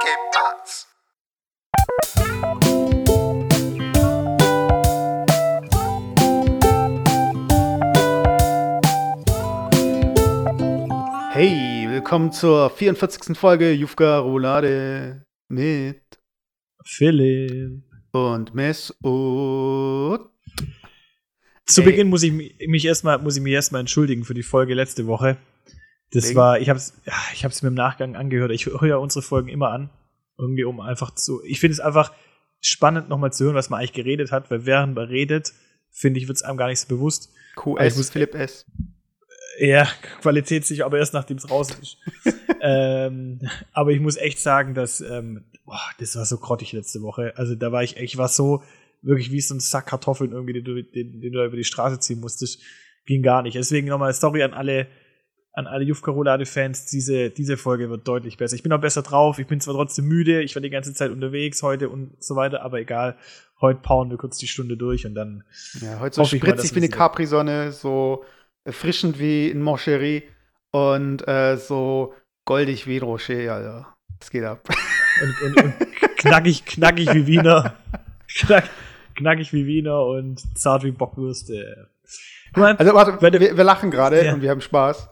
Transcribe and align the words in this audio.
¿Qué 0.00 0.12
pasa? 0.32 0.86
Hey, 11.32 11.86
willkommen 11.88 12.32
zur 12.32 12.70
44. 12.70 13.36
Folge 13.36 13.72
Jufka 13.72 14.18
Roulade 14.18 15.24
mit 15.48 16.02
Philipp. 16.84 17.82
und 18.12 18.54
Mess 18.54 18.90
und 19.02 20.30
Zu 21.66 21.82
Ey. 21.82 21.86
Beginn 21.86 22.08
muss 22.08 22.22
ich 22.22 22.32
mi- 22.32 22.54
mich 22.66 22.84
erstmal 22.86 23.18
muss 23.18 23.36
ich 23.36 23.42
mich 23.42 23.52
erstmal 23.52 23.80
entschuldigen 23.80 24.24
für 24.24 24.34
die 24.34 24.42
Folge 24.42 24.74
letzte 24.74 25.06
Woche. 25.06 25.36
Das 26.10 26.28
Wegen? 26.28 26.36
war, 26.36 26.58
ich 26.58 26.68
habe 26.68 26.78
es 26.78 26.94
ich 27.34 27.44
hab's 27.44 27.62
mir 27.62 27.68
im 27.68 27.74
Nachgang 27.74 28.16
angehört. 28.16 28.50
Ich 28.52 28.66
höre 28.66 28.84
ja 28.86 28.96
unsere 28.96 29.22
Folgen 29.22 29.48
immer 29.48 29.70
an, 29.70 29.90
irgendwie 30.38 30.64
um 30.64 30.80
einfach 30.80 31.14
zu. 31.14 31.42
Ich 31.44 31.60
finde 31.60 31.72
es 31.74 31.80
einfach 31.80 32.12
spannend 32.60 33.08
nochmal 33.08 33.32
zu 33.32 33.44
hören, 33.44 33.54
was 33.54 33.70
man 33.70 33.78
eigentlich 33.80 33.92
geredet 33.92 34.32
hat, 34.32 34.50
weil 34.50 34.66
während 34.66 34.94
man 34.94 35.06
redet, 35.08 35.52
finde 35.90 36.18
ich, 36.20 36.28
wird 36.28 36.36
es 36.36 36.42
einem 36.42 36.56
gar 36.56 36.68
nicht 36.68 36.80
so 36.80 36.88
bewusst. 36.88 37.30
QS, 37.56 37.96
muss- 37.96 38.10
Philipp 38.10 38.34
S. 38.34 38.66
Ja, 39.60 39.88
qualitätssicher, 40.20 40.86
aber 40.86 40.98
erst 40.98 41.14
nachdem 41.14 41.36
es 41.36 41.50
raus 41.50 41.68
ist. 41.82 41.96
ähm, 42.62 43.40
aber 43.72 43.90
ich 43.90 44.00
muss 44.00 44.16
echt 44.16 44.38
sagen, 44.38 44.74
dass 44.74 45.00
ähm, 45.00 45.44
boah, 45.64 45.80
das 45.98 46.14
war 46.16 46.24
so 46.24 46.38
grottig 46.38 46.72
letzte 46.72 47.02
Woche. 47.02 47.32
Also 47.36 47.54
da 47.56 47.72
war 47.72 47.82
ich, 47.82 47.96
ich 47.96 48.16
war 48.16 48.28
so 48.28 48.62
wirklich 49.02 49.32
wie 49.32 49.40
so 49.40 49.54
ein 49.54 49.60
Sack 49.60 49.86
Kartoffeln 49.86 50.32
irgendwie, 50.32 50.52
den 50.54 50.64
du, 50.64 50.82
den, 50.82 51.20
den 51.20 51.32
du 51.32 51.38
da 51.38 51.44
über 51.44 51.56
die 51.56 51.64
Straße 51.64 51.98
ziehen 51.98 52.20
musstest. 52.20 52.60
Ging 53.06 53.22
gar 53.22 53.42
nicht. 53.42 53.56
Deswegen 53.56 53.88
nochmal 53.88 54.12
Story 54.14 54.42
an 54.44 54.54
alle, 54.54 54.86
an 55.58 55.66
alle 55.66 55.84
Jufka 55.84 56.12
Roulade-Fans. 56.12 56.86
Diese, 56.86 57.30
diese 57.30 57.56
Folge 57.56 57.90
wird 57.90 58.06
deutlich 58.06 58.36
besser. 58.36 58.54
Ich 58.54 58.62
bin 58.62 58.72
auch 58.72 58.80
besser 58.80 59.02
drauf. 59.02 59.40
Ich 59.40 59.48
bin 59.48 59.60
zwar 59.60 59.74
trotzdem 59.74 60.06
müde. 60.06 60.40
Ich 60.42 60.54
war 60.54 60.62
die 60.62 60.70
ganze 60.70 60.94
Zeit 60.94 61.10
unterwegs 61.10 61.62
heute 61.64 61.88
und 61.88 62.12
so 62.22 62.36
weiter, 62.36 62.62
aber 62.62 62.78
egal. 62.78 63.16
Heute 63.60 63.80
powern 63.80 64.08
wir 64.08 64.18
kurz 64.18 64.38
die 64.38 64.46
Stunde 64.46 64.76
durch 64.76 65.04
und 65.04 65.16
dann 65.16 65.42
Ja, 65.80 65.98
heute 65.98 66.14
so 66.14 66.24
spritzig 66.24 66.74
wie 66.74 66.78
eine 66.78 66.88
Capri-Sonne, 66.88 67.72
so 67.72 68.24
erfrischend 68.64 69.18
wie 69.18 69.48
in 69.48 69.60
Moncherie 69.60 70.22
und 70.70 71.26
äh, 71.26 71.56
so 71.56 72.14
goldig 72.44 72.86
wie 72.86 72.98
ein 72.98 73.02
Rocher, 73.02 73.52
Alter. 73.52 73.96
Das 74.20 74.30
geht 74.30 74.44
ab. 74.44 74.68
und, 75.22 75.42
und, 75.56 75.64
und 75.64 75.74
knackig, 76.18 76.66
knackig 76.66 77.12
wie 77.12 77.26
Wiener. 77.26 77.74
Knack, 78.28 78.68
knackig 79.16 79.52
wie 79.52 79.66
Wiener 79.66 80.04
und 80.04 80.40
zart 80.56 80.84
wie 80.84 80.92
Bockwürste. 80.92 81.88
Meinst, 82.54 82.78
Also 82.80 82.94
warte, 82.94 83.20
wir, 83.40 83.56
wir 83.56 83.64
lachen 83.64 83.90
gerade 83.90 84.24
Ja. 84.24 84.34
und 84.34 84.42
wir 84.42 84.50
haben 84.50 84.60
Spaß. 84.60 85.08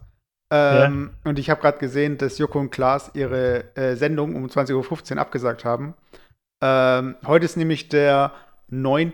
Ähm, 0.51 1.11
Und 1.25 1.39
ich 1.39 1.51
habe 1.51 1.61
gerade 1.61 1.79
gesehen, 1.79 2.19
dass 2.19 2.39
Joko 2.39 2.61
und 2.61 2.71
Klaas 2.71 3.11
ihre 3.15 3.77
äh, 3.77 3.97
Sendung 3.97 4.37
um 4.37 4.47
20.15 4.47 5.15
Uhr 5.15 5.21
abgesagt 5.21 5.65
haben. 5.65 5.95
Ähm, 6.63 7.17
heute 7.27 7.45
ist 7.45 7.57
nämlich 7.57 7.89
der 7.89 8.33
9. 8.69 9.13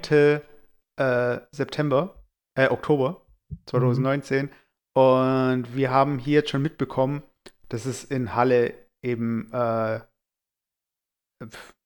Äh, 0.97 1.41
September, 1.51 2.23
äh, 2.55 2.69
Oktober 2.69 3.23
2019. 3.67 4.51
Und 4.95 5.75
wir 5.75 5.91
haben 5.91 6.19
hier 6.19 6.41
jetzt 6.41 6.51
schon 6.51 6.63
mitbekommen, 6.63 7.23
dass 7.69 7.87
es 7.87 8.05
in 8.05 8.35
Halle 8.35 8.75
eben, 9.03 9.51
äh, 9.53 10.01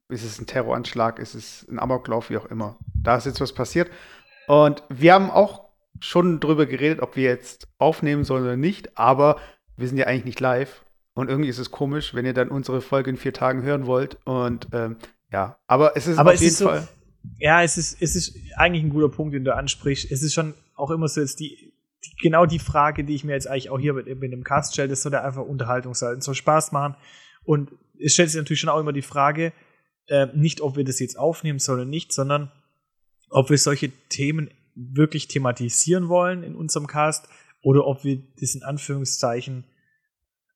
ist 0.09 0.25
es 0.25 0.41
ein 0.41 0.47
Terroranschlag, 0.47 1.21
ist 1.21 1.35
es 1.35 1.67
ein 1.69 1.79
Amoklauf, 1.79 2.31
wie 2.31 2.37
auch 2.37 2.47
immer. 2.47 2.77
Da 2.95 3.17
ist 3.17 3.27
jetzt 3.27 3.41
was 3.41 3.53
passiert. 3.53 3.91
Und 4.49 4.83
wir 4.89 5.15
haben 5.15 5.31
auch 5.31 5.66
schon 6.01 6.41
drüber 6.41 6.67
geredet, 6.67 7.01
ob 7.01 7.17
wir 7.17 7.25
jetzt 7.25 7.69
aufnehmen 7.79 8.25
sollen 8.25 8.45
oder 8.45 8.57
nicht, 8.57 8.99
aber 8.99 9.39
wir 9.77 9.89
sind 9.89 9.99
ja 9.99 10.07
eigentlich 10.07 10.25
nicht 10.25 10.41
live. 10.41 10.85
Und 11.15 11.31
irgendwie 11.31 11.49
ist 11.49 11.59
es 11.59 11.71
komisch, 11.71 12.15
wenn 12.15 12.27
ihr 12.27 12.35
dann 12.35 12.49
unsere 12.49 12.83
Folge 12.83 13.11
in 13.11 13.17
vier 13.17 13.33
Tagen 13.33 13.63
hören 13.63 13.87
wollt. 13.87 14.19
Und 14.25 14.69
ähm, 14.73 14.97
ja, 15.33 15.59
aber 15.67 15.97
es 15.97 16.07
ist 16.07 16.19
aber 16.19 16.31
auf 16.31 16.35
es 16.35 16.41
jeden 16.43 16.51
ist 16.53 16.59
so, 16.59 16.69
Fall. 16.69 16.87
ja, 17.39 17.63
es 17.63 17.79
ist, 17.79 18.03
es 18.03 18.17
ist 18.17 18.37
eigentlich 18.57 18.85
ein 18.85 18.91
guter 18.91 19.09
Punkt, 19.09 19.35
den 19.35 19.45
du 19.45 19.55
ansprichst. 19.55 20.11
Es 20.11 20.23
ist 20.23 20.35
schon 20.35 20.55
auch 20.75 20.91
immer 20.91 21.09
so 21.09 21.23
jetzt 21.23 21.41
die, 21.41 21.73
die 22.05 22.17
genau 22.21 22.45
die 22.45 22.59
Frage, 22.59 23.03
die 23.03 23.15
ich 23.15 23.25
mir 23.25 23.33
jetzt 23.33 23.49
eigentlich 23.49 23.71
auch 23.71 23.79
hier 23.79 23.95
mit, 23.95 24.07
mit 24.21 24.31
dem 24.31 24.45
Cast 24.45 24.75
stelle, 24.75 24.89
das 24.89 25.03
soll 25.03 25.13
ja 25.13 25.23
einfach 25.23 25.43
Unterhaltung 25.43 25.95
sein, 25.95 26.21
soll 26.21 26.35
Spaß 26.35 26.73
machen. 26.73 26.97
Und 27.45 27.71
es 27.99 28.13
stellt 28.13 28.29
sich 28.31 28.39
natürlich 28.39 28.61
schon 28.61 28.71
auch 28.71 28.81
immer 28.81 28.93
die 28.93 29.01
Frage, 29.03 29.55
äh, 30.09 30.27
nicht 30.35 30.61
ob 30.61 30.77
wir 30.77 30.85
das 30.85 31.01
jetzt 31.01 31.19
aufnehmen 31.19 31.59
sollen 31.59 31.81
oder 31.81 31.89
nicht, 31.89 32.13
sondern 32.13 32.53
ob 33.31 33.49
wir 33.49 33.59
solche 33.59 33.91
Themen 34.09 34.51
wirklich 34.77 35.27
thematisieren 35.29 36.09
wollen 36.09 36.43
in 36.45 36.55
unserem 36.55 36.87
Cast 36.87 37.29
oder 37.63 37.87
ob 37.87 38.05
wir 38.05 38.23
das 38.41 38.55
in 38.55 38.63
Anführungszeichen 38.63 39.65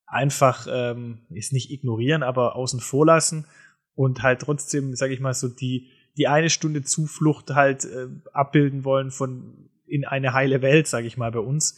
einfach 0.06 0.66
ähm, 0.70 1.18
ist 1.30 1.52
nicht 1.52 1.70
ignorieren, 1.70 2.22
aber 2.22 2.56
außen 2.56 2.80
vor 2.80 3.06
lassen 3.06 3.46
und 3.94 4.22
halt 4.22 4.40
trotzdem, 4.40 4.94
sage 4.94 5.14
ich 5.14 5.20
mal, 5.20 5.34
so 5.34 5.48
die, 5.48 5.88
die 6.16 6.26
eine 6.28 6.50
Stunde 6.50 6.82
Zuflucht 6.82 7.50
halt 7.50 7.84
äh, 7.84 8.08
abbilden 8.32 8.84
wollen 8.84 9.10
von 9.10 9.68
in 9.86 10.04
eine 10.04 10.32
heile 10.32 10.62
Welt, 10.62 10.86
sage 10.86 11.06
ich 11.06 11.16
mal, 11.16 11.30
bei 11.32 11.38
uns. 11.40 11.76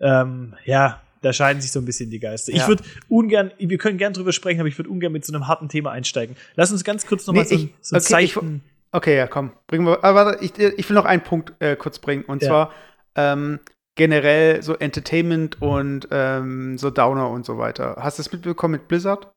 Ähm, 0.00 0.54
ja, 0.64 1.02
da 1.22 1.32
scheiden 1.32 1.60
sich 1.62 1.72
so 1.72 1.78
ein 1.80 1.84
bisschen 1.84 2.10
die 2.10 2.20
Geister. 2.20 2.52
Ich 2.52 2.58
Ja. 2.58 2.68
würde 2.68 2.84
ungern, 3.08 3.52
wir 3.58 3.78
können 3.78 3.98
gern 3.98 4.12
drüber 4.12 4.32
sprechen, 4.32 4.60
aber 4.60 4.68
ich 4.68 4.78
würde 4.78 4.90
ungern 4.90 5.12
mit 5.12 5.24
so 5.24 5.32
einem 5.32 5.46
harten 5.48 5.68
Thema 5.68 5.90
einsteigen. 5.92 6.36
Lass 6.54 6.70
uns 6.72 6.84
ganz 6.84 7.06
kurz 7.06 7.26
nochmal 7.26 7.44
Nee, 7.44 7.48
so, 7.48 7.54
ein- 7.56 7.60
ich- 7.64 7.74
so 7.80 7.96
ein 7.96 8.00
okay, 8.02 8.24
ich- 8.24 8.32
Zeichen. 8.34 8.62
Okay, 8.94 9.16
ja, 9.16 9.26
komm. 9.26 9.50
Bringen 9.66 9.86
wir. 9.86 10.04
Aber 10.04 10.24
warte, 10.24 10.44
ich, 10.44 10.56
ich 10.56 10.88
will 10.88 10.94
noch 10.94 11.04
einen 11.04 11.24
Punkt 11.24 11.52
äh, 11.58 11.74
kurz 11.74 11.98
bringen. 11.98 12.24
Und 12.24 12.42
Ja. 12.42 12.48
zwar 12.48 12.72
ähm, 13.16 13.58
generell 13.96 14.62
so 14.62 14.74
Entertainment 14.74 15.60
und 15.60 16.06
ähm, 16.12 16.78
so 16.78 16.90
Downer 16.90 17.28
und 17.28 17.44
so 17.44 17.58
weiter. 17.58 17.96
Hast 17.98 18.18
du 18.18 18.22
es 18.22 18.30
mitbekommen 18.30 18.72
mit 18.72 18.86
Blizzard? 18.86 19.32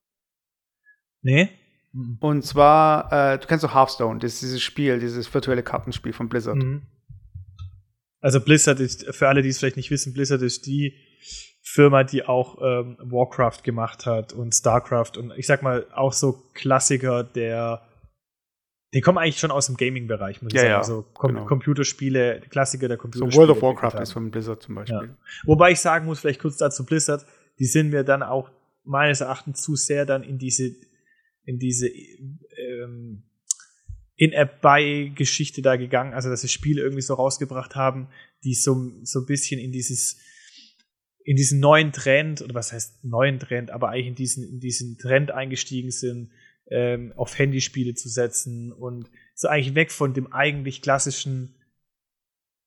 nee? 1.23 1.49
Und 2.19 2.45
zwar, 2.45 3.11
äh, 3.11 3.39
du 3.39 3.47
kennst 3.47 3.63
doch 3.63 3.73
Hearthstone, 3.73 4.19
das 4.19 4.33
ist 4.33 4.43
dieses 4.43 4.61
Spiel, 4.61 4.99
dieses 4.99 5.33
virtuelle 5.33 5.63
Kartenspiel 5.63 6.13
von 6.13 6.29
Blizzard. 6.29 6.57
Mhm. 6.57 6.83
Also 8.21 8.39
Blizzard 8.39 8.79
ist, 8.79 9.07
für 9.15 9.27
alle, 9.27 9.41
die 9.41 9.49
es 9.49 9.57
vielleicht 9.57 9.77
nicht 9.77 9.89
wissen, 9.89 10.13
Blizzard 10.13 10.43
ist 10.43 10.67
die 10.67 10.93
Firma, 11.63 12.03
die 12.03 12.23
auch 12.23 12.59
ähm, 12.61 12.97
Warcraft 12.99 13.63
gemacht 13.63 14.05
hat 14.05 14.33
und 14.33 14.53
StarCraft 14.53 15.17
und 15.17 15.33
ich 15.35 15.47
sag 15.47 15.63
mal 15.63 15.87
auch 15.95 16.13
so 16.13 16.43
Klassiker 16.53 17.23
der 17.23 17.86
die 18.97 19.01
kommen 19.01 19.19
eigentlich 19.19 19.37
schon 19.37 19.51
aus 19.51 19.67
dem 19.67 19.77
Gaming-Bereich, 19.77 20.41
muss 20.41 20.51
ich 20.51 20.55
Ja, 20.55 20.61
sagen. 20.61 20.71
ja, 20.71 20.77
Also 20.79 21.05
Com 21.13 21.33
genau. 21.35 21.45
Computerspiele, 21.45 22.41
Klassiker 22.49 22.87
der 22.87 22.97
So 22.97 23.01
Computerspiele. 23.01 23.47
World 23.47 23.51
of 23.57 23.61
Warcraft 23.61 24.01
ist 24.01 24.11
von 24.11 24.31
Blizzard 24.31 24.63
zum 24.63 24.73
Beispiel. 24.73 25.15
Wobei 25.45 25.69
ich 25.71 25.79
sagen 25.79 26.07
muss, 26.07 26.19
vielleicht 26.19 26.41
kurz 26.41 26.57
dazu 26.57 26.83
Blizzard, 26.83 27.23
die 27.59 27.65
sind 27.65 27.91
mir 27.91 28.03
dann 28.03 28.23
auch 28.23 28.49
meines 28.83 29.21
Erachtens 29.21 29.61
zu 29.61 29.75
sehr 29.75 30.07
dann 30.07 30.23
in 30.23 30.39
diese, 30.39 30.75
in 31.43 31.59
diese 31.59 31.89
ähm, 31.89 33.21
In-App-Buy-Geschichte 34.15 35.61
da 35.61 35.75
gegangen, 35.75 36.15
also 36.15 36.29
dass 36.31 36.41
sie 36.41 36.47
Spiele 36.47 36.81
irgendwie 36.81 37.03
so 37.03 37.13
rausgebracht 37.13 37.75
haben, 37.75 38.07
die 38.43 38.55
so, 38.55 38.91
so 39.03 39.19
ein 39.19 39.25
bisschen 39.27 39.59
in 39.59 39.71
dieses 39.71 40.17
in 41.23 41.35
diesen 41.35 41.59
neuen 41.59 41.91
Trend, 41.91 42.41
oder 42.41 42.55
was 42.55 42.71
heißt 42.71 43.03
neuen 43.03 43.37
Trend, 43.37 43.69
aber 43.69 43.89
eigentlich 43.89 44.07
in 44.07 44.15
diesen, 44.15 44.49
in 44.49 44.59
diesen 44.61 44.97
Trend 44.97 45.29
eingestiegen 45.29 45.91
sind, 45.91 46.31
ähm, 46.69 47.13
auf 47.15 47.37
Handyspiele 47.37 47.93
zu 47.93 48.09
setzen 48.09 48.71
und 48.71 49.09
so 49.35 49.47
eigentlich 49.47 49.75
weg 49.75 49.91
von 49.91 50.13
dem 50.13 50.31
eigentlich 50.33 50.81
klassischen 50.81 51.55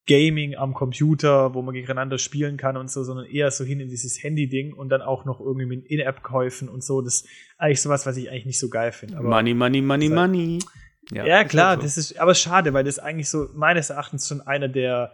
Gaming 0.06 0.56
am 0.56 0.74
Computer, 0.74 1.54
wo 1.54 1.62
man 1.62 1.74
gegeneinander 1.74 2.18
spielen 2.18 2.56
kann 2.56 2.76
und 2.76 2.90
so, 2.90 3.04
sondern 3.04 3.26
eher 3.26 3.50
so 3.50 3.64
hin 3.64 3.80
in 3.80 3.88
dieses 3.88 4.22
Handy-Ding 4.22 4.72
und 4.72 4.88
dann 4.88 5.02
auch 5.02 5.24
noch 5.24 5.40
irgendwie 5.40 5.66
mit 5.66 5.86
In-App-Käufen 5.86 6.68
und 6.68 6.82
so. 6.82 7.00
Das 7.00 7.16
ist 7.16 7.28
eigentlich 7.58 7.82
sowas, 7.82 8.06
was 8.06 8.16
ich 8.16 8.30
eigentlich 8.30 8.46
nicht 8.46 8.58
so 8.58 8.70
geil 8.70 8.92
finde. 8.92 9.20
Money, 9.20 9.54
money, 9.54 9.82
money, 9.82 10.08
Seit- 10.08 10.16
money. 10.16 10.58
ja, 11.12 11.42
ist 11.42 11.50
klar, 11.50 11.70
halt 11.70 11.80
so. 11.80 11.84
das 11.84 11.98
ist 11.98 12.18
aber 12.18 12.34
schade, 12.34 12.72
weil 12.72 12.84
das 12.84 12.98
eigentlich 12.98 13.28
so 13.28 13.48
meines 13.54 13.90
Erachtens 13.90 14.26
schon 14.26 14.40
einer 14.40 14.68
der 14.68 15.12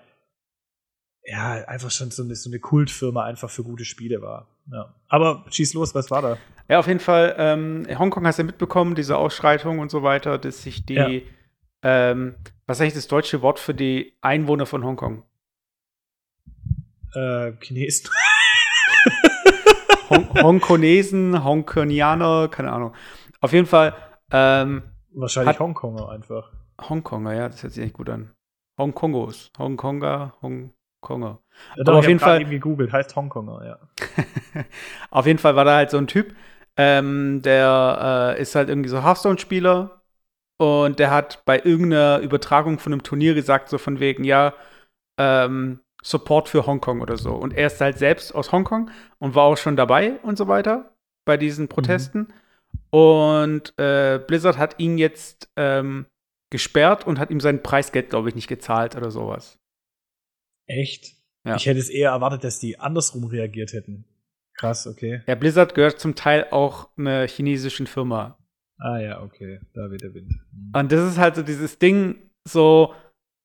ja, 1.26 1.64
einfach 1.66 1.90
schon 1.90 2.10
so 2.10 2.22
eine, 2.22 2.34
so 2.36 2.48
eine 2.48 2.60
Kultfirma 2.60 3.24
einfach 3.24 3.50
für 3.50 3.64
gute 3.64 3.84
Spiele 3.84 4.22
war. 4.22 4.48
Ja. 4.70 4.94
Aber 5.08 5.44
schieß 5.50 5.74
los, 5.74 5.94
was 5.94 6.10
war 6.10 6.22
da? 6.22 6.38
Ja, 6.68 6.78
auf 6.80 6.86
jeden 6.88 7.00
Fall. 7.00 7.34
Ähm, 7.38 7.86
Hongkong 7.98 8.26
hast 8.26 8.38
du 8.38 8.42
ja 8.42 8.46
mitbekommen, 8.46 8.94
diese 8.94 9.16
Ausschreitung 9.16 9.78
und 9.78 9.90
so 9.90 10.02
weiter, 10.02 10.38
dass 10.38 10.62
sich 10.62 10.84
die, 10.84 10.94
Ja. 10.94 11.10
ähm, 11.82 12.34
was 12.66 12.78
ist 12.78 12.80
eigentlich 12.82 12.94
das 12.94 13.06
deutsche 13.08 13.42
Wort 13.42 13.58
für 13.60 13.74
die 13.74 14.16
Einwohner 14.20 14.66
von 14.66 14.84
Hongkong? 14.84 15.22
Äh, 17.14 17.52
Chinesen. 17.60 18.10
Hong 20.10 20.28
Hongkonesen, 20.42 21.42
Hongkonianer, 21.44 22.48
keine 22.48 22.72
Ahnung. 22.72 22.94
Auf 23.40 23.52
jeden 23.52 23.66
Fall 23.66 23.94
ähm, 24.30 24.82
Wahrscheinlich 25.12 25.58
Hongkonger 25.58 26.10
einfach. 26.10 26.52
Hongkonger, 26.88 27.32
ja, 27.34 27.48
das 27.48 27.62
hört 27.62 27.72
sich 27.72 27.84
echt 27.84 27.94
gut 27.94 28.08
an. 28.10 28.30
Hongkongos, 28.78 29.50
Hongkonger, 29.58 30.34
Hongkonger. 30.42 31.40
Ja, 31.76 31.82
Aber 31.86 31.94
auf 31.94 32.04
ich 32.04 32.08
jeden 32.08 32.20
Fall- 32.20 32.40
eben 32.42 32.50
gegoogelt, 32.50 32.92
heißt 32.92 33.16
Hongkonger, 33.16 33.64
ja. 33.64 33.78
Auf 35.10 35.26
jeden 35.26 35.38
Fall 35.38 35.56
war 35.56 35.64
da 35.64 35.76
halt 35.76 35.90
so 35.90 35.96
ein 35.98 36.06
Typ, 36.06 36.34
ähm, 36.76 37.42
der 37.42 38.34
äh, 38.36 38.40
ist 38.40 38.54
halt 38.54 38.68
irgendwie 38.68 38.88
so 38.88 39.02
Hearthstone-Spieler 39.02 40.02
und 40.58 40.98
der 40.98 41.10
hat 41.10 41.44
bei 41.44 41.58
irgendeiner 41.58 42.18
Übertragung 42.20 42.78
von 42.78 42.92
einem 42.92 43.02
Turnier 43.02 43.34
gesagt, 43.34 43.68
so 43.68 43.78
von 43.78 44.00
wegen, 44.00 44.24
ja, 44.24 44.54
ähm, 45.18 45.80
Support 46.02 46.48
für 46.48 46.66
Hongkong 46.66 47.00
oder 47.00 47.16
so. 47.16 47.34
Und 47.34 47.52
er 47.52 47.66
ist 47.66 47.80
halt 47.80 47.98
selbst 47.98 48.34
aus 48.34 48.52
Hongkong 48.52 48.90
und 49.18 49.34
war 49.34 49.44
auch 49.44 49.56
schon 49.56 49.76
dabei 49.76 50.18
und 50.22 50.38
so 50.38 50.46
weiter 50.46 50.94
bei 51.24 51.36
diesen 51.36 51.68
Protesten. 51.68 52.28
Und 52.90 53.76
äh, 53.78 54.20
Blizzard 54.24 54.56
hat 54.56 54.78
ihn 54.78 54.98
jetzt 54.98 55.50
ähm, 55.56 56.06
gesperrt 56.50 57.06
und 57.06 57.18
hat 57.18 57.30
ihm 57.30 57.40
sein 57.40 57.62
Preisgeld, 57.62 58.10
glaube 58.10 58.28
ich, 58.28 58.34
nicht 58.34 58.48
gezahlt 58.48 58.96
oder 58.96 59.10
sowas. 59.10 59.58
Echt? 60.66 61.16
Ja. 61.44 61.56
Ich 61.56 61.66
hätte 61.66 61.80
es 61.80 61.88
eher 61.88 62.10
erwartet, 62.10 62.44
dass 62.44 62.58
die 62.58 62.78
andersrum 62.78 63.24
reagiert 63.24 63.72
hätten. 63.72 64.04
Krass, 64.58 64.86
okay. 64.86 65.22
Ja, 65.26 65.34
Blizzard 65.34 65.74
gehört 65.74 66.00
zum 66.00 66.14
Teil 66.14 66.46
auch 66.50 66.88
einer 66.96 67.26
chinesischen 67.26 67.86
Firma. 67.86 68.38
Ah 68.78 68.98
ja, 68.98 69.22
okay, 69.22 69.60
da 69.74 69.90
wird 69.90 70.02
der 70.02 70.14
Wind. 70.14 70.32
Mhm. 70.52 70.72
Und 70.74 70.92
das 70.92 71.10
ist 71.10 71.18
halt 71.18 71.36
so 71.36 71.42
dieses 71.42 71.78
Ding, 71.78 72.30
so 72.44 72.94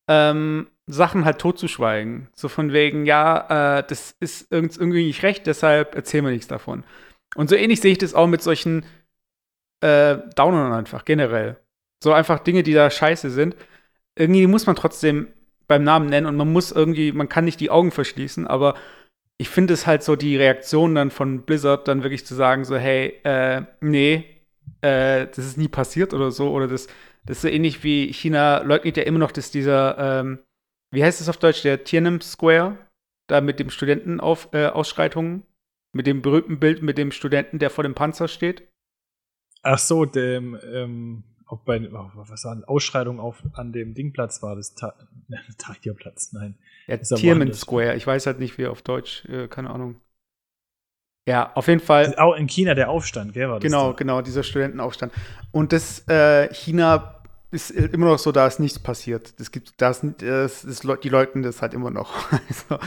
ähm, 0.10 0.68
Sachen 0.88 1.26
halt 1.26 1.40
totzuschweigen. 1.40 2.30
So 2.36 2.50
von 2.50 2.74
wegen, 2.74 3.06
ja, 3.06 3.80
äh, 3.80 3.84
das 3.88 4.16
ist 4.20 4.52
irgendwie 4.52 5.06
nicht 5.06 5.24
recht, 5.24 5.48
deshalb 5.48 5.96
erzählen 5.96 6.26
wir 6.26 6.32
nichts 6.32 6.48
davon. 6.48 6.84
Und 7.36 7.50
so 7.50 7.56
ähnlich 7.56 7.82
sehe 7.82 7.94
ich 7.94 7.98
das 7.98 8.14
auch 8.14 8.28
mit 8.28 8.42
solchen 8.42 8.86
äh, 9.82 10.18
Downern 10.36 10.74
einfach, 10.74 11.06
generell. 11.06 11.58
So 12.04 12.14
einfach 12.14 12.40
Dinge, 12.40 12.64
die 12.64 12.74
da 12.74 12.90
scheiße 12.90 13.30
sind. 13.30 13.56
Irgendwie 14.18 14.48
muss 14.48 14.66
man 14.66 14.76
trotzdem 14.76 15.28
beim 15.68 15.84
Namen 15.84 16.08
nennen 16.08 16.28
und 16.28 16.36
man 16.36 16.52
muss 16.52 16.72
irgendwie, 16.72 17.14
man 17.14 17.30
kann 17.30 17.46
nicht 17.46 17.60
die 17.60 17.70
Augen 17.70 17.92
verschließen, 17.92 18.48
aber 18.48 18.76
ich 19.42 19.50
finde 19.50 19.74
es 19.74 19.88
halt 19.88 20.04
so 20.04 20.16
die 20.16 20.38
Reaktion 20.38 20.94
dann 20.94 21.10
von 21.10 21.42
Blizzard 21.42 21.88
dann 21.88 22.04
wirklich 22.04 22.28
zu 22.28 22.36
sagen 22.36 22.64
so, 22.64 22.78
hey, 22.78 23.20
äh, 23.24 23.64
nee, 23.80 24.24
äh, 24.82 25.26
das 25.26 25.40
ist 25.40 25.58
nie 25.58 25.68
passiert 25.68 26.14
oder 26.14 26.30
so 26.30 26.52
oder 26.52 26.68
das, 26.68 26.86
das 27.26 27.38
ist 27.38 27.42
so 27.42 27.48
ähnlich 27.48 27.84
wie 27.84 28.14
China 28.14 28.62
leugnet 28.62 28.98
ja 28.98 29.04
immer 29.04 29.18
noch, 29.18 29.32
dass 29.32 29.50
dieser, 29.50 29.98
ähm, 29.98 30.44
wie 30.94 31.04
heißt 31.04 31.22
es 31.22 31.28
auf 31.28 31.38
Deutsch, 31.38 31.64
der 31.64 31.84
Tiananmen 31.84 32.22
Square, 32.22 32.78
da 33.28 33.42
mit 33.42 33.60
dem 33.60 33.72
Studentenausschreitungen, 33.72 35.40
äh, 35.40 35.46
mit 35.94 36.06
dem 36.06 36.22
berühmten 36.22 36.60
Bild 36.60 36.84
mit 36.84 37.00
dem 37.00 37.12
Studenten, 37.12 37.58
der 37.58 37.72
vor 37.72 37.84
dem 37.84 37.96
Panzer 37.96 38.28
steht. 38.28 38.70
Ach 39.64 39.80
so, 39.80 40.06
dem, 40.06 40.56
ähm, 40.72 41.24
auch 41.52 41.60
bei, 41.60 41.82
oh, 41.92 42.12
was 42.14 42.46
war 42.46 42.58
Ausschreitung 42.68 43.20
auf, 43.20 43.44
an 43.54 43.74
dem 43.74 43.94
Dingplatz 43.94 44.42
war 44.42 44.56
das 44.56 44.74
Ta 44.74 44.94
Tahrirplatz, 45.58 46.32
nein. 46.34 46.56
Ja, 46.88 46.98
Tierman 46.98 47.54
Square, 47.54 47.96
ich 47.96 48.08
weiß 48.08 48.26
halt 48.26 48.40
nicht, 48.40 48.58
wie 48.58 48.68
auf 48.68 48.82
Deutsch, 48.82 49.26
äh, 49.26 49.48
keine 49.48 49.70
Ahnung. 49.70 50.00
Ja, 51.28 51.54
auf 51.54 51.68
jeden 51.68 51.82
Fall. 51.82 52.16
Auch 52.18 52.36
in 52.36 52.48
China 52.48 52.74
der 52.74 52.90
Aufstand, 52.90 53.34
gell, 53.34 53.48
war 53.48 53.60
das 53.60 53.64
Genau, 53.64 53.92
da? 53.92 53.98
genau, 53.98 54.22
dieser 54.22 54.44
Studentenaufstand. 54.44 55.14
Und 55.52 55.72
das 55.72 56.08
äh, 56.08 56.52
China 56.54 57.22
ist 57.52 57.70
immer 57.70 58.08
noch 58.08 58.18
so, 58.18 58.32
da 58.32 58.48
ist 58.48 58.60
nichts 58.60 58.80
passiert. 58.80 59.40
Das 59.40 59.52
gibt, 59.52 59.74
das, 59.78 60.02
das, 60.18 60.62
das, 60.62 60.82
die 61.04 61.10
leugnen 61.10 61.44
das 61.44 61.62
halt 61.62 61.74
immer 61.74 61.92
noch. 61.92 62.32
also, 62.48 62.80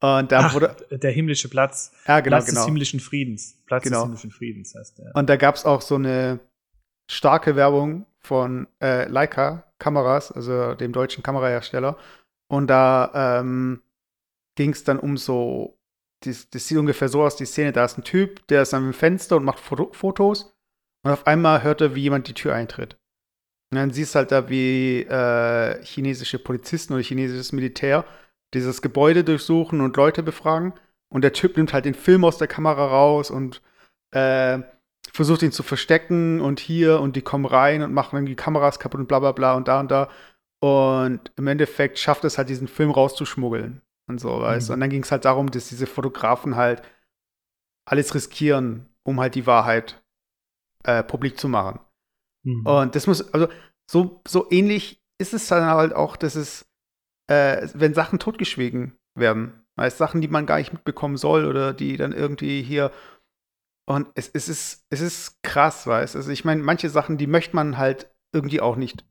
und 0.00 0.30
da 0.30 0.40
Ach, 0.40 0.54
wurde 0.54 0.76
der 0.90 1.10
himmlische 1.10 1.48
Platz. 1.48 1.92
Ja, 2.06 2.20
genau, 2.20 2.36
Platz 2.36 2.46
genau. 2.46 2.60
des 2.60 2.66
himmlischen 2.66 3.00
Friedens. 3.00 3.56
Platz 3.66 3.84
genau. 3.84 4.00
des 4.00 4.04
himmlischen 4.04 4.30
Friedens 4.30 4.74
heißt 4.74 4.98
der. 4.98 5.14
Und 5.14 5.28
da 5.30 5.36
gab 5.36 5.54
es 5.54 5.64
auch 5.64 5.80
so 5.80 5.94
eine 5.94 6.40
starke 7.12 7.56
Werbung 7.56 8.06
von 8.18 8.68
äh, 8.80 9.06
Leica 9.08 9.64
Kameras, 9.78 10.32
also 10.32 10.74
dem 10.74 10.92
deutschen 10.92 11.22
Kamerahersteller. 11.22 11.98
Und 12.48 12.68
da 12.68 13.40
ähm, 13.40 13.82
ging 14.56 14.70
es 14.70 14.84
dann 14.84 14.98
um 14.98 15.16
so, 15.16 15.78
das, 16.24 16.48
das, 16.50 16.68
sieht 16.68 16.78
ungefähr 16.78 17.08
so 17.08 17.22
aus, 17.22 17.36
die 17.36 17.46
Szene, 17.46 17.72
da 17.72 17.84
ist 17.84 17.98
ein 17.98 18.04
Typ, 18.04 18.46
der 18.48 18.62
ist 18.62 18.74
am 18.74 18.92
Fenster 18.92 19.36
und 19.36 19.44
macht 19.44 19.60
Foto 19.60 19.90
Fotos. 19.92 20.54
Und 21.04 21.10
auf 21.10 21.26
einmal 21.26 21.62
hört 21.62 21.80
er, 21.80 21.94
wie 21.94 22.02
jemand 22.02 22.28
die 22.28 22.34
Tür 22.34 22.54
eintritt. 22.54 22.96
Und 23.70 23.76
dann 23.76 23.90
siehst 23.90 24.14
du 24.14 24.18
halt 24.18 24.32
da, 24.32 24.48
wie 24.48 25.02
äh, 25.02 25.82
chinesische 25.82 26.38
Polizisten 26.38 26.92
oder 26.92 27.02
chinesisches 27.02 27.52
Militär 27.52 28.04
dieses 28.54 28.82
Gebäude 28.82 29.24
durchsuchen 29.24 29.80
und 29.80 29.96
Leute 29.96 30.22
befragen. 30.22 30.74
Und 31.08 31.22
der 31.22 31.32
Typ 31.32 31.56
nimmt 31.56 31.72
halt 31.72 31.84
den 31.84 31.94
Film 31.94 32.24
aus 32.24 32.38
der 32.38 32.48
Kamera 32.48 32.86
raus 32.86 33.30
und 33.30 33.62
äh, 34.12 34.60
versucht 35.12 35.42
ihn 35.42 35.52
zu 35.52 35.62
verstecken 35.62 36.40
und 36.40 36.60
hier 36.60 37.00
und 37.00 37.16
die 37.16 37.22
kommen 37.22 37.44
rein 37.44 37.82
und 37.82 37.92
machen 37.92 38.24
die 38.26 38.36
Kameras 38.36 38.78
kaputt 38.78 39.00
und 39.00 39.08
bla 39.08 39.18
bla 39.18 39.32
bla 39.32 39.54
und 39.54 39.68
da 39.68 39.80
und 39.80 39.90
da. 39.90 40.08
Und 40.60 41.32
im 41.36 41.46
Endeffekt 41.46 41.98
schafft 41.98 42.24
es 42.24 42.38
halt, 42.38 42.48
diesen 42.48 42.68
Film 42.68 42.90
rauszuschmuggeln 42.90 43.82
und 44.08 44.20
so, 44.20 44.40
weißt 44.40 44.68
mhm. 44.68 44.74
Und 44.74 44.80
dann 44.80 44.90
ging 44.90 45.02
es 45.02 45.10
halt 45.10 45.24
darum, 45.24 45.50
dass 45.50 45.68
diese 45.68 45.86
Fotografen 45.86 46.56
halt 46.56 46.82
alles 47.84 48.14
riskieren, 48.14 48.88
um 49.02 49.20
halt 49.20 49.34
die 49.34 49.46
Wahrheit 49.46 50.02
äh, 50.84 51.02
publik 51.02 51.38
zu 51.38 51.48
machen. 51.48 51.80
Mhm. 52.44 52.66
Und 52.66 52.94
das 52.94 53.06
muss, 53.06 53.32
also 53.34 53.48
so, 53.90 54.20
so 54.26 54.46
ähnlich 54.50 55.02
ist 55.18 55.34
es 55.34 55.48
dann 55.48 55.64
halt 55.64 55.94
auch, 55.94 56.16
dass 56.16 56.36
es 56.36 56.66
äh, 57.28 57.68
wenn 57.74 57.94
Sachen 57.94 58.18
totgeschwiegen 58.18 58.98
werden. 59.14 59.64
Heißt 59.78 59.98
Sachen, 59.98 60.20
die 60.20 60.28
man 60.28 60.46
gar 60.46 60.58
nicht 60.58 60.72
mitbekommen 60.72 61.16
soll 61.16 61.46
oder 61.46 61.72
die 61.72 61.96
dann 61.96 62.12
irgendwie 62.12 62.62
hier. 62.62 62.90
Und 63.86 64.08
es, 64.14 64.30
es, 64.32 64.48
ist, 64.48 64.86
es 64.90 65.00
ist 65.00 65.42
krass, 65.42 65.86
weißt 65.86 66.16
Also 66.16 66.30
ich 66.30 66.44
meine, 66.44 66.62
manche 66.62 66.88
Sachen, 66.88 67.18
die 67.18 67.26
möchte 67.26 67.56
man 67.56 67.78
halt 67.78 68.10
irgendwie 68.32 68.60
auch 68.60 68.76
nicht. 68.76 69.04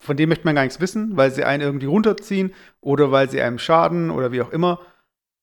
Von 0.00 0.16
denen 0.16 0.28
möchte 0.28 0.44
man 0.44 0.54
gar 0.54 0.62
nichts 0.62 0.80
wissen, 0.80 1.16
weil 1.16 1.30
sie 1.30 1.44
einen 1.44 1.62
irgendwie 1.62 1.86
runterziehen 1.86 2.54
oder 2.80 3.10
weil 3.10 3.30
sie 3.30 3.40
einem 3.40 3.58
schaden 3.58 4.10
oder 4.10 4.32
wie 4.32 4.42
auch 4.42 4.50
immer. 4.50 4.80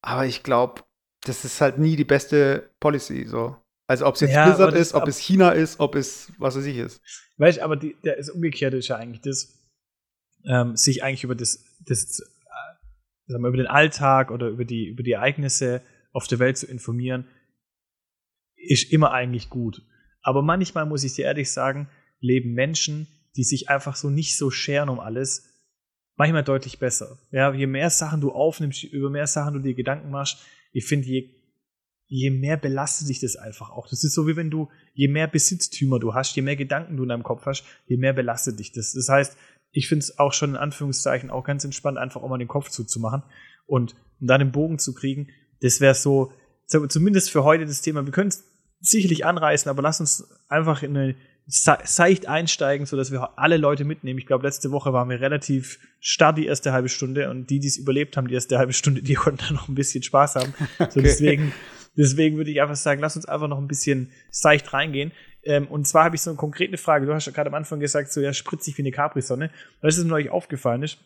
Aber 0.01 0.25
ich 0.25 0.43
glaube, 0.43 0.83
das 1.21 1.45
ist 1.45 1.61
halt 1.61 1.77
nie 1.77 1.95
die 1.95 2.05
beste 2.05 2.69
Policy. 2.79 3.25
So. 3.25 3.55
Also 3.87 4.05
ob 4.05 4.15
es 4.15 4.21
jetzt 4.21 4.33
ja, 4.33 4.45
Blizzard 4.45 4.73
ist, 4.73 4.93
ob 4.93 5.07
es 5.07 5.17
China 5.17 5.51
ist, 5.51 5.79
ob 5.79 5.95
es 5.95 6.31
was 6.37 6.57
weiß 6.57 6.65
ich 6.65 6.77
ist. 6.77 7.01
Weißt 7.37 7.59
aber 7.59 7.77
die, 7.77 7.95
der 8.03 8.17
ist 8.17 8.29
umgekehrt 8.29 8.73
ist 8.73 8.87
ja 8.89 8.97
eigentlich 8.97 9.21
das, 9.21 9.57
ähm, 10.45 10.75
sich 10.75 11.03
eigentlich 11.03 11.23
über 11.23 11.35
das, 11.35 11.63
das 11.79 12.19
äh, 12.19 13.31
sagen 13.31 13.43
wir, 13.43 13.49
über 13.49 13.57
den 13.57 13.67
Alltag 13.67 14.31
oder 14.31 14.47
über 14.47 14.65
die, 14.65 14.87
über 14.87 15.03
die 15.03 15.13
Ereignisse 15.13 15.81
auf 16.11 16.27
der 16.27 16.39
Welt 16.39 16.57
zu 16.57 16.67
informieren, 16.67 17.27
ist 18.57 18.91
immer 18.91 19.11
eigentlich 19.11 19.49
gut. 19.49 19.81
Aber 20.21 20.41
manchmal 20.41 20.85
muss 20.85 21.03
ich 21.03 21.13
dir 21.13 21.25
ehrlich 21.25 21.51
sagen, 21.51 21.89
leben 22.19 22.53
Menschen, 22.53 23.07
die 23.35 23.43
sich 23.43 23.69
einfach 23.69 23.95
so 23.95 24.09
nicht 24.09 24.37
so 24.37 24.49
scheren 24.49 24.89
um 24.89 24.99
alles, 24.99 25.53
manchmal 26.15 26.43
deutlich 26.43 26.79
besser. 26.79 27.17
Ja, 27.31 27.53
je 27.53 27.67
mehr 27.67 27.89
Sachen 27.89 28.19
du 28.19 28.31
aufnimmst, 28.31 28.83
über 28.83 29.09
mehr 29.09 29.27
Sachen 29.27 29.53
du 29.53 29.59
dir 29.59 29.75
Gedanken 29.75 30.09
machst, 30.09 30.43
ich 30.73 30.85
finde, 30.85 31.07
je, 31.07 31.29
je 32.07 32.29
mehr 32.31 32.57
belastet 32.57 33.09
dich 33.09 33.19
das 33.19 33.35
einfach 33.35 33.69
auch. 33.69 33.87
Das 33.89 34.03
ist 34.03 34.13
so 34.13 34.27
wie 34.27 34.35
wenn 34.35 34.49
du, 34.49 34.69
je 34.93 35.07
mehr 35.07 35.27
Besitztümer 35.27 35.99
du 35.99 36.13
hast, 36.13 36.35
je 36.35 36.41
mehr 36.41 36.55
Gedanken 36.55 36.97
du 36.97 37.03
in 37.03 37.09
deinem 37.09 37.23
Kopf 37.23 37.45
hast, 37.45 37.63
je 37.85 37.97
mehr 37.97 38.13
belastet 38.13 38.59
dich 38.59 38.71
das. 38.71 38.93
Das 38.93 39.07
heißt, 39.09 39.37
ich 39.71 39.87
finde 39.87 40.03
es 40.03 40.17
auch 40.17 40.33
schon 40.33 40.51
in 40.51 40.55
Anführungszeichen 40.55 41.29
auch 41.29 41.43
ganz 41.43 41.63
entspannt, 41.63 41.97
einfach 41.97 42.21
auch 42.21 42.29
mal 42.29 42.37
den 42.37 42.47
Kopf 42.47 42.69
zuzumachen 42.69 43.23
und 43.65 43.95
um 44.19 44.27
dann 44.27 44.39
den 44.39 44.51
Bogen 44.51 44.79
zu 44.79 44.93
kriegen. 44.93 45.29
Das 45.61 45.81
wäre 45.81 45.93
so, 45.93 46.31
zumindest 46.67 47.31
für 47.31 47.43
heute 47.43 47.65
das 47.65 47.81
Thema. 47.81 48.05
Wir 48.05 48.11
können 48.11 48.29
es 48.29 48.43
sicherlich 48.79 49.25
anreißen, 49.25 49.69
aber 49.69 49.81
lass 49.81 49.99
uns 49.99 50.27
einfach 50.49 50.83
in 50.83 50.95
eine 50.95 51.15
seicht 51.47 52.27
einsteigen, 52.27 52.85
sodass 52.85 53.11
wir 53.11 53.39
alle 53.39 53.55
Leute 53.55 53.85
mitnehmen. 53.85 54.19
Ich 54.19 54.25
glaube, 54.25 54.45
letzte 54.45 54.71
Woche 54.71 54.91
waren 54.91 55.09
wir 55.09 55.21
relativ 55.21 55.79
starr 56.01 56.33
die 56.33 56.45
erste 56.45 56.73
halbe 56.73 56.89
Stunde 56.89 57.29
und 57.29 57.49
die, 57.49 57.59
die 57.59 57.67
es 57.67 57.77
überlebt 57.77 58.17
haben, 58.17 58.27
die 58.27 58.33
erste 58.33 58.57
halbe 58.57 58.73
Stunde, 58.73 59.01
die 59.01 59.13
konnten 59.15 59.43
dann 59.45 59.55
noch 59.55 59.69
ein 59.69 59.75
bisschen 59.75 60.03
Spaß 60.03 60.35
haben. 60.35 60.53
okay. 60.79 60.91
So 60.91 61.01
deswegen, 61.01 61.53
deswegen 61.95 62.35
würde 62.35 62.51
ich 62.51 62.61
einfach 62.61 62.75
sagen, 62.75 62.99
lass 62.99 63.15
uns 63.15 63.25
einfach 63.25 63.47
noch 63.47 63.59
ein 63.59 63.67
bisschen 63.67 64.11
seicht 64.29 64.73
reingehen. 64.73 65.13
Ähm, 65.43 65.67
und 65.67 65.87
zwar 65.87 66.03
habe 66.03 66.17
ich 66.17 66.21
so 66.21 66.31
eine 66.31 66.37
konkrete 66.37 66.77
Frage. 66.77 67.05
Du 67.05 67.13
hast 67.13 67.27
ja 67.27 67.31
gerade 67.31 67.47
am 67.47 67.55
Anfang 67.55 67.79
gesagt, 67.79 68.11
so 68.11 68.19
ja, 68.19 68.33
spritzig 68.33 68.77
wie 68.77 68.81
eine 68.81 68.91
Capri-Sonne. 68.91 69.49
Was 69.79 69.97
ist 69.97 70.03
mir 70.03 70.15
euch 70.15 70.29
aufgefallen 70.29 70.83
ist, 70.83 70.97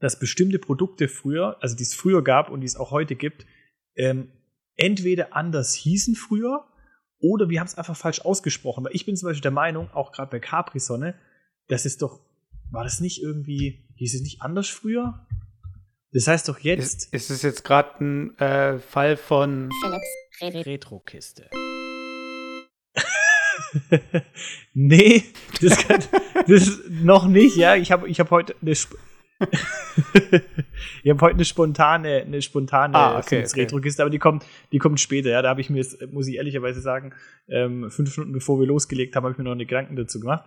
dass 0.00 0.18
bestimmte 0.18 0.58
Produkte 0.58 1.06
früher, 1.08 1.58
also 1.60 1.76
die 1.76 1.82
es 1.82 1.94
früher 1.94 2.24
gab 2.24 2.48
und 2.48 2.62
die 2.62 2.66
es 2.66 2.76
auch 2.76 2.92
heute 2.92 3.14
gibt, 3.14 3.44
ähm, 3.94 4.28
entweder 4.76 5.34
anders 5.34 5.74
hießen 5.74 6.14
früher 6.14 6.66
oder 7.18 7.48
wir 7.48 7.60
haben 7.60 7.66
es 7.66 7.76
einfach 7.76 7.96
falsch 7.96 8.20
ausgesprochen. 8.20 8.84
Weil 8.84 8.94
ich 8.94 9.06
bin 9.06 9.16
zum 9.16 9.28
Beispiel 9.28 9.42
der 9.42 9.50
Meinung, 9.50 9.90
auch 9.92 10.12
gerade 10.12 10.30
bei 10.30 10.38
Capri-Sonne, 10.38 11.14
das 11.68 11.86
ist 11.86 12.02
doch, 12.02 12.20
war 12.70 12.84
das 12.84 13.00
nicht 13.00 13.22
irgendwie, 13.22 13.86
hieß 13.96 14.14
es 14.14 14.22
nicht 14.22 14.42
anders 14.42 14.68
früher? 14.68 15.26
Das 16.12 16.28
heißt 16.28 16.48
doch 16.48 16.58
jetzt. 16.60 17.04
Ist, 17.04 17.14
ist 17.14 17.30
es 17.30 17.42
jetzt 17.42 17.64
gerade 17.64 18.04
ein 18.04 18.38
äh, 18.38 18.78
Fall 18.78 19.16
von 19.16 19.70
Philips 20.30 20.66
Retro-Kiste? 20.66 21.50
nee, 24.74 25.24
das, 25.60 25.76
kann, 25.78 26.02
das 26.46 26.80
noch 26.88 27.26
nicht, 27.26 27.56
ja. 27.56 27.74
Ich 27.76 27.92
habe 27.92 28.08
ich 28.08 28.20
hab 28.20 28.30
heute 28.30 28.54
eine 28.60 28.72
Sp 28.72 28.96
ich 31.02 31.10
habe 31.10 31.20
heute 31.20 31.34
eine 31.34 31.44
spontane, 31.44 32.22
eine 32.22 32.40
spontane 32.40 32.94
ah, 32.94 33.18
okay, 33.18 33.44
okay. 33.44 33.60
Retro-Kiste, 33.60 34.02
aber 34.02 34.10
die 34.10 34.18
kommt, 34.18 34.46
die 34.72 34.78
kommt 34.78 34.98
später, 34.98 35.30
ja. 35.30 35.42
Da 35.42 35.50
habe 35.50 35.60
ich 35.60 35.68
mir, 35.68 35.84
muss 36.10 36.26
ich 36.26 36.36
ehrlicherweise 36.36 36.80
sagen, 36.80 37.12
ähm, 37.48 37.90
fünf 37.90 38.16
Minuten 38.16 38.32
bevor 38.32 38.58
wir 38.58 38.66
losgelegt 38.66 39.14
haben, 39.14 39.24
habe 39.24 39.32
ich 39.32 39.38
mir 39.38 39.44
noch 39.44 39.52
eine 39.52 39.66
Gedanken 39.66 39.96
dazu 39.96 40.20
gemacht. 40.20 40.44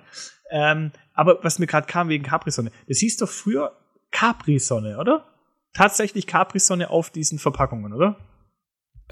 Ähm, 0.50 0.92
aber 1.14 1.44
was 1.44 1.60
mir 1.60 1.68
gerade 1.68 1.88
kam 1.88 2.10
wegen 2.10 2.24
Capri-Sonne, 2.24 2.72
das 2.88 2.98
hieß 2.98 3.18
doch 3.18 3.30
früher 3.30 3.78
Capri-Sonne, 4.12 4.98
oder? 4.98 5.26
Tatsächlich 5.74 6.26
Capri-Sonne 6.26 6.90
auf 6.90 7.12
diesen 7.12 7.38
Verpackungen, 7.38 7.94
oder? 7.94 8.18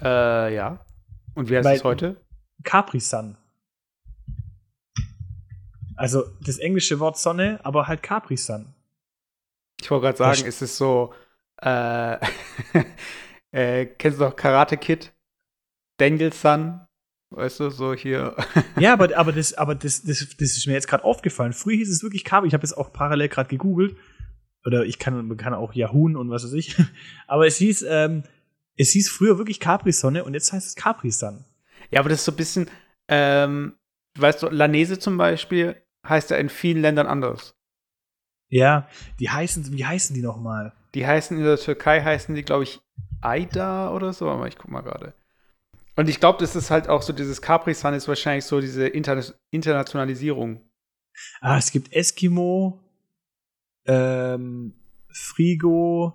Äh, 0.00 0.54
ja. 0.54 0.84
Und 1.34 1.50
wie 1.50 1.56
heißt 1.56 1.68
es 1.68 1.84
heute? 1.84 2.16
Capri-Sun. 2.64 3.36
Also 5.96 6.24
das 6.40 6.58
englische 6.58 7.00
Wort 7.00 7.18
Sonne, 7.18 7.60
aber 7.62 7.86
halt 7.86 8.02
Capri-Sun. 8.02 8.74
Ich 9.80 9.90
wollte 9.90 10.06
gerade 10.06 10.18
sagen, 10.18 10.44
ist 10.44 10.62
es 10.62 10.76
so, 10.76 11.14
äh, 11.62 12.16
äh, 13.52 13.86
kennst 13.86 14.20
du 14.20 14.24
noch 14.24 14.36
Karate 14.36 14.76
Kid? 14.76 15.12
Daniel 15.98 16.32
Sun? 16.32 16.80
Weißt 17.30 17.60
du, 17.60 17.70
so 17.70 17.94
hier. 17.94 18.36
ja, 18.78 18.92
aber, 18.92 19.16
aber, 19.16 19.32
das, 19.32 19.54
aber 19.54 19.74
das, 19.74 20.02
das, 20.02 20.18
das 20.18 20.56
ist 20.56 20.66
mir 20.66 20.72
jetzt 20.72 20.88
gerade 20.88 21.04
aufgefallen. 21.04 21.52
Früher 21.52 21.76
hieß 21.76 21.90
es 21.90 22.02
wirklich 22.02 22.24
Capri. 22.24 22.48
Ich 22.48 22.54
habe 22.54 22.64
jetzt 22.64 22.76
auch 22.76 22.92
parallel 22.92 23.28
gerade 23.28 23.50
gegoogelt. 23.50 23.96
Oder 24.64 24.84
ich 24.84 24.98
kann, 24.98 25.26
man 25.26 25.36
kann 25.36 25.54
auch 25.54 25.74
Yahoo 25.74 26.06
und 26.06 26.30
was 26.30 26.44
weiß 26.44 26.54
ich. 26.54 26.76
aber 27.26 27.46
es 27.46 27.56
hieß, 27.56 27.84
ähm, 27.88 28.22
es 28.76 28.90
hieß 28.90 29.10
früher 29.10 29.38
wirklich 29.38 29.60
Capri-Sonne 29.60 30.24
und 30.24 30.34
jetzt 30.34 30.52
heißt 30.52 30.66
es 30.66 30.74
Capri-Sun. 30.74 31.44
Ja, 31.90 32.00
aber 32.00 32.08
das 32.08 32.20
ist 32.20 32.24
so 32.24 32.32
ein 32.32 32.36
bisschen, 32.36 32.70
ähm, 33.08 33.74
weißt 34.16 34.42
du, 34.42 34.48
Lanese 34.48 34.98
zum 34.98 35.16
Beispiel 35.16 35.76
heißt 36.06 36.30
ja 36.30 36.36
in 36.38 36.48
vielen 36.48 36.82
Ländern 36.82 37.06
anders. 37.06 37.54
Ja, 38.48 38.88
die 39.20 39.30
heißen, 39.30 39.72
wie 39.72 39.84
heißen 39.84 40.14
die 40.14 40.22
nochmal? 40.22 40.72
Die 40.94 41.06
heißen 41.06 41.36
in 41.36 41.44
der 41.44 41.58
Türkei, 41.58 42.02
heißen 42.02 42.34
die, 42.34 42.42
glaube 42.42 42.64
ich, 42.64 42.80
Aida 43.20 43.92
oder 43.92 44.12
so, 44.12 44.28
aber 44.30 44.48
ich 44.48 44.56
guck 44.56 44.70
mal 44.70 44.80
gerade. 44.80 45.12
Und 45.96 46.08
ich 46.08 46.20
glaube, 46.20 46.38
das 46.38 46.56
ist 46.56 46.70
halt 46.70 46.88
auch 46.88 47.02
so, 47.02 47.12
dieses 47.12 47.42
Capri-Sun 47.42 47.94
ist 47.94 48.08
wahrscheinlich 48.08 48.44
so 48.44 48.60
diese 48.60 48.86
Inter 48.86 49.22
Internationalisierung. 49.50 50.62
Ah, 51.40 51.58
es 51.58 51.72
gibt 51.72 51.92
Eskimo, 51.92 52.80
ähm, 53.84 54.74
Frigo, 55.10 56.14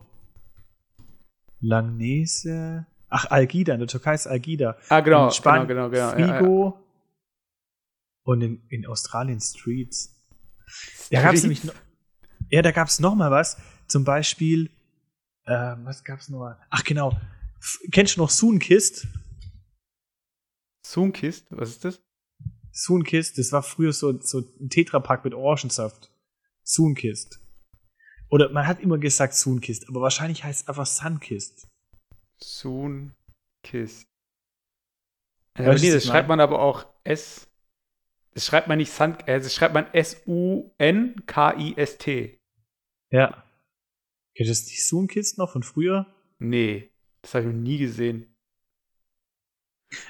Langnese. 1.59 2.85
Ach, 3.09 3.25
Algida, 3.29 3.73
in 3.73 3.79
der 3.79 3.87
Türkei 3.87 4.15
ist 4.15 4.25
Algida. 4.25 4.77
Ah, 4.89 5.01
genau, 5.01 5.25
in 5.25 5.31
Spanien, 5.31 5.67
genau, 5.67 5.89
genau, 5.89 6.15
genau. 6.15 6.27
Frigo. 6.37 6.65
Ja, 6.65 6.69
ja. 6.69 6.83
Und 8.23 8.41
in, 8.41 8.61
in 8.69 8.85
Australien 8.87 9.41
Streets. 9.41 10.15
Streets? 10.65 11.09
Da 11.09 11.21
gab 11.21 11.33
es 11.33 11.43
nämlich 11.43 11.63
noch, 11.65 11.73
ja, 12.53 12.61
da 12.61 12.71
gab 12.71 12.87
es 12.87 12.99
noch 12.99 13.15
mal 13.15 13.31
was. 13.31 13.57
Zum 13.87 14.03
Beispiel, 14.03 14.69
äh, 15.45 15.75
was 15.83 16.03
gab's 16.03 16.29
noch 16.29 16.37
mal? 16.37 16.59
Ach, 16.69 16.83
genau. 16.83 17.19
F 17.59 17.79
kennst 17.91 18.15
du 18.15 18.21
noch 18.21 18.29
Sunkist? 18.29 19.07
Sunkist? 20.85 21.47
Was 21.49 21.69
ist 21.69 21.83
das? 21.83 21.99
Sunkist, 22.71 23.39
das 23.39 23.51
war 23.51 23.63
früher 23.63 23.91
so, 23.91 24.21
so 24.21 24.41
ein 24.59 24.69
Tetrapack 24.69 25.23
mit 25.25 25.33
Orangensaft. 25.33 26.11
Sunkist. 26.63 27.39
Oder 28.29 28.49
man 28.49 28.67
hat 28.67 28.81
immer 28.81 28.99
gesagt 28.99 29.33
Sunkist, 29.33 29.89
aber 29.89 30.01
wahrscheinlich 30.01 30.43
heißt 30.43 30.61
es 30.61 30.67
einfach 30.67 30.85
Sunkist. 30.85 31.67
Sunkist. 32.37 34.05
Ja, 35.57 35.73
nee, 35.73 35.89
das 35.91 36.05
schreibt 36.05 36.27
man 36.27 36.39
aber 36.39 36.59
auch 36.59 36.85
S. 37.03 37.47
Das 38.35 38.45
schreibt 38.45 38.67
man 38.67 38.77
nicht 38.77 38.91
Sun, 38.91 39.17
äh, 39.25 39.39
das 39.39 39.55
schreibt 39.55 39.73
man 39.73 39.91
S-U-N-K-I-S-T. 39.91 40.73
Ja. 43.13 43.43
Kennt 44.35 44.49
das 44.49 44.65
die 44.65 44.81
Sunkist 44.81 45.37
noch 45.37 45.51
von 45.51 45.61
früher? 45.61 46.07
Nee, 46.39 46.89
das 47.21 47.35
habe 47.35 47.45
ich 47.45 47.53
noch 47.53 47.61
nie 47.61 47.77
gesehen. 47.77 48.25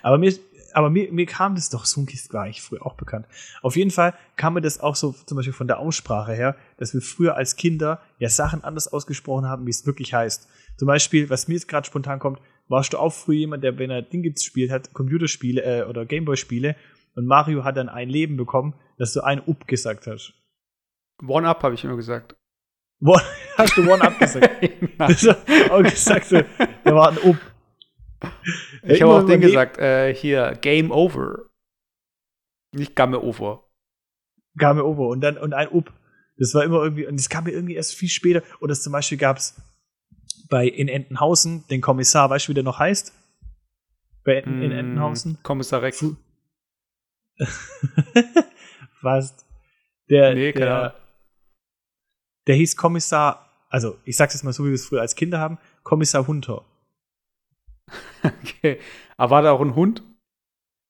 Aber 0.01 0.17
mir, 0.17 0.33
aber 0.71 0.89
mir, 0.89 1.11
mir 1.11 1.25
kam 1.25 1.55
das 1.55 1.69
doch, 1.69 1.83
Sunkist 1.83 2.31
war 2.31 2.47
ich 2.47 2.61
früher 2.61 2.85
auch 2.85 2.95
bekannt. 2.95 3.27
Auf 3.61 3.75
jeden 3.75 3.91
Fall 3.91 4.17
kam 4.37 4.53
mir 4.53 4.61
das 4.61 4.79
auch 4.79 4.95
so 4.95 5.11
zum 5.11 5.35
Beispiel 5.35 5.53
von 5.53 5.67
der 5.67 5.79
Aussprache 5.79 6.31
her, 6.31 6.55
dass 6.77 6.93
wir 6.93 7.01
früher 7.01 7.35
als 7.35 7.57
Kinder 7.57 8.01
ja 8.19 8.29
Sachen 8.29 8.63
anders 8.63 8.87
ausgesprochen 8.87 9.47
haben, 9.47 9.65
wie 9.65 9.71
es 9.71 9.85
wirklich 9.85 10.13
heißt. 10.13 10.47
Zum 10.77 10.87
Beispiel, 10.87 11.29
was 11.29 11.49
mir 11.49 11.55
jetzt 11.55 11.67
gerade 11.67 11.85
spontan 11.85 12.19
kommt, 12.19 12.39
warst 12.69 12.93
du 12.93 12.97
auch 12.97 13.11
früher 13.11 13.39
jemand, 13.39 13.65
der, 13.65 13.77
wenn 13.77 13.91
er 13.91 14.01
Dinge 14.01 14.31
gespielt 14.31 14.71
hat, 14.71 14.93
Computerspiele 14.93 15.61
äh, 15.61 15.83
oder 15.83 16.05
Gameboy-Spiele, 16.05 16.77
und 17.15 17.27
Mario 17.27 17.63
hat 17.63 17.77
dann 17.77 17.89
ein 17.89 18.09
Leben 18.09 18.37
bekommen, 18.37 18.73
dass 18.97 19.13
du 19.13 19.21
ein 19.21 19.45
Up 19.45 19.67
gesagt 19.67 20.07
hast. 20.07 20.33
One-Up 21.21 21.61
habe 21.61 21.75
ich 21.75 21.83
immer 21.83 21.95
gesagt. 21.95 22.35
One, 23.01 23.21
hast 23.57 23.77
du 23.77 23.91
One-Up 23.91 24.19
gesagt? 24.19 24.49
das 24.97 25.27
auch 25.69 25.83
gesagt, 25.83 26.31
da 26.83 26.95
war 26.95 27.09
ein 27.11 27.17
Up. 27.17 27.37
Ich 28.83 29.01
habe 29.01 29.13
auch 29.13 29.25
den 29.25 29.41
gesagt, 29.41 29.77
äh, 29.77 30.13
hier, 30.13 30.57
Game 30.61 30.91
Over. 30.91 31.49
Nicht 32.71 32.95
Game 32.95 33.13
Over. 33.13 33.63
Game 34.55 34.79
Over 34.79 35.07
und 35.07 35.21
dann 35.21 35.37
und 35.37 35.53
ein 35.53 35.67
Up. 35.67 35.93
Das 36.37 36.53
war 36.53 36.63
immer 36.63 36.83
irgendwie, 36.83 37.05
und 37.05 37.17
das 37.19 37.29
kam 37.29 37.43
mir 37.43 37.51
irgendwie 37.51 37.75
erst 37.75 37.93
viel 37.95 38.09
später. 38.09 38.41
Oder 38.59 38.73
zum 38.73 38.93
Beispiel 38.93 39.17
gab 39.17 39.37
es 39.37 39.55
bei 40.49 40.67
in 40.67 40.87
Entenhausen 40.87 41.65
den 41.69 41.81
Kommissar, 41.81 42.29
weißt 42.29 42.47
du, 42.47 42.49
wie 42.49 42.53
der 42.55 42.63
noch 42.63 42.79
heißt? 42.79 43.13
Bei 44.23 44.35
Enten, 44.35 44.59
mm, 44.59 44.63
in 44.63 44.71
Entenhausen? 44.71 45.37
Kommissar 45.43 45.81
Rex. 45.81 46.03
Fast. 49.01 49.45
Der, 50.09 50.33
nee, 50.33 50.51
der, 50.51 50.95
der 52.47 52.55
hieß 52.55 52.75
Kommissar, 52.75 53.49
also 53.69 53.97
ich 54.05 54.17
sag's 54.17 54.33
jetzt 54.33 54.43
mal 54.43 54.53
so, 54.53 54.63
wie 54.63 54.69
wir 54.69 54.75
es 54.75 54.85
früher 54.85 55.01
als 55.01 55.15
Kinder 55.15 55.39
haben, 55.39 55.57
Kommissar 55.83 56.27
Hunter. 56.27 56.63
Okay. 58.23 58.79
Aber 59.17 59.31
war 59.31 59.41
da 59.41 59.51
auch 59.51 59.59
ein 59.59 59.75
Hund? 59.75 60.01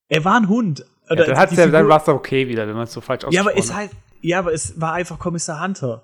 Er 0.08 0.24
war 0.24 0.38
ein 0.38 0.48
Hund. 0.48 0.86
Ja, 1.10 1.16
dann, 1.16 1.38
hat's 1.38 1.56
ja, 1.56 1.68
dann 1.68 1.88
war 1.90 2.02
es 2.02 2.08
okay 2.08 2.48
wieder, 2.48 2.68
wenn 2.68 2.76
man 2.76 2.84
es 2.84 2.94
so 2.94 3.02
falsch 3.02 3.26
ausgesprochen 3.26 3.48
ja, 3.48 3.52
aber 3.52 3.60
es 3.60 3.74
halt, 3.74 3.92
Ja, 4.22 4.40
aber 4.40 4.54
es 4.54 4.80
war 4.80 4.94
einfach 4.94 5.18
Kommissar 5.18 5.62
Hunter. 5.64 6.04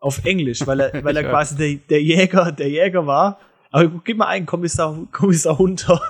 Auf 0.00 0.24
Englisch, 0.24 0.66
weil 0.66 0.80
er, 0.80 0.92
weil 1.04 1.16
er 1.16 1.24
quasi 1.24 1.56
der, 1.56 1.74
der, 1.88 2.02
Jäger, 2.02 2.52
der 2.52 2.68
Jäger 2.70 3.06
war. 3.06 3.38
Aber 3.70 3.88
gib 4.04 4.16
mal 4.16 4.26
einen 4.26 4.46
Kommissar, 4.46 4.96
Kommissar 5.12 5.58
Hunter. 5.58 6.00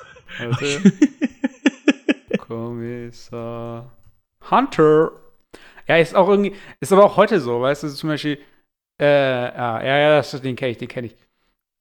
Okay. 0.52 0.80
Kommissar 2.38 3.90
Hunter. 4.50 5.10
Ja, 5.88 5.96
ist 5.96 6.14
auch 6.14 6.28
irgendwie, 6.28 6.54
ist 6.80 6.92
aber 6.92 7.04
auch 7.04 7.16
heute 7.16 7.40
so, 7.40 7.62
weißt 7.62 7.82
du, 7.82 7.88
zum 7.88 8.10
Beispiel, 8.10 8.38
äh, 8.98 9.06
ah, 9.06 9.82
ja, 9.82 9.98
ja, 9.98 10.16
das, 10.16 10.30
den 10.40 10.54
kenne 10.54 10.70
ich, 10.72 10.78
den 10.78 10.88
kenne 10.88 11.08
ich. 11.08 11.16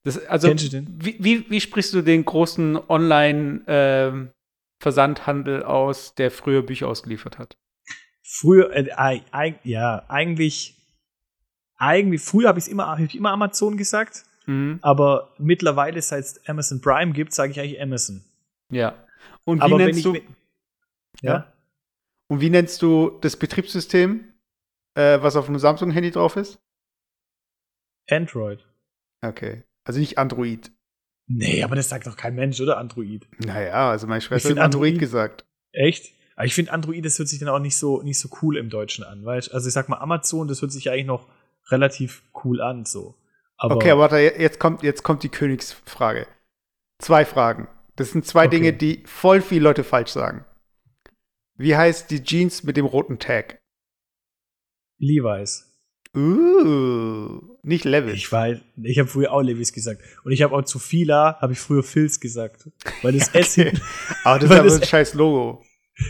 Das, 0.03 0.25
also, 0.27 0.47
wie, 0.47 1.17
wie, 1.19 1.49
wie, 1.49 1.59
sprichst 1.59 1.93
du 1.93 2.01
den 2.01 2.23
großen 2.23 2.79
Online-Versandhandel 2.87 5.61
ähm, 5.61 5.67
aus, 5.67 6.15
der 6.15 6.31
früher 6.31 6.61
Bücher 6.61 6.87
ausgeliefert 6.87 7.37
hat? 7.37 7.57
Früher, 8.23 8.71
äh, 8.71 8.87
äh, 9.33 9.53
ja, 9.63 10.05
eigentlich, 10.07 10.77
eigentlich, 11.75 12.21
früher 12.21 12.47
habe 12.47 12.59
ich 12.59 12.69
immer, 12.69 12.87
hab 12.87 12.99
ich 12.99 13.15
immer 13.15 13.31
Amazon 13.31 13.75
gesagt, 13.75 14.23
mhm. 14.45 14.79
aber 14.81 15.33
mittlerweile, 15.37 16.01
seit 16.01 16.23
es 16.23 16.47
Amazon 16.47 16.79
Prime 16.79 17.11
gibt, 17.11 17.33
sage 17.33 17.51
ich 17.51 17.59
eigentlich 17.59 17.81
Amazon. 17.81 18.23
Ja. 18.71 19.05
Und 19.43 19.59
wie 19.59 19.63
aber 19.63 19.77
nennst 19.77 20.05
du, 20.05 20.13
ja? 20.13 20.21
ja? 21.21 21.51
Und 22.27 22.41
wie 22.41 22.49
nennst 22.49 22.81
du 22.81 23.17
das 23.21 23.37
Betriebssystem, 23.37 24.33
äh, 24.95 25.21
was 25.21 25.35
auf 25.35 25.47
einem 25.47 25.59
Samsung-Handy 25.59 26.11
drauf 26.11 26.35
ist? 26.35 26.59
Android. 28.09 28.65
Okay. 29.21 29.63
Also 29.83 29.99
nicht 29.99 30.17
Android. 30.17 30.71
Nee, 31.27 31.63
aber 31.63 31.75
das 31.75 31.89
sagt 31.89 32.07
doch 32.07 32.15
kein 32.15 32.35
Mensch, 32.35 32.59
oder? 32.61 32.77
Android. 32.77 33.27
Naja, 33.39 33.89
also 33.91 34.07
meine 34.07 34.21
Schwester 34.21 34.49
hat 34.49 34.57
Android, 34.57 34.93
Android 34.93 34.99
gesagt. 34.99 35.45
Echt? 35.73 36.13
Aber 36.35 36.45
ich 36.45 36.53
finde 36.53 36.71
Android, 36.71 37.03
das 37.03 37.17
hört 37.19 37.27
sich 37.27 37.39
dann 37.39 37.49
auch 37.49 37.59
nicht 37.59 37.77
so, 37.77 38.01
nicht 38.01 38.19
so 38.19 38.29
cool 38.41 38.57
im 38.57 38.69
Deutschen 38.69 39.03
an, 39.03 39.25
weißt 39.25 39.53
Also 39.53 39.67
ich 39.67 39.73
sag 39.73 39.89
mal, 39.89 39.97
Amazon, 39.97 40.47
das 40.47 40.61
hört 40.61 40.71
sich 40.71 40.89
eigentlich 40.89 41.05
noch 41.05 41.27
relativ 41.69 42.23
cool 42.43 42.61
an, 42.61 42.85
so. 42.85 43.15
Aber 43.57 43.75
okay, 43.75 43.97
warte, 43.97 44.17
jetzt 44.17 44.59
kommt, 44.59 44.83
jetzt 44.83 45.03
kommt 45.03 45.23
die 45.23 45.29
Königsfrage. 45.29 46.27
Zwei 46.99 47.25
Fragen. 47.25 47.67
Das 47.95 48.11
sind 48.11 48.25
zwei 48.25 48.45
okay. 48.45 48.55
Dinge, 48.55 48.73
die 48.73 49.03
voll 49.05 49.41
viele 49.41 49.61
Leute 49.61 49.83
falsch 49.83 50.11
sagen. 50.11 50.45
Wie 51.57 51.75
heißt 51.75 52.11
die 52.11 52.23
Jeans 52.23 52.63
mit 52.63 52.77
dem 52.77 52.85
roten 52.85 53.19
Tag? 53.19 53.59
Levi's. 54.99 55.63
Uh, 56.15 57.57
nicht 57.63 57.83
Levis. 57.83 58.13
Ich 58.13 58.31
weiß, 58.31 58.59
ich 58.83 58.99
habe 58.99 59.09
früher 59.09 59.31
auch 59.31 59.41
Levis 59.41 59.73
gesagt. 59.73 60.01
Und 60.23 60.31
ich 60.31 60.41
habe 60.41 60.55
auch 60.55 60.63
zu 60.63 60.79
Fila, 60.79 61.37
habe 61.41 61.53
ich 61.53 61.59
früher 61.59 61.83
Filz 61.83 62.19
gesagt. 62.19 62.69
Weil 63.01 63.13
das 63.13 63.29
okay. 63.35 63.39
S 63.39 63.59
Aber 64.23 64.39
das 64.39 64.49
ist 64.51 64.57
aber 64.57 64.73
ein 64.73 64.83
scheiß 64.83 65.13
Logo. 65.15 65.63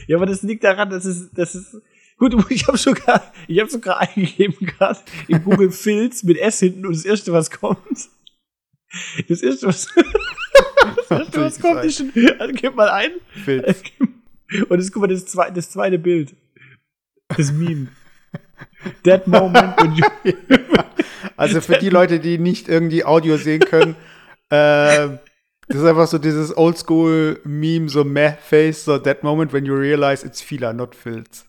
Ja, 0.08 0.18
aber 0.18 0.26
das 0.26 0.44
liegt 0.44 0.64
daran, 0.64 0.90
dass 0.90 1.06
es, 1.06 1.32
das 1.32 1.56
ist, 1.56 1.82
gut, 2.18 2.36
ich 2.50 2.68
habe 2.68 2.78
sogar, 2.78 3.34
ich 3.48 3.60
habe 3.60 3.70
sogar 3.70 4.00
eingegeben 4.00 4.66
gerade 4.66 5.00
in 5.28 5.44
Google 5.44 5.72
Filz 5.72 6.24
mit 6.24 6.38
S 6.38 6.60
hinten 6.60 6.86
und 6.86 6.96
das 6.96 7.06
erste, 7.06 7.32
was 7.32 7.50
kommt, 7.50 8.10
das 9.28 9.42
erste, 9.42 9.68
was, 9.68 9.88
das 11.10 11.20
erste, 11.20 11.42
was 11.42 11.60
kommt, 11.60 11.86
ist 11.86 11.98
schon, 11.98 12.12
also 12.38 12.54
gib 12.54 12.76
mal 12.76 12.90
ein. 12.90 13.12
Filz. 13.46 13.82
Und 14.70 14.80
jetzt 14.80 14.92
guck 14.92 15.02
mal, 15.02 15.08
das 15.08 15.26
zweite, 15.26 15.54
das 15.54 15.70
zweite 15.70 16.00
Bild. 16.00 16.36
Das 17.36 17.52
Meme. 17.52 17.88
That 19.04 19.28
moment 19.28 19.76
when 19.78 19.96
you 19.96 20.06
Also 21.36 21.62
für 21.62 21.78
die 21.78 21.90
Leute, 21.90 22.20
die 22.20 22.38
nicht 22.38 22.68
irgendwie 22.68 23.06
Audio 23.06 23.38
sehen 23.38 23.60
können, 23.60 23.96
äh, 24.50 25.18
das 25.68 25.82
ist 25.82 25.84
einfach 25.84 26.08
so 26.08 26.18
dieses 26.18 26.56
Oldschool-Meme, 26.56 27.90
so 27.90 28.04
Meh-Face, 28.04 28.86
so 28.86 28.98
that 28.98 29.24
moment 29.24 29.52
when 29.54 29.66
you 29.66 29.76
realize 29.76 30.26
it's 30.26 30.42
Fila, 30.42 30.74
not 30.74 30.96
Filz. 30.96 31.46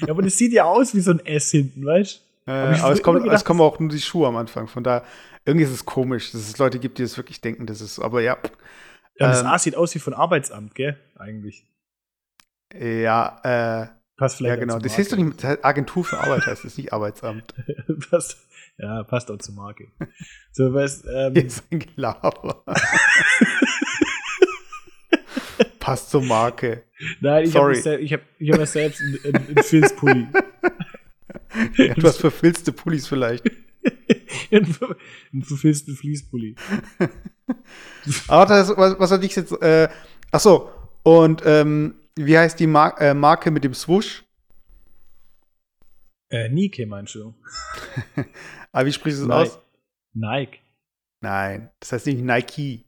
ja, 0.00 0.08
aber 0.08 0.22
das 0.22 0.36
sieht 0.36 0.52
ja 0.52 0.64
aus 0.64 0.94
wie 0.94 1.00
so 1.00 1.12
ein 1.12 1.24
S 1.24 1.50
hinten, 1.52 1.86
weißt 1.86 2.22
du? 2.46 2.50
Äh, 2.50 2.54
aber 2.80 2.92
es, 2.92 3.02
kommt, 3.02 3.22
gedacht, 3.22 3.36
es 3.36 3.44
kommen 3.44 3.60
auch 3.60 3.78
nur 3.78 3.88
die 3.88 4.00
Schuhe 4.00 4.26
am 4.26 4.36
Anfang, 4.36 4.66
von 4.66 4.82
da 4.84 5.04
irgendwie 5.44 5.64
ist 5.64 5.72
es 5.72 5.84
komisch, 5.84 6.32
dass 6.32 6.42
es 6.42 6.58
Leute 6.58 6.78
gibt, 6.78 6.98
die 6.98 7.02
das 7.02 7.16
wirklich 7.16 7.40
denken, 7.40 7.66
das 7.66 7.80
ist, 7.80 8.00
aber 8.00 8.20
ja. 8.20 8.36
Ja, 9.18 9.28
das 9.28 9.40
ähm, 9.40 9.46
A 9.46 9.58
sieht 9.58 9.76
aus 9.76 9.94
wie 9.94 9.98
von 9.98 10.14
Arbeitsamt, 10.14 10.74
gell? 10.74 10.98
Eigentlich. 11.16 11.66
Ja, 12.74 13.40
äh. 13.44 13.88
Passt 14.16 14.38
vielleicht 14.38 14.54
Ja, 14.54 14.60
genau. 14.60 14.78
Das 14.78 14.96
heißt 14.96 15.12
doch 15.12 15.18
nicht 15.18 15.44
Agentur 15.44 16.04
für 16.04 16.18
Arbeit, 16.18 16.46
heißt 16.46 16.64
das 16.64 16.78
nicht 16.78 16.92
Arbeitsamt. 16.92 17.54
passt, 18.10 18.38
ja, 18.78 19.04
passt 19.04 19.30
auch 19.30 19.38
zur 19.38 19.54
Marke. 19.54 19.88
So, 20.52 20.72
weißt, 20.72 21.04
ähm, 21.14 21.34
Jetzt 21.34 21.64
ein 21.70 21.80
Gelaber. 21.80 22.64
passt 25.78 26.10
zur 26.10 26.22
Marke. 26.22 26.84
Nein, 27.20 27.44
ich 27.44 27.54
habe 27.54 27.76
ich 27.76 28.12
hab, 28.12 28.22
ich 28.38 28.52
hab 28.52 28.66
selbst 28.66 29.02
einen, 29.02 29.36
einen 29.36 29.62
Filzpulli. 29.62 30.28
ja, 31.76 31.94
du 31.94 32.06
hast 32.06 32.18
verfilzte 32.18 32.72
Pullis 32.72 33.06
vielleicht. 33.06 33.44
einen 34.50 35.42
verfilzten 35.42 35.94
Fließpulli. 35.94 36.56
Aber 38.28 38.46
das, 38.46 38.68
was, 38.76 38.98
was 38.98 39.10
hatte 39.10 39.26
ich 39.26 39.36
jetzt? 39.36 39.52
Äh, 39.62 39.88
ach 40.30 40.40
so. 40.40 40.70
Und 41.02 41.42
ähm, 41.44 41.94
wie 42.16 42.36
heißt 42.36 42.58
die 42.58 42.66
Mar 42.66 43.00
äh, 43.00 43.14
Marke 43.14 43.50
mit 43.50 43.64
dem 43.64 43.74
Swoosh? 43.74 44.24
Äh, 46.30 46.48
Nike 46.48 46.86
meinst 46.86 47.14
du? 47.14 47.34
Aber 48.72 48.86
wie 48.86 48.92
sprichst 48.92 49.20
du 49.20 49.24
es 49.24 49.30
aus? 49.30 49.58
Nike. 50.12 50.58
Nein, 51.20 51.70
das 51.80 51.92
heißt 51.92 52.06
nicht 52.06 52.22
Nike. 52.22 52.84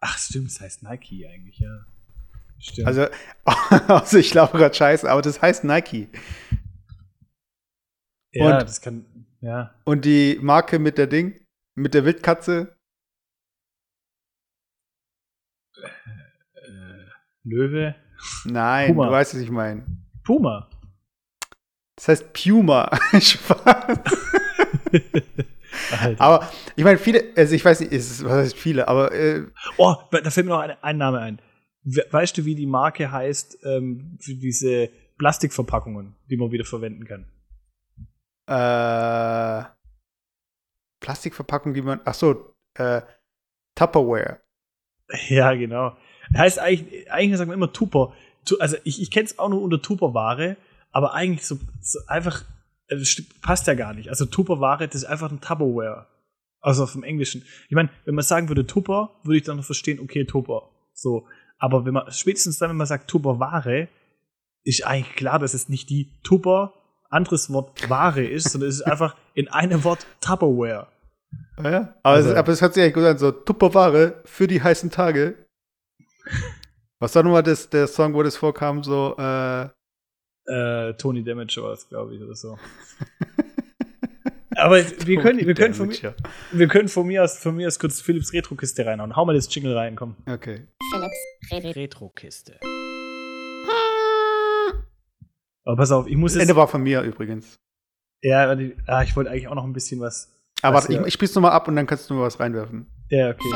Ach, 0.00 0.18
stimmt, 0.18 0.48
das 0.48 0.60
heißt 0.60 0.82
Nike 0.82 1.26
eigentlich, 1.26 1.58
ja. 1.58 1.84
Stimmt. 2.58 2.86
Also, 2.86 3.06
also 3.88 4.18
ich 4.18 4.30
glaube 4.30 4.56
gerade 4.56 4.74
scheiße, 4.74 5.10
aber 5.10 5.22
das 5.22 5.42
heißt 5.42 5.64
Nike. 5.64 6.08
Ja, 8.32 8.58
und, 8.58 8.62
das 8.62 8.80
kann, 8.80 9.04
ja. 9.40 9.74
Und 9.84 10.04
die 10.04 10.38
Marke 10.40 10.78
mit 10.78 10.96
der 10.96 11.06
Ding, 11.06 11.40
mit 11.74 11.94
der 11.94 12.04
Wildkatze? 12.04 12.76
Löwe? 17.44 17.94
Nein, 18.44 18.94
Puma. 18.94 19.06
du 19.06 19.12
weißt, 19.12 19.34
was 19.34 19.40
ich 19.40 19.50
meine. 19.50 19.84
Puma. 20.24 20.68
Das 21.96 22.08
heißt 22.08 22.32
Puma. 22.32 22.90
Spaß. 23.20 23.98
aber 26.18 26.48
ich 26.76 26.84
meine, 26.84 26.98
viele, 26.98 27.24
also 27.36 27.54
ich 27.54 27.64
weiß 27.64 27.80
nicht, 27.80 27.92
ist, 27.92 28.24
was 28.24 28.32
heißt 28.32 28.56
viele, 28.56 28.88
aber. 28.88 29.12
Äh, 29.12 29.46
oh, 29.76 29.94
da 30.10 30.30
fällt 30.30 30.46
mir 30.46 30.52
noch 30.52 30.60
ein, 30.60 30.76
ein, 30.82 30.98
Name 30.98 31.20
ein. 31.20 31.40
Weißt 31.84 32.38
du, 32.38 32.44
wie 32.44 32.54
die 32.54 32.66
Marke 32.66 33.10
heißt 33.10 33.58
ähm, 33.64 34.16
für 34.20 34.34
diese 34.34 34.90
Plastikverpackungen, 35.18 36.14
die 36.30 36.36
man 36.36 36.52
wieder 36.52 36.64
verwenden 36.64 37.04
kann? 37.04 37.26
Äh, 38.46 39.64
Plastikverpackung, 41.00 41.74
die 41.74 41.82
man. 41.82 42.00
Ach 42.04 42.14
so, 42.14 42.54
äh, 42.74 43.02
Tupperware. 43.74 44.40
Ja, 45.28 45.54
genau. 45.54 45.96
Heißt 46.36 46.58
eigentlich, 46.58 47.10
eigentlich 47.10 47.38
sagt 47.38 47.48
man 47.48 47.56
immer 47.56 47.72
Tupper. 47.72 48.12
Also 48.58 48.76
ich, 48.84 49.00
ich 49.00 49.10
kenne 49.10 49.26
es 49.26 49.38
auch 49.38 49.48
nur 49.48 49.62
unter 49.62 49.80
Tupperware, 49.80 50.56
aber 50.90 51.14
eigentlich 51.14 51.46
so, 51.46 51.58
so 51.80 51.98
einfach, 52.06 52.44
äh, 52.88 52.96
das 52.96 53.22
passt 53.40 53.66
ja 53.66 53.74
gar 53.74 53.94
nicht. 53.94 54.08
Also 54.08 54.26
Tupperware, 54.26 54.86
das 54.86 55.02
ist 55.02 55.04
einfach 55.04 55.30
ein 55.30 55.40
Tupperware. 55.40 56.06
Also 56.60 56.86
vom 56.86 57.02
Englischen. 57.02 57.44
Ich 57.68 57.74
meine, 57.74 57.90
wenn 58.04 58.14
man 58.14 58.24
sagen 58.24 58.48
würde 58.48 58.66
Tupper, 58.66 59.10
würde 59.24 59.36
ich 59.36 59.42
dann 59.42 59.56
noch 59.56 59.64
verstehen, 59.64 60.00
okay, 60.00 60.24
Tupper. 60.24 60.70
So. 60.94 61.26
Aber 61.58 61.84
wenn 61.84 61.94
man, 61.94 62.10
spätestens 62.10 62.58
dann, 62.58 62.70
wenn 62.70 62.76
man 62.76 62.86
sagt 62.86 63.08
Tupperware, 63.08 63.88
ist 64.64 64.86
eigentlich 64.86 65.16
klar, 65.16 65.38
dass 65.38 65.54
es 65.54 65.68
nicht 65.68 65.90
die 65.90 66.10
Tupper, 66.22 66.72
anderes 67.10 67.52
Wort 67.52 67.90
Ware 67.90 68.24
ist, 68.24 68.50
sondern 68.50 68.70
es 68.70 68.76
ist 68.76 68.82
einfach 68.86 69.16
in 69.34 69.48
einem 69.48 69.84
Wort 69.84 70.06
Tupperware. 70.20 70.86
Ja, 71.62 71.94
aber, 72.02 72.16
also, 72.16 72.30
es, 72.30 72.36
aber 72.36 72.52
es 72.52 72.62
hört 72.62 72.74
sich 72.74 72.82
eigentlich 72.82 72.94
gut 72.94 73.04
an, 73.04 73.18
so 73.18 73.30
Tupperware 73.30 74.22
für 74.24 74.46
die 74.46 74.62
heißen 74.62 74.90
Tage. 74.90 75.34
Was 76.98 77.14
war 77.14 77.22
nochmal 77.22 77.42
das, 77.42 77.68
der 77.68 77.86
Song, 77.86 78.14
wo 78.14 78.22
das 78.22 78.36
vorkam, 78.36 78.84
so, 78.84 79.16
äh, 79.18 79.68
äh, 80.46 80.94
Tony 80.94 81.22
Damage 81.22 81.62
war 81.62 81.72
es, 81.72 81.88
glaube 81.88 82.14
ich, 82.14 82.22
oder 82.22 82.34
so. 82.34 82.58
Aber 84.56 84.76
wir 84.76 85.20
können, 85.20 85.46
wir, 85.46 85.54
können 85.54 85.74
von 85.74 85.88
mir, 85.88 86.14
wir 86.52 86.68
können 86.68 86.88
von 86.88 87.06
mir 87.06 87.24
aus, 87.24 87.38
von 87.38 87.56
mir 87.56 87.66
aus 87.66 87.78
kurz 87.78 88.00
Philips 88.00 88.32
Retro-Kiste 88.32 88.84
reinhauen. 88.84 89.16
Hau 89.16 89.24
mal 89.24 89.34
das 89.34 89.52
Jingle 89.52 89.74
rein, 89.76 89.96
komm. 89.96 90.16
Okay. 90.26 90.66
Philips 91.48 91.76
Retro-Kiste. 91.76 92.60
Aber 95.64 95.76
pass 95.76 95.90
auf, 95.90 96.06
ich 96.06 96.16
muss 96.16 96.34
jetzt. 96.34 96.42
Ende 96.42 96.56
war 96.56 96.68
von 96.68 96.82
mir 96.82 97.02
übrigens. 97.02 97.58
Ja, 98.20 98.54
die, 98.54 98.76
ah, 98.86 99.02
ich 99.02 99.16
wollte 99.16 99.30
eigentlich 99.30 99.48
auch 99.48 99.54
noch 99.54 99.64
ein 99.64 99.72
bisschen 99.72 100.00
was. 100.00 100.32
Aber 100.60 100.76
was 100.76 100.88
ich, 100.88 101.00
ich 101.00 101.14
spiel's 101.14 101.34
nochmal 101.34 101.52
ab 101.52 101.66
und 101.66 101.76
dann 101.76 101.86
kannst 101.86 102.10
du 102.10 102.14
nur 102.14 102.24
was 102.24 102.38
reinwerfen. 102.38 102.86
Ja, 103.08 103.30
okay. 103.30 103.48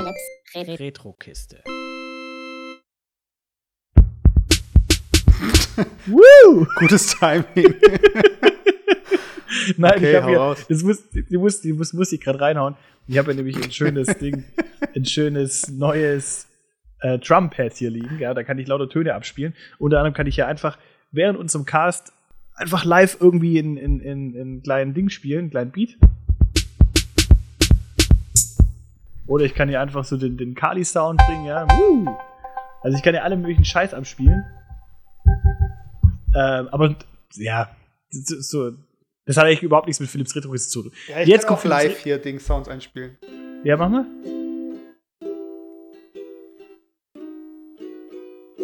Philips 0.53 0.81
Retro-Kiste. 0.81 1.63
Woo! 6.07 6.67
Gutes 6.79 7.15
Timing. 7.19 7.45
Nein, 9.77 9.93
okay, 9.97 10.11
ich 10.11 10.23
habe 10.23 10.33
ja, 10.33 10.55
das 10.69 10.83
muss, 10.83 11.09
die 11.11 11.37
muss, 11.37 11.61
die 11.61 11.73
muss, 11.73 11.93
muss 11.93 12.13
ich 12.13 12.21
gerade 12.21 12.41
reinhauen. 12.41 12.77
Ich 13.07 13.19
habe 13.19 13.31
ja 13.31 13.37
nämlich 13.37 13.57
ein 13.63 13.71
schönes 13.71 14.07
Ding, 14.19 14.45
ein 14.95 15.05
schönes 15.05 15.69
neues 15.69 16.47
äh, 17.01 17.19
Drumpad 17.19 17.75
hier 17.75 17.91
liegen. 17.91 18.19
Ja, 18.19 18.35
da 18.35 18.43
kann 18.43 18.59
ich 18.59 18.67
lauter 18.67 18.89
Töne 18.89 19.15
abspielen. 19.15 19.55
Unter 19.79 19.99
anderem 19.99 20.15
kann 20.15 20.27
ich 20.27 20.37
ja 20.37 20.47
einfach 20.47 20.79
während 21.13 21.39
unserem 21.39 21.65
Cast 21.65 22.13
einfach 22.55 22.85
live 22.85 23.19
irgendwie 23.21 23.59
in, 23.59 23.77
in, 23.77 24.01
in, 24.01 24.35
in 24.35 24.63
kleinen 24.63 24.95
Ding 24.95 25.09
spielen, 25.11 25.41
einen 25.41 25.51
kleinen 25.51 25.71
Beat. 25.71 25.97
Oder 29.27 29.45
ich 29.45 29.55
kann 29.55 29.69
hier 29.69 29.81
einfach 29.81 30.05
so 30.05 30.17
den, 30.17 30.37
den 30.37 30.55
Kali-Sound 30.55 31.21
bringen, 31.27 31.47
ja. 31.47 31.67
Woo! 31.69 32.07
Also 32.83 32.97
ich 32.97 33.03
kann 33.03 33.15
ja 33.15 33.23
alle 33.23 33.37
möglichen 33.37 33.65
Scheiß 33.65 33.93
abspielen. 33.93 34.45
Ähm, 36.37 36.69
aber 36.69 36.97
ja, 37.37 37.75
so, 38.11 38.73
das 39.25 39.39
hat 39.39 39.47
eigentlich 39.47 39.63
überhaupt 39.63 39.87
nichts 39.87 40.01
mit 40.01 40.11
Philips 40.11 40.37
Retro 40.37 40.55
zu 40.55 40.83
tun. 40.83 40.93
Ja, 41.09 41.21
ich 41.21 41.29
Jetzt 41.29 41.47
kann 41.47 41.57
auch 41.57 41.65
live 41.65 41.99
hier 41.99 42.19
Ding 42.19 42.39
Sounds 42.39 42.69
einspielen. 42.69 43.17
Ja, 43.65 43.77
mach 43.79 43.89
mal. 43.89 44.05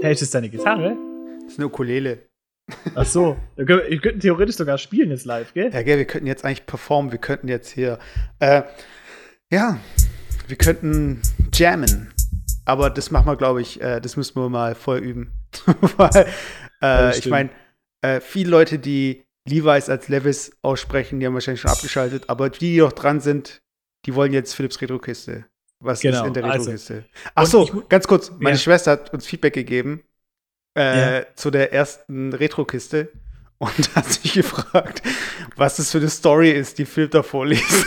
Hey, 0.03 0.13
ist 0.13 0.21
das 0.21 0.31
deine 0.31 0.51
Gitarre? 0.51 0.97
Das 1.45 1.53
ist 1.55 1.59
eine 1.59 1.67
Ukulele. 1.67 2.29
Ach 2.95 3.07
so, 3.07 3.37
wir 3.57 3.65
könnten 4.01 4.21
theoretisch 4.21 4.57
sogar 4.57 4.77
spielen 4.77 5.11
jetzt 5.11 5.25
live, 5.25 5.55
gell? 5.55 5.71
Ja, 5.73 5.83
gell, 5.83 5.99
wir 5.99 6.05
könnten 6.05 6.27
jetzt 6.27 6.45
eigentlich 6.45 6.67
performen, 6.67 7.11
wir 7.11 7.19
könnten 7.19 7.49
jetzt 7.49 7.71
hier, 7.71 7.99
äh, 8.39 8.63
ja, 9.51 9.79
wir 10.47 10.57
könnten 10.57 11.23
jammen. 11.55 12.13
Aber 12.65 12.91
das 12.91 13.11
machen 13.11 13.27
wir, 13.27 13.37
glaube 13.37 13.61
ich, 13.63 13.81
äh, 13.81 14.01
das 14.01 14.17
müssen 14.17 14.37
wir 14.37 14.49
mal 14.49 14.75
voll 14.75 14.99
üben. 14.99 15.33
Weil, 15.97 16.27
äh, 16.83 17.19
ich 17.19 17.27
meine, 17.27 17.51
äh, 18.03 18.21
viele 18.21 18.51
Leute, 18.51 18.79
die 18.79 19.25
Levi's 19.49 19.89
als 19.89 20.09
Levis 20.09 20.53
aussprechen, 20.63 21.19
die 21.19 21.27
haben 21.27 21.35
wahrscheinlich 21.35 21.61
schon 21.61 21.71
abgeschaltet, 21.71 22.25
aber 22.29 22.51
die, 22.51 22.75
die 22.75 22.79
noch 22.79 22.93
dran 22.93 23.21
sind, 23.21 23.63
die 24.05 24.15
wollen 24.15 24.33
jetzt 24.33 24.55
Philips 24.55 24.81
Retro-Kiste. 24.81 25.47
Was 25.81 26.01
genau, 26.01 26.23
ist 26.23 26.29
in 26.29 26.35
der 26.35 26.45
also, 26.45 26.71
Retro-Kiste? 26.71 27.05
Also, 27.35 27.63
Ach 27.63 27.69
so, 27.73 27.85
ganz 27.89 28.07
kurz, 28.07 28.31
meine 28.39 28.57
ja. 28.57 28.59
Schwester 28.59 28.93
hat 28.93 29.13
uns 29.13 29.27
Feedback 29.27 29.55
gegeben 29.55 30.05
äh, 30.77 31.19
ja. 31.19 31.27
zu 31.35 31.51
der 31.51 31.73
ersten 31.73 32.33
Retro-Kiste 32.33 33.11
und 33.59 33.71
hat 33.97 34.07
sich 34.07 34.35
gefragt, 34.35 35.03
was 35.57 35.77
das 35.77 35.91
für 35.91 35.99
eine 35.99 36.11
Story 36.11 36.51
ist, 36.51 36.79
die 36.79 36.85
Philipp 36.85 37.13
da 37.13 37.23
vorliest. 37.23 37.87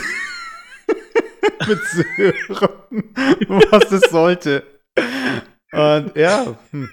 Mit 1.68 1.80
Sören, 1.84 3.14
was 3.70 3.90
es 3.90 4.10
sollte. 4.10 4.62
Und 5.72 6.16
ja, 6.16 6.56
hm. 6.70 6.90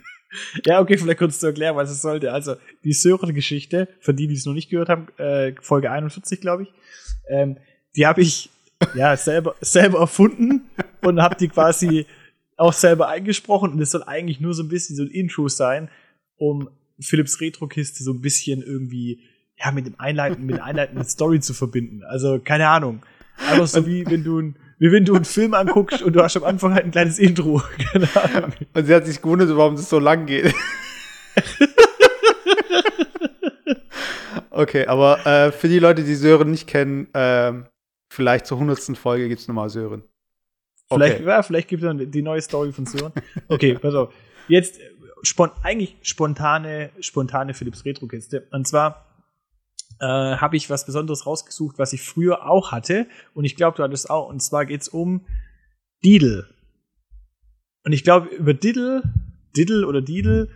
Ja, 0.65 0.79
okay, 0.79 0.97
vielleicht 0.97 1.19
kurz 1.19 1.39
zu 1.39 1.47
erklären, 1.47 1.75
was 1.75 1.89
es 1.89 2.01
sollte. 2.01 2.31
Also, 2.31 2.55
die 2.83 2.93
Sören-Geschichte, 2.93 3.87
für 3.99 4.13
die, 4.13 4.27
die 4.27 4.35
es 4.35 4.45
noch 4.45 4.53
nicht 4.53 4.69
gehört 4.69 4.89
haben, 4.89 5.07
äh, 5.17 5.53
Folge 5.61 5.91
41, 5.91 6.41
glaube 6.41 6.63
ich, 6.63 6.73
ähm, 7.29 7.57
die 7.95 8.07
habe 8.07 8.21
ich 8.21 8.49
ja 8.95 9.15
selber, 9.15 9.55
selber 9.61 9.99
erfunden 9.99 10.69
und 11.01 11.21
habe 11.21 11.35
die 11.35 11.47
quasi 11.47 12.05
auch 12.57 12.73
selber 12.73 13.09
eingesprochen. 13.09 13.71
Und 13.73 13.81
es 13.81 13.91
soll 13.91 14.03
eigentlich 14.03 14.39
nur 14.39 14.53
so 14.53 14.63
ein 14.63 14.69
bisschen 14.69 14.95
so 14.95 15.03
ein 15.03 15.09
Intro 15.09 15.47
sein, 15.47 15.89
um 16.37 16.69
Philips 16.99 17.39
Retro-Kiste 17.41 18.03
so 18.03 18.11
ein 18.11 18.21
bisschen 18.21 18.61
irgendwie 18.61 19.21
ja, 19.57 19.71
mit 19.71 19.85
dem 19.85 19.99
Einleiten, 19.99 20.45
mit 20.45 20.57
der 20.57 20.65
einleitenden 20.65 21.05
Story 21.05 21.39
zu 21.39 21.53
verbinden. 21.53 22.03
Also, 22.03 22.39
keine 22.39 22.67
Ahnung. 22.67 23.03
Einfach 23.49 23.67
so 23.67 23.85
wie 23.87 24.05
wenn 24.05 24.23
du 24.23 24.39
ein 24.39 24.55
wie 24.83 24.91
wenn 24.91 25.05
du 25.05 25.15
einen 25.15 25.23
Film 25.23 25.53
anguckst 25.53 26.01
und 26.01 26.11
du 26.11 26.21
hast 26.21 26.35
am 26.35 26.43
Anfang 26.43 26.73
halt 26.73 26.83
ein 26.83 26.91
kleines 26.91 27.17
Intro. 27.17 27.61
Und 28.73 28.85
sie 28.85 28.93
hat 28.93 29.05
sich 29.05 29.21
gewundert, 29.21 29.55
warum 29.55 29.75
es 29.75 29.89
so 29.89 29.97
lang 29.97 30.25
geht. 30.25 30.53
okay, 34.49 34.85
aber 34.85 35.25
äh, 35.25 35.53
für 35.53 35.69
die 35.69 35.79
Leute, 35.79 36.03
die 36.03 36.15
Sören 36.15 36.51
nicht 36.51 36.67
kennen, 36.67 37.07
äh, 37.13 37.53
vielleicht 38.11 38.45
zur 38.45 38.59
hundertsten 38.59 38.97
Folge 38.97 39.29
gibt 39.29 39.39
es 39.39 39.47
nochmal 39.47 39.69
Sören. 39.69 40.03
Okay. 40.89 41.05
Vielleicht, 41.05 41.21
ja, 41.21 41.43
vielleicht 41.43 41.69
gibt 41.69 41.81
es 41.81 41.87
dann 41.87 42.11
die 42.11 42.21
neue 42.21 42.41
Story 42.41 42.73
von 42.73 42.85
Sören. 42.85 43.13
Okay, 43.47 43.75
pass 43.75 43.95
auf. 43.95 44.13
Jetzt 44.49 44.81
spon 45.21 45.49
eigentlich 45.63 45.95
spontane, 46.01 46.89
spontane 46.99 47.53
Philips 47.53 47.85
Retro-Kiste. 47.85 48.49
Und 48.51 48.67
zwar 48.67 49.12
äh, 50.03 50.37
habe 50.37 50.57
ich 50.57 50.69
was 50.69 50.85
Besonderes 50.85 51.25
rausgesucht, 51.25 51.79
was 51.79 51.93
ich 51.93 52.01
früher 52.01 52.45
auch 52.49 52.73
hatte. 52.73 53.07
Und 53.33 53.45
ich 53.45 53.55
glaube, 53.55 53.77
du 53.77 53.83
hattest 53.83 54.09
auch. 54.09 54.27
Und 54.27 54.41
zwar 54.41 54.65
geht 54.65 54.81
es 54.81 54.89
um 54.89 55.25
Diddle. 56.03 56.49
Und 57.85 57.93
ich 57.93 58.03
glaube, 58.03 58.27
über 58.27 58.53
Diddle, 58.53 59.03
Diddle 59.55 59.87
oder 59.87 60.01
Diddle 60.01 60.49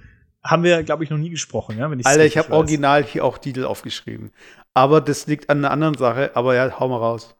haben 0.44 0.64
wir, 0.64 0.84
glaube 0.84 1.06
ich, 1.06 1.10
noch 1.10 1.18
nie 1.18 1.30
gesprochen. 1.30 1.78
Ja, 1.78 1.90
wenn 1.90 2.06
Alter, 2.06 2.26
ich 2.26 2.38
habe 2.38 2.52
original 2.52 3.04
hier 3.06 3.24
auch 3.24 3.38
Diddle 3.38 3.70
aufgeschrieben. 3.70 4.32
Aber 4.74 5.00
das 5.00 5.28
liegt 5.28 5.50
an 5.50 5.60
einer 5.60 5.72
anderen 5.72 5.96
Sache. 5.96 6.36
Aber 6.36 6.54
ja, 6.54 6.78
hau 6.80 6.90
mal 6.90 6.98
raus. 6.98 7.36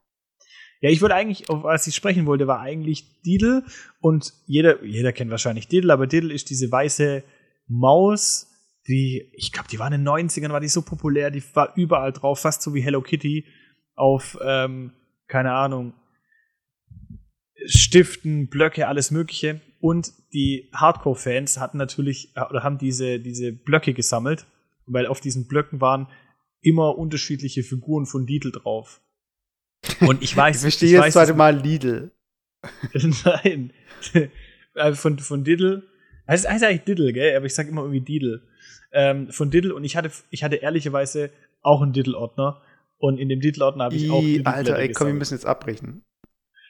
Ja, 0.80 0.88
ich 0.88 1.02
wollte 1.02 1.14
eigentlich, 1.14 1.50
auf 1.50 1.62
was 1.64 1.86
ich 1.86 1.94
sprechen 1.94 2.24
wollte, 2.24 2.46
war 2.46 2.60
eigentlich 2.60 3.20
Diddle 3.22 3.64
und 4.00 4.32
jeder, 4.46 4.82
jeder 4.84 5.12
kennt 5.12 5.30
wahrscheinlich 5.30 5.66
Diddle, 5.66 5.92
aber 5.92 6.06
Diddle 6.06 6.32
ist 6.32 6.50
diese 6.50 6.70
weiße 6.70 7.24
Maus, 7.66 8.47
die, 8.88 9.30
ich 9.34 9.52
glaube, 9.52 9.68
die 9.68 9.78
war 9.78 9.92
in 9.92 10.02
den 10.02 10.08
90ern, 10.08 10.50
war 10.50 10.60
die 10.60 10.68
so 10.68 10.82
populär, 10.82 11.30
die 11.30 11.42
war 11.54 11.76
überall 11.76 12.12
drauf, 12.12 12.40
fast 12.40 12.62
so 12.62 12.74
wie 12.74 12.80
Hello 12.80 13.02
Kitty 13.02 13.46
auf, 13.94 14.38
ähm, 14.42 14.92
keine 15.26 15.52
Ahnung, 15.52 15.92
Stiften, 17.66 18.48
Blöcke, 18.48 18.88
alles 18.88 19.10
Mögliche. 19.10 19.60
Und 19.80 20.12
die 20.32 20.70
Hardcore-Fans 20.74 21.58
hatten 21.58 21.76
natürlich, 21.76 22.34
äh, 22.36 22.42
oder 22.42 22.62
haben 22.62 22.78
diese, 22.78 23.20
diese 23.20 23.52
Blöcke 23.52 23.94
gesammelt, 23.94 24.46
weil 24.86 25.06
auf 25.06 25.20
diesen 25.20 25.46
Blöcken 25.46 25.80
waren 25.80 26.08
immer 26.60 26.96
unterschiedliche 26.96 27.62
Figuren 27.62 28.06
von 28.06 28.26
Diddle 28.26 28.52
drauf. 28.52 29.00
Und 30.00 30.22
ich 30.22 30.36
weiß, 30.36 30.56
ich 30.58 30.62
verstehe 30.62 30.90
jetzt 30.90 31.12
zweite 31.12 31.34
Mal 31.34 31.56
Lidl. 31.58 32.12
Nein. 33.24 33.72
Äh, 34.74 34.92
von, 34.92 35.18
von 35.18 35.42
Diddle. 35.42 35.82
Es 36.26 36.48
heißt 36.48 36.62
eigentlich 36.62 36.84
Diddle, 36.84 37.12
gell? 37.12 37.36
Aber 37.36 37.46
ich 37.46 37.54
sag 37.54 37.66
immer 37.66 37.80
irgendwie 37.80 38.02
Diddle. 38.02 38.42
Ähm, 38.90 39.30
von 39.30 39.50
Diddle 39.50 39.74
und 39.74 39.84
ich 39.84 39.96
hatte, 39.96 40.10
ich 40.30 40.42
hatte 40.42 40.56
ehrlicherweise 40.56 41.30
auch 41.62 41.82
einen 41.82 41.92
Diddle-Ordner. 41.92 42.62
Und 42.98 43.18
in 43.18 43.28
dem 43.28 43.40
Diddle-Ordner 43.40 43.84
habe 43.84 43.94
ich 43.94 44.10
auch 44.10 44.20
Diddle 44.20 44.46
Alter, 44.46 44.78
ey, 44.78 44.92
komm, 44.92 45.08
wir 45.08 45.14
müssen 45.14 45.34
jetzt 45.34 45.46
abbrechen. 45.46 46.04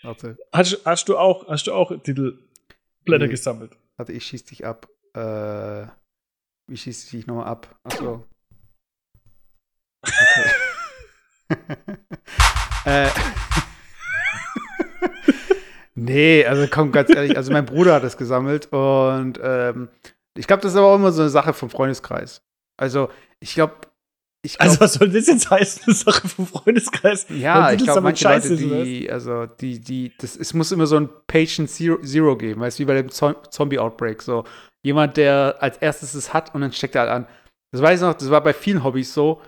Warte. 0.02 0.36
Hast, 0.52 0.84
hast, 0.84 1.08
du 1.08 1.16
auch, 1.16 1.48
hast 1.48 1.66
du 1.66 1.72
auch 1.72 1.90
Titelblätter 2.02 3.26
nee. 3.26 3.28
gesammelt? 3.28 3.72
Warte, 3.96 4.12
ich 4.12 4.24
schieß 4.24 4.44
dich 4.44 4.64
ab. 4.66 4.88
Äh, 5.14 5.86
wie 6.68 6.76
schieß 6.76 7.04
ich 7.04 7.10
dich 7.10 7.26
nochmal 7.26 7.46
ab? 7.46 7.76
Achso. 7.82 8.26
Okay. 10.02 10.50
äh. 12.84 13.08
nee, 15.94 16.44
also 16.44 16.66
komm, 16.70 16.92
ganz 16.92 17.10
ehrlich, 17.10 17.36
also 17.36 17.52
mein 17.52 17.64
Bruder 17.66 17.94
hat 17.94 18.04
es 18.04 18.16
gesammelt 18.16 18.66
und 18.72 19.40
ähm, 19.42 19.88
ich 20.38 20.46
glaube, 20.46 20.62
das 20.62 20.72
ist 20.72 20.78
aber 20.78 20.88
auch 20.88 20.96
immer 20.96 21.12
so 21.12 21.22
eine 21.22 21.30
Sache 21.30 21.52
vom 21.52 21.70
Freundeskreis. 21.70 22.42
Also, 22.76 23.08
ich 23.40 23.54
glaube, 23.54 23.74
Glaub, 24.42 24.60
also 24.60 24.80
was 24.80 24.94
soll 24.94 25.10
das 25.10 25.26
jetzt 25.26 25.50
heißen, 25.50 25.82
eine 25.86 25.94
Sache 25.94 26.28
vom 26.28 26.46
Freundeskreis? 26.46 27.26
Ja, 27.28 27.72
ich 27.72 27.82
glaube, 27.82 28.00
manche 28.02 28.24
Leute, 28.26 28.56
die, 28.56 29.10
also 29.10 29.46
die, 29.46 29.80
die, 29.80 30.12
das, 30.16 30.36
es 30.36 30.54
muss 30.54 30.70
immer 30.70 30.86
so 30.86 30.96
ein 30.96 31.08
Patient 31.26 31.68
Zero, 31.68 32.00
Zero 32.02 32.36
geben, 32.36 32.60
weißt 32.60 32.78
du, 32.78 32.82
wie 32.82 32.86
bei 32.86 33.02
dem 33.02 33.10
Zombie-Outbreak, 33.10 34.22
so 34.22 34.44
jemand, 34.82 35.16
der 35.16 35.56
als 35.58 35.78
erstes 35.78 36.14
es 36.14 36.32
hat 36.32 36.54
und 36.54 36.60
dann 36.60 36.72
steckt 36.72 36.94
er 36.94 37.02
halt 37.02 37.10
an. 37.10 37.26
Das 37.72 37.82
weiß 37.82 38.00
ich 38.00 38.06
noch, 38.06 38.14
das 38.14 38.30
war 38.30 38.40
bei 38.40 38.54
vielen 38.54 38.84
Hobbys 38.84 39.12
so, 39.12 39.42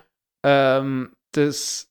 ähm, 0.44 1.12
dass 1.32 1.86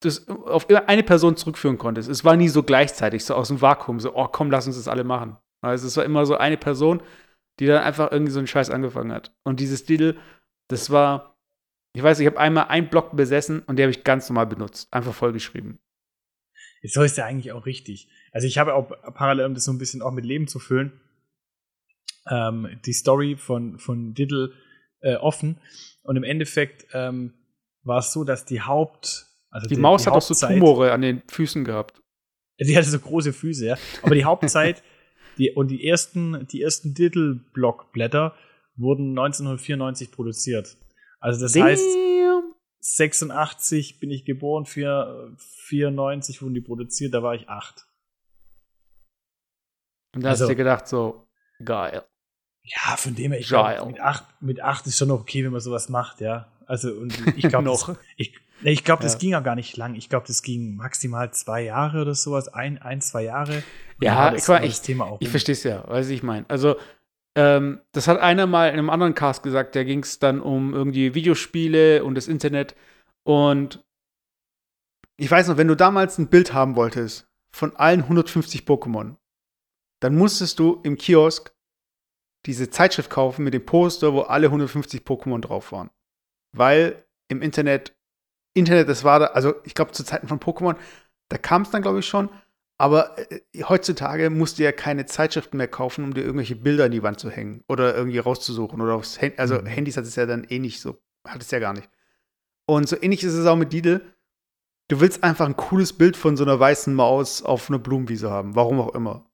das 0.00 0.26
auf 0.28 0.68
eine 0.68 1.02
Person 1.02 1.36
zurückführen 1.36 1.78
konntest. 1.78 2.08
Es 2.08 2.24
war 2.24 2.36
nie 2.36 2.48
so 2.48 2.62
gleichzeitig, 2.62 3.24
so 3.24 3.34
aus 3.34 3.48
dem 3.48 3.60
Vakuum, 3.60 4.00
so, 4.00 4.14
oh 4.14 4.28
komm, 4.28 4.50
lass 4.50 4.66
uns 4.66 4.76
das 4.76 4.88
alle 4.88 5.04
machen. 5.04 5.36
Also 5.64 5.86
es 5.86 5.96
war 5.96 6.04
immer 6.04 6.26
so 6.26 6.36
eine 6.36 6.56
Person, 6.56 7.02
die 7.62 7.68
dann 7.68 7.84
einfach 7.84 8.10
irgendwie 8.10 8.32
so 8.32 8.40
einen 8.40 8.48
Scheiß 8.48 8.70
angefangen 8.70 9.12
hat. 9.12 9.32
Und 9.44 9.60
dieses 9.60 9.84
Titel, 9.84 10.16
das 10.66 10.90
war, 10.90 11.38
ich 11.92 12.02
weiß, 12.02 12.18
ich 12.18 12.26
habe 12.26 12.40
einmal 12.40 12.64
einen 12.64 12.88
Block 12.88 13.14
besessen 13.14 13.60
und 13.60 13.76
den 13.76 13.84
habe 13.84 13.92
ich 13.92 14.02
ganz 14.02 14.28
normal 14.28 14.48
benutzt. 14.48 14.92
Einfach 14.92 15.14
vollgeschrieben. 15.14 15.78
So 16.82 17.02
ist 17.02 17.16
ja 17.16 17.24
eigentlich 17.24 17.52
auch 17.52 17.64
richtig. 17.64 18.08
Also 18.32 18.48
ich 18.48 18.58
habe 18.58 18.74
auch 18.74 18.90
parallel, 19.14 19.46
um 19.46 19.54
das 19.54 19.62
so 19.62 19.72
ein 19.72 19.78
bisschen 19.78 20.02
auch 20.02 20.10
mit 20.10 20.24
Leben 20.24 20.48
zu 20.48 20.58
füllen, 20.58 21.00
ähm, 22.28 22.80
die 22.84 22.92
Story 22.92 23.36
von, 23.36 23.78
von 23.78 24.12
Diddle 24.12 24.54
äh, 24.98 25.14
offen. 25.14 25.60
Und 26.02 26.16
im 26.16 26.24
Endeffekt 26.24 26.86
ähm, 26.92 27.32
war 27.84 27.98
es 27.98 28.12
so, 28.12 28.24
dass 28.24 28.44
die 28.44 28.60
Haupt. 28.60 29.26
Also 29.50 29.68
die, 29.68 29.76
die 29.76 29.80
Maus 29.80 30.02
die 30.02 30.10
hat 30.10 30.16
auch 30.16 30.22
so 30.22 30.34
Tumore 30.34 30.90
an 30.90 31.02
den 31.02 31.22
Füßen 31.28 31.62
gehabt. 31.62 32.02
Sie 32.58 32.76
hatte 32.76 32.88
so 32.88 32.98
große 32.98 33.32
Füße, 33.32 33.66
ja. 33.66 33.76
Aber 34.02 34.16
die 34.16 34.24
Hauptzeit 34.24 34.82
die, 35.38 35.50
und 35.52 35.68
die 35.68 35.86
ersten, 35.86 36.46
die 36.48 36.62
ersten 36.62 36.94
Diddle-Blockblätter 36.94 38.34
wurden 38.76 39.10
1994 39.10 40.10
produziert. 40.10 40.76
Also 41.20 41.40
das 41.40 41.52
Damn. 41.52 41.64
heißt, 41.64 41.84
86 42.80 44.00
bin 44.00 44.10
ich 44.10 44.24
geboren, 44.24 44.66
4, 44.66 45.36
94 45.38 46.42
wurden 46.42 46.54
die 46.54 46.60
produziert, 46.60 47.14
da 47.14 47.22
war 47.22 47.34
ich 47.34 47.48
8. 47.48 47.86
Und 50.14 50.24
da 50.24 50.30
also, 50.30 50.42
hast 50.42 50.48
du 50.48 50.52
dir 50.52 50.56
gedacht, 50.56 50.88
so, 50.88 51.28
geil. 51.64 52.04
Ja, 52.64 52.96
von 52.96 53.14
dem 53.14 53.32
her, 53.32 53.40
ich 53.40 53.48
glaube, 53.48 53.86
mit 53.86 54.00
8, 54.00 54.42
mit 54.42 54.60
8 54.60 54.86
ist 54.86 54.98
schon 54.98 55.08
noch 55.08 55.20
okay, 55.20 55.44
wenn 55.44 55.52
man 55.52 55.60
sowas 55.60 55.88
macht, 55.88 56.20
ja. 56.20 56.52
Also, 56.66 56.92
und 56.92 57.16
ich 57.36 57.48
glaube, 57.48 57.64
noch. 57.64 57.96
Ich, 58.62 58.72
ich 58.72 58.84
glaube, 58.84 59.02
das 59.02 59.14
ja. 59.14 59.18
ging 59.18 59.30
ja 59.30 59.40
gar 59.40 59.54
nicht 59.54 59.76
lang. 59.76 59.94
Ich 59.94 60.08
glaube, 60.08 60.26
das 60.26 60.42
ging 60.42 60.76
maximal 60.76 61.32
zwei 61.32 61.62
Jahre 61.62 62.02
oder 62.02 62.14
sowas, 62.14 62.48
ein, 62.48 62.78
ein 62.78 63.00
zwei 63.00 63.24
Jahre. 63.24 63.62
Ja, 64.00 64.34
ich, 64.34 64.48
war, 64.48 64.64
ich, 64.64 64.80
ich 65.20 65.28
verstehe 65.28 65.52
es 65.52 65.62
ja, 65.62 65.86
weiß 65.88 66.08
ich 66.08 66.22
meine. 66.22 66.44
Also, 66.48 66.76
ähm, 67.36 67.80
das 67.92 68.08
hat 68.08 68.18
einer 68.20 68.46
mal 68.46 68.68
in 68.68 68.74
einem 68.74 68.90
anderen 68.90 69.14
Cast 69.14 69.42
gesagt, 69.42 69.74
da 69.74 69.84
ging 69.84 70.00
es 70.00 70.18
dann 70.18 70.40
um 70.40 70.74
irgendwie 70.74 71.14
Videospiele 71.14 72.04
und 72.04 72.14
das 72.14 72.28
Internet. 72.28 72.74
Und 73.24 73.84
ich 75.16 75.30
weiß 75.30 75.48
noch, 75.48 75.56
wenn 75.56 75.68
du 75.68 75.76
damals 75.76 76.18
ein 76.18 76.28
Bild 76.28 76.52
haben 76.52 76.76
wolltest 76.76 77.28
von 77.54 77.76
allen 77.76 78.00
150 78.02 78.62
Pokémon, 78.62 79.16
dann 80.00 80.16
musstest 80.16 80.58
du 80.58 80.80
im 80.82 80.96
Kiosk 80.96 81.54
diese 82.46 82.70
Zeitschrift 82.70 83.08
kaufen 83.08 83.44
mit 83.44 83.54
dem 83.54 83.64
Poster, 83.64 84.12
wo 84.12 84.22
alle 84.22 84.48
150 84.48 85.02
Pokémon 85.02 85.40
drauf 85.40 85.70
waren. 85.72 85.90
Weil 86.52 87.06
im 87.28 87.40
Internet, 87.40 87.96
Internet, 88.54 88.88
das 88.88 89.04
war 89.04 89.18
da, 89.18 89.26
also 89.26 89.54
ich 89.64 89.74
glaube 89.74 89.92
zu 89.92 90.04
Zeiten 90.04 90.28
von 90.28 90.40
Pokémon, 90.40 90.76
da 91.28 91.38
kam 91.38 91.62
es 91.62 91.70
dann, 91.70 91.82
glaube 91.82 92.00
ich, 92.00 92.06
schon, 92.06 92.28
aber 92.82 93.16
äh, 93.30 93.40
heutzutage 93.62 94.28
musst 94.28 94.58
du 94.58 94.64
ja 94.64 94.72
keine 94.72 95.06
Zeitschriften 95.06 95.56
mehr 95.56 95.68
kaufen, 95.68 96.02
um 96.02 96.14
dir 96.14 96.22
irgendwelche 96.22 96.56
Bilder 96.56 96.86
in 96.86 96.90
die 96.90 97.04
Wand 97.04 97.20
zu 97.20 97.30
hängen 97.30 97.62
oder 97.68 97.94
irgendwie 97.94 98.18
rauszusuchen. 98.18 98.80
Oder 98.80 98.94
aufs 98.94 99.20
Handy. 99.20 99.38
Also 99.38 99.60
mhm. 99.60 99.66
Handys 99.66 99.96
hat 99.96 100.04
es 100.04 100.16
ja 100.16 100.26
dann 100.26 100.42
eh 100.42 100.58
nicht 100.58 100.80
so. 100.80 101.00
Hat 101.24 101.40
es 101.40 101.52
ja 101.52 101.60
gar 101.60 101.74
nicht. 101.74 101.88
Und 102.66 102.88
so 102.88 102.96
ähnlich 103.00 103.22
ist 103.22 103.34
es 103.34 103.46
auch 103.46 103.54
mit 103.54 103.72
Didel. 103.72 104.12
Du 104.88 105.00
willst 105.00 105.22
einfach 105.22 105.46
ein 105.46 105.56
cooles 105.56 105.92
Bild 105.92 106.16
von 106.16 106.36
so 106.36 106.42
einer 106.42 106.58
weißen 106.58 106.92
Maus 106.92 107.44
auf 107.44 107.70
einer 107.70 107.78
Blumenwiese 107.78 108.30
haben. 108.30 108.56
Warum 108.56 108.80
auch 108.80 108.96
immer. 108.96 109.24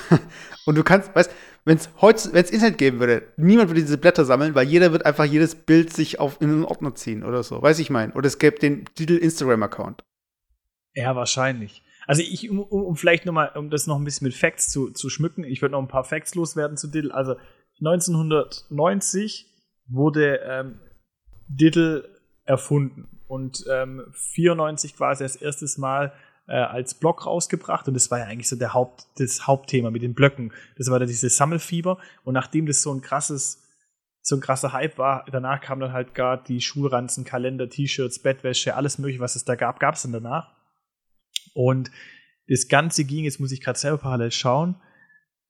und 0.66 0.76
du 0.76 0.82
kannst, 0.82 1.14
weißt, 1.14 1.30
wenn 1.64 1.76
es 1.76 1.90
heute, 2.00 2.32
wenn 2.32 2.44
es 2.44 2.50
Internet 2.50 2.78
geben 2.78 2.98
würde, 2.98 3.22
niemand 3.36 3.68
würde 3.68 3.80
diese 3.80 3.98
Blätter 3.98 4.24
sammeln, 4.24 4.54
weil 4.54 4.66
jeder 4.66 4.92
wird 4.92 5.06
einfach 5.06 5.24
jedes 5.24 5.54
Bild 5.54 5.92
sich 5.92 6.18
auf 6.18 6.40
in 6.40 6.50
einen 6.50 6.64
Ordner 6.64 6.94
ziehen 6.94 7.22
oder 7.22 7.42
so. 7.42 7.62
Weiß 7.62 7.78
ich 7.78 7.90
mein. 7.90 8.12
Oder 8.12 8.26
es 8.26 8.38
gäbe 8.38 8.58
den 8.58 8.84
Didel 8.98 9.18
Instagram-Account. 9.18 10.04
Ja, 10.94 11.14
wahrscheinlich. 11.14 11.82
Also 12.06 12.22
ich, 12.22 12.50
um, 12.50 12.58
um 12.58 12.96
vielleicht 12.96 13.26
nochmal, 13.26 13.52
um 13.54 13.70
das 13.70 13.86
noch 13.86 13.96
ein 13.96 14.04
bisschen 14.04 14.26
mit 14.26 14.34
Facts 14.34 14.70
zu, 14.70 14.90
zu 14.90 15.08
schmücken, 15.08 15.44
ich 15.44 15.62
würde 15.62 15.72
noch 15.72 15.80
ein 15.80 15.88
paar 15.88 16.04
Facts 16.04 16.34
loswerden 16.34 16.76
zu 16.76 16.88
Diddle. 16.88 17.14
Also 17.14 17.36
1990 17.78 19.46
wurde 19.86 20.40
ähm, 20.44 20.80
Diddle 21.48 22.08
erfunden 22.44 23.20
und 23.28 23.64
ähm, 23.70 24.04
94 24.12 24.96
quasi 24.96 25.22
das 25.22 25.36
erste 25.36 25.66
Mal 25.80 26.12
äh, 26.46 26.54
als 26.54 26.94
Block 26.94 27.26
rausgebracht 27.26 27.88
und 27.88 27.94
das 27.94 28.10
war 28.10 28.18
ja 28.18 28.26
eigentlich 28.26 28.48
so 28.48 28.56
der 28.56 28.74
Haupt, 28.74 29.06
das 29.16 29.46
Hauptthema 29.46 29.90
mit 29.90 30.02
den 30.02 30.14
Blöcken. 30.14 30.52
Das 30.76 30.90
war 30.90 30.98
da 30.98 31.06
dieses 31.06 31.36
Sammelfieber 31.36 31.98
und 32.24 32.34
nachdem 32.34 32.66
das 32.66 32.82
so 32.82 32.92
ein 32.92 33.00
krasses 33.00 33.62
so 34.24 34.36
ein 34.36 34.40
krasser 34.40 34.72
Hype 34.72 34.98
war, 34.98 35.26
danach 35.32 35.60
kam 35.60 35.80
dann 35.80 35.92
halt 35.92 36.14
gar 36.14 36.42
die 36.42 36.60
Schulranzen, 36.60 37.24
Kalender, 37.24 37.68
T-Shirts, 37.68 38.20
Bettwäsche, 38.20 38.76
alles 38.76 38.98
mögliche, 38.98 39.20
was 39.20 39.34
es 39.34 39.44
da 39.44 39.56
gab, 39.56 39.80
gab 39.80 39.96
es 39.96 40.02
dann 40.02 40.12
danach. 40.12 40.54
Und 41.54 41.90
das 42.48 42.68
Ganze 42.68 43.04
ging, 43.04 43.24
jetzt 43.24 43.40
muss 43.40 43.50
ich 43.50 43.60
gerade 43.60 43.78
selber 43.78 43.98
parallel 43.98 44.30
schauen, 44.30 44.76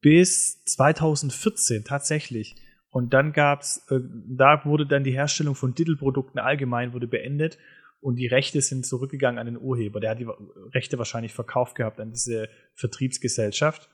bis 0.00 0.64
2014 0.64 1.84
tatsächlich. 1.84 2.56
Und 2.90 3.12
dann 3.12 3.32
gab's, 3.32 3.86
äh, 3.90 4.00
da 4.36 4.64
wurde 4.64 4.86
dann 4.86 5.04
die 5.04 5.12
Herstellung 5.12 5.54
von 5.54 5.74
Diddle-Produkten 5.74 6.38
allgemein 6.38 6.92
wurde 6.92 7.06
beendet 7.06 7.58
und 8.02 8.16
die 8.16 8.26
Rechte 8.26 8.60
sind 8.60 8.84
zurückgegangen 8.84 9.38
an 9.38 9.46
den 9.46 9.56
Urheber. 9.56 10.00
Der 10.00 10.10
hat 10.10 10.18
die 10.18 10.28
Rechte 10.74 10.98
wahrscheinlich 10.98 11.32
verkauft 11.32 11.76
gehabt 11.76 12.00
an 12.00 12.10
diese 12.10 12.48
Vertriebsgesellschaft. 12.74 13.88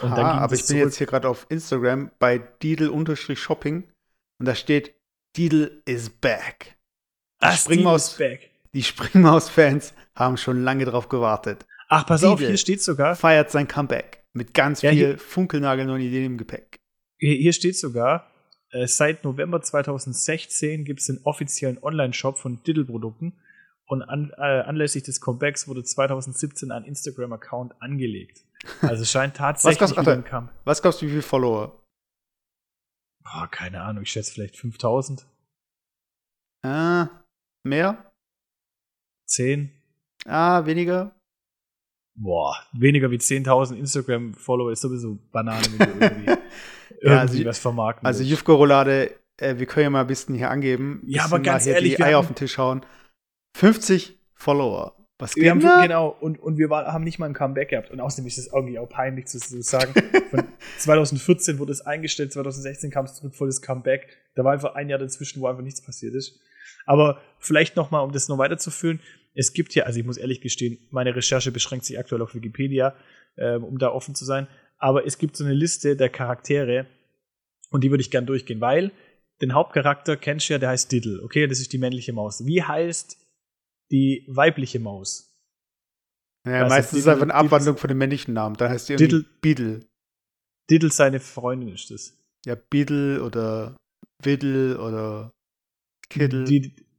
Und 0.00 0.10
ha, 0.10 0.38
aber 0.38 0.54
ich 0.54 0.66
bin 0.66 0.78
jetzt 0.78 0.96
hier 0.96 1.06
gerade 1.06 1.28
auf 1.28 1.46
Instagram 1.50 2.10
bei 2.18 2.38
Diddle-Shopping 2.38 3.84
und 4.38 4.46
da 4.46 4.54
steht 4.54 4.94
Diddle 5.36 5.82
is 5.84 6.08
back. 6.08 6.76
Die 7.42 7.46
ah, 7.46 7.52
Springmaus, 7.52 8.16
back. 8.16 8.50
Die 8.72 8.82
Springmaus-Fans 8.82 9.92
haben 10.14 10.38
schon 10.38 10.64
lange 10.64 10.86
drauf 10.86 11.10
gewartet. 11.10 11.66
Ach, 11.88 12.06
pass 12.06 12.22
Diedel 12.22 12.32
auf, 12.32 12.40
hier 12.40 12.56
steht 12.56 12.82
sogar. 12.82 13.16
Feiert 13.16 13.50
sein 13.50 13.68
Comeback 13.68 14.24
mit 14.32 14.54
ganz 14.54 14.80
ja, 14.80 14.92
viel 14.92 15.18
funkelnagelneuen 15.18 16.00
Ideen 16.00 16.24
im 16.24 16.38
Gepäck. 16.38 16.80
Hier, 17.18 17.34
hier 17.34 17.52
steht 17.52 17.76
sogar, 17.78 18.31
seit 18.86 19.24
November 19.24 19.60
2016 19.60 20.84
gibt 20.84 21.00
es 21.00 21.06
den 21.06 21.20
offiziellen 21.24 21.82
Online-Shop 21.82 22.38
von 22.38 22.62
Diddle-Produkten 22.62 23.34
und 23.86 24.02
an, 24.02 24.32
äh, 24.38 24.42
anlässlich 24.42 25.02
des 25.02 25.20
Comebacks 25.20 25.68
wurde 25.68 25.84
2017 25.84 26.72
ein 26.72 26.84
Instagram-Account 26.84 27.80
angelegt. 27.82 28.44
Also 28.80 29.04
scheint 29.04 29.36
tatsächlich 29.36 29.80
was 29.80 29.92
glaubst, 29.92 30.08
Ach, 30.08 30.48
Was 30.64 30.82
glaubst 30.82 31.02
du, 31.02 31.06
wie 31.06 31.10
viele 31.10 31.22
Follower? 31.22 31.82
Boah, 33.24 33.48
keine 33.50 33.82
Ahnung, 33.82 34.04
ich 34.04 34.10
schätze 34.10 34.32
vielleicht 34.32 34.56
5000. 34.56 35.26
Ah, 36.64 37.08
mehr? 37.64 38.12
10. 39.26 39.70
Ah, 40.26 40.64
weniger? 40.64 41.14
Boah, 42.14 42.56
weniger 42.72 43.10
wie 43.10 43.16
10.000 43.16 43.76
Instagram-Follower 43.76 44.72
ist 44.72 44.80
sowieso 44.80 45.18
Banane, 45.30 45.64
wenn 45.76 45.78
du 45.78 46.00
irgendwie, 46.00 46.26
ja, 46.26 46.38
irgendwie 47.00 47.18
also, 47.18 47.44
was 47.44 47.58
vermarkten 47.58 48.06
Also 48.06 48.22
Jufko-Roulade, 48.22 49.12
äh, 49.38 49.58
wir 49.58 49.66
können 49.66 49.84
ja 49.84 49.90
mal 49.90 50.02
ein 50.02 50.06
bisschen 50.06 50.34
hier 50.34 50.50
angeben. 50.50 51.02
Ja, 51.06 51.24
aber 51.24 51.40
ganz 51.40 51.66
ehrlich, 51.66 51.96
die 51.96 52.02
Eier 52.02 52.18
auf 52.18 52.26
den 52.26 52.36
Tisch 52.36 52.58
hauen. 52.58 52.84
50 53.56 54.18
Follower. 54.34 54.96
Was 55.18 55.36
wir 55.36 55.52
haben, 55.52 55.60
genau, 55.60 56.08
und, 56.08 56.40
und 56.40 56.58
wir 56.58 56.68
war, 56.68 56.92
haben 56.92 57.04
nicht 57.04 57.20
mal 57.20 57.26
ein 57.26 57.32
Comeback 57.32 57.68
gehabt. 57.68 57.92
Und 57.92 58.00
außerdem 58.00 58.26
ist 58.26 58.38
es 58.38 58.52
irgendwie 58.52 58.80
auch 58.80 58.88
peinlich 58.88 59.26
zu, 59.26 59.38
zu 59.38 59.62
sagen. 59.62 59.94
Von 60.30 60.42
2014 60.78 61.60
wurde 61.60 61.70
es 61.70 61.80
eingestellt, 61.80 62.32
2016 62.32 62.90
kam 62.90 63.04
es 63.04 63.14
zurück, 63.14 63.36
volles 63.36 63.62
Comeback. 63.62 64.08
Da 64.34 64.42
war 64.42 64.52
einfach 64.52 64.74
ein 64.74 64.88
Jahr 64.88 64.98
dazwischen, 64.98 65.40
wo 65.40 65.46
einfach 65.46 65.62
nichts 65.62 65.80
passiert 65.80 66.14
ist. 66.14 66.40
Aber 66.86 67.20
vielleicht 67.38 67.76
noch 67.76 67.92
mal, 67.92 68.00
um 68.00 68.10
das 68.10 68.26
noch 68.26 68.38
weiterzuführen, 68.38 68.98
es 69.34 69.52
gibt 69.52 69.74
ja, 69.74 69.84
also 69.84 69.98
ich 69.98 70.06
muss 70.06 70.16
ehrlich 70.16 70.40
gestehen, 70.40 70.78
meine 70.90 71.14
Recherche 71.14 71.52
beschränkt 71.52 71.84
sich 71.84 71.98
aktuell 71.98 72.22
auf 72.22 72.34
Wikipedia, 72.34 72.94
ähm, 73.36 73.64
um 73.64 73.78
da 73.78 73.90
offen 73.90 74.14
zu 74.14 74.24
sein. 74.24 74.46
Aber 74.78 75.06
es 75.06 75.18
gibt 75.18 75.36
so 75.36 75.44
eine 75.44 75.54
Liste 75.54 75.96
der 75.96 76.10
Charaktere 76.10 76.86
und 77.70 77.84
die 77.84 77.90
würde 77.90 78.02
ich 78.02 78.10
gern 78.10 78.26
durchgehen, 78.26 78.60
weil 78.60 78.92
den 79.40 79.54
Hauptcharakter 79.54 80.16
kennst 80.16 80.48
du 80.48 80.54
ja, 80.54 80.58
der 80.58 80.70
heißt 80.70 80.92
Diddle, 80.92 81.22
okay, 81.22 81.46
das 81.46 81.60
ist 81.60 81.72
die 81.72 81.78
männliche 81.78 82.12
Maus. 82.12 82.46
Wie 82.46 82.62
heißt 82.62 83.16
die 83.90 84.24
weibliche 84.28 84.78
Maus? 84.78 85.28
Ja, 86.46 86.66
meistens 86.68 86.98
ist 86.98 87.04
es 87.04 87.08
einfach 87.08 87.22
eine 87.22 87.34
Abwandlung 87.34 87.76
von 87.76 87.88
dem 87.88 87.98
männlichen 87.98 88.34
Namen. 88.34 88.56
Da 88.56 88.68
heißt 88.68 88.88
die 88.88 88.96
Diddle. 88.96 89.24
Beedle. 89.40 89.86
Diddle 90.68 90.90
seine 90.90 91.20
Freundin 91.20 91.74
ist 91.74 91.90
das. 91.90 92.18
Ja, 92.44 92.56
Beedle 92.56 93.22
oder 93.22 93.76
Widdle 94.22 94.80
oder 94.80 95.32
Kiddle. 96.08 96.44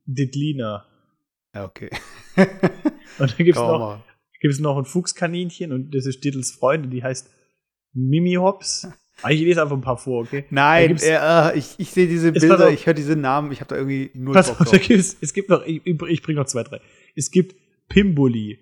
Diddlina. 0.06 0.86
Ja, 1.54 1.66
okay. 1.66 1.90
und 2.36 2.50
dann 3.20 3.38
gibt 3.38 3.58
es 3.58 3.62
noch, 3.62 4.04
gibt's 4.42 4.60
noch 4.60 4.78
ein 4.78 4.86
Fuchskaninchen 4.86 5.72
und 5.72 5.94
das 5.94 6.06
ist 6.06 6.24
Diddles 6.24 6.52
Freundin, 6.52 6.92
die 6.92 7.04
heißt 7.04 7.30
Mimi 7.94 8.34
Hops. 8.34 8.88
Ah, 9.22 9.30
ich 9.30 9.42
lese 9.42 9.62
einfach 9.62 9.76
ein 9.76 9.82
paar 9.82 9.98
vor, 9.98 10.22
okay? 10.22 10.46
Nein, 10.50 10.98
äh, 10.98 11.58
ich, 11.58 11.76
ich 11.78 11.92
sehe 11.92 12.08
diese 12.08 12.32
Bilder, 12.32 12.72
ich 12.72 12.88
höre 12.88 12.96
diese 12.96 13.16
Namen, 13.16 13.52
ich 13.52 13.62
habe 13.62 13.70
da 13.70 13.76
irgendwie 13.76 14.10
null 14.16 14.34
Bock 14.34 14.58
drauf. 14.58 14.90
es 14.90 15.34
gibt 15.34 15.50
noch, 15.50 15.64
ich, 15.66 15.86
ich 15.86 16.22
bringe 16.24 16.40
noch 16.40 16.48
zwei, 16.48 16.64
drei. 16.64 16.82
Es 17.16 17.30
gibt 17.30 17.56
Pimboli, 17.90 18.60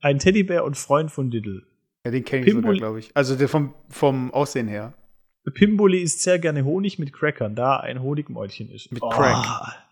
ein 0.00 0.18
Teddybär 0.18 0.64
und 0.64 0.76
Freund 0.76 1.10
von 1.10 1.30
Diddle. 1.30 1.62
Ja, 2.04 2.12
den 2.12 2.24
kenne 2.24 2.46
ich 2.46 2.52
Pimboli, 2.52 2.78
sogar, 2.78 2.90
glaube 2.90 2.98
ich. 3.00 3.10
Also 3.14 3.34
der 3.34 3.48
vom, 3.48 3.74
vom 3.88 4.32
Aussehen 4.32 4.68
her. 4.68 4.94
Pimboli 5.52 6.00
isst 6.00 6.22
sehr 6.22 6.38
gerne 6.38 6.64
Honig 6.64 6.98
mit 6.98 7.12
Crackern, 7.12 7.56
da 7.56 7.78
ein 7.78 8.00
Honigmäulchen 8.00 8.70
ist. 8.70 8.92
Mit 8.92 9.02
oh. 9.02 9.10
Crack. 9.10 9.89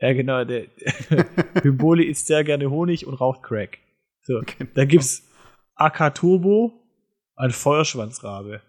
Ja, 0.00 0.12
genau. 0.14 0.44
Der, 0.44 0.66
Pimboli 1.62 2.04
isst 2.04 2.26
sehr 2.26 2.42
gerne 2.44 2.70
Honig 2.70 3.06
und 3.06 3.14
raucht 3.14 3.42
Crack. 3.42 3.78
So, 4.22 4.40
genau. 4.40 4.70
da 4.74 4.84
gibt's 4.84 5.28
Akaturbo, 5.74 6.72
ein 7.36 7.50
Feuerschwanzrabe. 7.50 8.62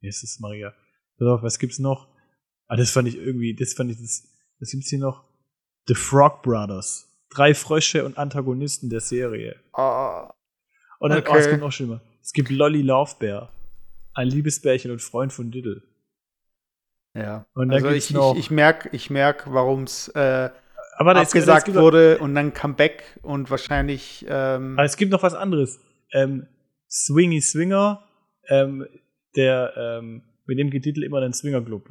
Jesus 0.00 0.38
Maria. 0.40 0.74
Pass 1.18 1.42
was 1.42 1.58
gibt's 1.58 1.78
noch? 1.78 2.08
Ah, 2.66 2.76
das 2.76 2.90
fand 2.90 3.08
ich 3.08 3.16
irgendwie, 3.16 3.54
das 3.54 3.74
fand 3.74 3.90
ich, 3.90 3.98
das, 3.98 4.28
das 4.58 4.70
gibt's 4.70 4.88
hier 4.88 4.98
noch. 4.98 5.24
The 5.86 5.94
Frog 5.94 6.42
Brothers. 6.42 7.08
Drei 7.30 7.54
Frösche 7.54 8.04
und 8.04 8.18
Antagonisten 8.18 8.90
der 8.90 9.00
Serie. 9.00 9.56
Oh. 9.74 10.28
Und 10.98 11.10
dann, 11.10 11.20
okay. 11.20 11.30
oh, 11.32 11.36
es 11.36 11.48
gibt 11.48 11.60
noch 11.60 11.72
schlimmer. 11.72 12.00
Es 12.22 12.32
gibt 12.32 12.50
Lolly 12.50 12.82
Laufbär. 12.82 13.50
Ein 14.14 14.28
Liebesbärchen 14.28 14.90
und 14.90 15.02
Freund 15.02 15.32
von 15.32 15.50
Diddle. 15.50 15.82
Ja. 17.14 17.46
Und 17.54 17.72
also 17.72 17.88
ich, 17.90 18.10
ich, 18.10 18.38
ich 18.38 18.50
merke, 18.50 18.88
ich 18.92 19.10
merk, 19.10 19.52
warum 19.52 19.84
es 19.84 20.08
äh, 20.08 20.50
abgesagt 20.96 21.68
es, 21.68 21.74
wurde 21.74 22.18
und 22.18 22.34
dann 22.34 22.52
Comeback 22.52 23.18
und 23.22 23.50
wahrscheinlich. 23.50 24.24
Ähm 24.28 24.74
Aber 24.78 24.84
es 24.84 24.96
gibt 24.96 25.12
noch 25.12 25.22
was 25.22 25.34
anderes. 25.34 25.80
Ähm, 26.12 26.46
Swingy 26.90 27.40
Swinger, 27.40 28.04
ähm, 28.48 28.86
der 29.36 29.72
ähm, 29.76 30.22
mit 30.46 30.58
dem 30.58 30.70
geht 30.70 30.84
Titel 30.84 31.02
immer 31.02 31.20
den 31.20 31.32
Swinger 31.32 31.62
Club. 31.62 31.88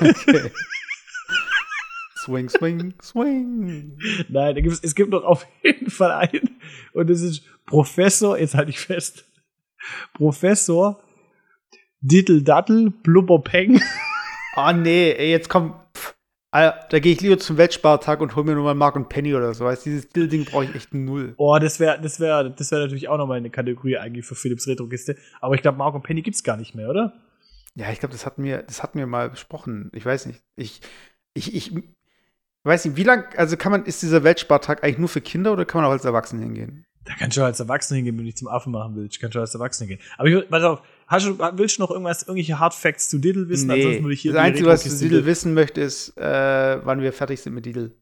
okay. 0.00 0.50
Swing, 2.16 2.48
swing, 2.50 2.94
swing. 3.00 3.98
Nein, 4.28 4.54
da 4.54 4.60
gibt's, 4.60 4.80
es 4.82 4.94
gibt 4.94 5.10
noch 5.10 5.24
auf 5.24 5.46
jeden 5.62 5.88
Fall 5.88 6.10
einen. 6.10 6.60
Und 6.92 7.08
das 7.08 7.22
ist 7.22 7.42
Professor, 7.64 8.38
jetzt 8.38 8.54
halte 8.54 8.70
ich 8.70 8.80
fest. 8.80 9.24
Professor 10.12 11.02
Diddle 12.00 12.42
Daddle 12.42 12.90
Blubber 12.90 13.38
Peng. 13.38 13.80
Oh 14.56 14.72
nee, 14.72 15.12
ey, 15.12 15.30
jetzt 15.30 15.48
komm. 15.48 15.74
Ah, 16.50 16.74
da 16.88 16.98
gehe 16.98 17.12
ich 17.12 17.20
lieber 17.20 17.38
zum 17.38 17.58
Weltspartag 17.58 18.20
und 18.20 18.34
hol 18.34 18.42
mir 18.42 18.54
nochmal 18.54 18.74
Mark 18.74 18.96
und 18.96 19.10
Penny 19.10 19.34
oder 19.34 19.52
so. 19.52 19.66
Weißt 19.66 19.84
dieses 19.84 20.08
Dill-Ding 20.08 20.46
brauche 20.46 20.64
ich 20.64 20.74
echt 20.74 20.94
null. 20.94 21.34
Oh, 21.36 21.58
das 21.60 21.78
wäre 21.78 22.00
das 22.00 22.20
wär, 22.20 22.44
das 22.44 22.70
wär 22.70 22.78
natürlich 22.78 23.08
auch 23.08 23.18
nochmal 23.18 23.36
eine 23.36 23.50
Kategorie 23.50 23.98
eigentlich 23.98 24.24
für 24.24 24.34
Philips 24.34 24.66
Retro-Kiste. 24.66 25.16
Aber 25.42 25.54
ich 25.54 25.62
glaube, 25.62 25.76
Mark 25.76 25.94
und 25.94 26.04
Penny 26.04 26.22
gibt's 26.22 26.42
gar 26.42 26.56
nicht 26.56 26.74
mehr, 26.74 26.88
oder? 26.88 27.12
Ja, 27.74 27.90
ich 27.90 28.00
glaube, 28.00 28.12
das 28.12 28.24
hatten 28.24 28.44
wir, 28.44 28.62
das 28.62 28.82
hatten 28.82 28.98
wir 28.98 29.06
mal 29.06 29.28
besprochen. 29.28 29.90
Ich 29.94 30.06
weiß 30.06 30.24
nicht. 30.24 30.42
Ich, 30.56 30.80
ich, 31.34 31.54
ich 31.54 31.72
weiß 32.64 32.86
nicht, 32.86 32.96
wie 32.96 33.04
lang, 33.04 33.26
also 33.36 33.58
kann 33.58 33.70
man, 33.70 33.84
ist 33.84 34.00
dieser 34.00 34.24
Weltspartag 34.24 34.82
eigentlich 34.82 34.98
nur 34.98 35.08
für 35.08 35.20
Kinder 35.20 35.52
oder 35.52 35.66
kann 35.66 35.82
man 35.82 35.88
auch 35.88 35.92
als 35.92 36.06
Erwachsene 36.06 36.42
hingehen? 36.42 36.86
Da 37.04 37.14
kannst 37.18 37.36
du 37.36 37.42
als 37.42 37.60
Erwachsener 37.60 37.96
hingehen, 37.96 38.14
wenn 38.14 38.24
du 38.24 38.24
nicht 38.24 38.38
zum 38.38 38.48
Affen 38.48 38.72
machen 38.72 38.96
willst. 38.96 39.16
Ich 39.16 39.20
kann 39.20 39.32
schon 39.32 39.42
als 39.42 39.54
Erwachsener 39.54 39.88
gehen. 39.88 40.00
Aber 40.16 40.28
ich, 40.28 40.48
pass 40.48 40.62
auf, 40.62 40.82
hast 41.08 41.26
du, 41.26 41.38
willst 41.54 41.78
du 41.78 41.82
noch 41.82 41.90
irgendwas, 41.90 42.22
irgendwelche 42.22 42.58
Hard 42.58 42.74
Facts 42.74 43.08
zu 43.08 43.18
Diddle 43.18 43.48
wissen? 43.48 43.68
Nee, 43.68 44.00
würde 44.02 44.12
ich 44.12 44.20
hier 44.20 44.32
das 44.32 44.42
Einzige, 44.42 44.68
was 44.68 44.84
du 44.84 44.90
zu 44.90 44.98
Diddle 44.98 45.26
wissen 45.26 45.54
möchte, 45.54 45.80
ist, 45.80 46.16
äh, 46.16 46.80
wann 46.84 47.00
wir 47.00 47.12
fertig 47.12 47.40
sind 47.40 47.54
mit 47.54 47.66
Diddle. 47.66 47.92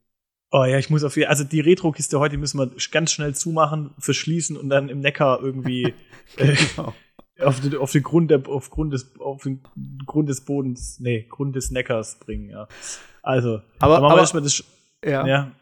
Oh 0.50 0.64
ja, 0.64 0.78
ich 0.78 0.90
muss 0.90 1.02
auf 1.02 1.16
jeden 1.16 1.28
Also 1.28 1.44
die 1.44 1.60
Retro-Kiste 1.60 2.20
heute 2.20 2.36
müssen 2.38 2.58
wir 2.58 2.70
ganz 2.90 3.12
schnell 3.12 3.34
zumachen, 3.34 3.90
verschließen 3.98 4.56
und 4.56 4.68
dann 4.68 4.88
im 4.88 5.00
Neckar 5.00 5.40
irgendwie 5.42 5.94
äh, 6.36 6.54
genau. 6.54 6.94
auf, 7.40 7.60
den, 7.60 7.76
auf 7.76 7.92
den 7.92 8.02
Grund 8.02 8.30
der, 8.30 8.46
auf 8.48 8.70
Grund 8.70 8.92
des, 8.92 9.18
auf 9.18 9.42
den 9.42 9.62
Grund 10.04 10.28
des 10.28 10.44
Bodens, 10.44 11.00
nee, 11.00 11.26
Grund 11.28 11.56
des 11.56 11.70
Neckars 11.70 12.18
bringen, 12.18 12.50
ja. 12.50 12.68
Also, 13.22 13.60
aber, 13.80 14.02
aber 14.02 14.40
das, 14.40 14.64
ja. 15.04 15.26
ja. 15.26 15.52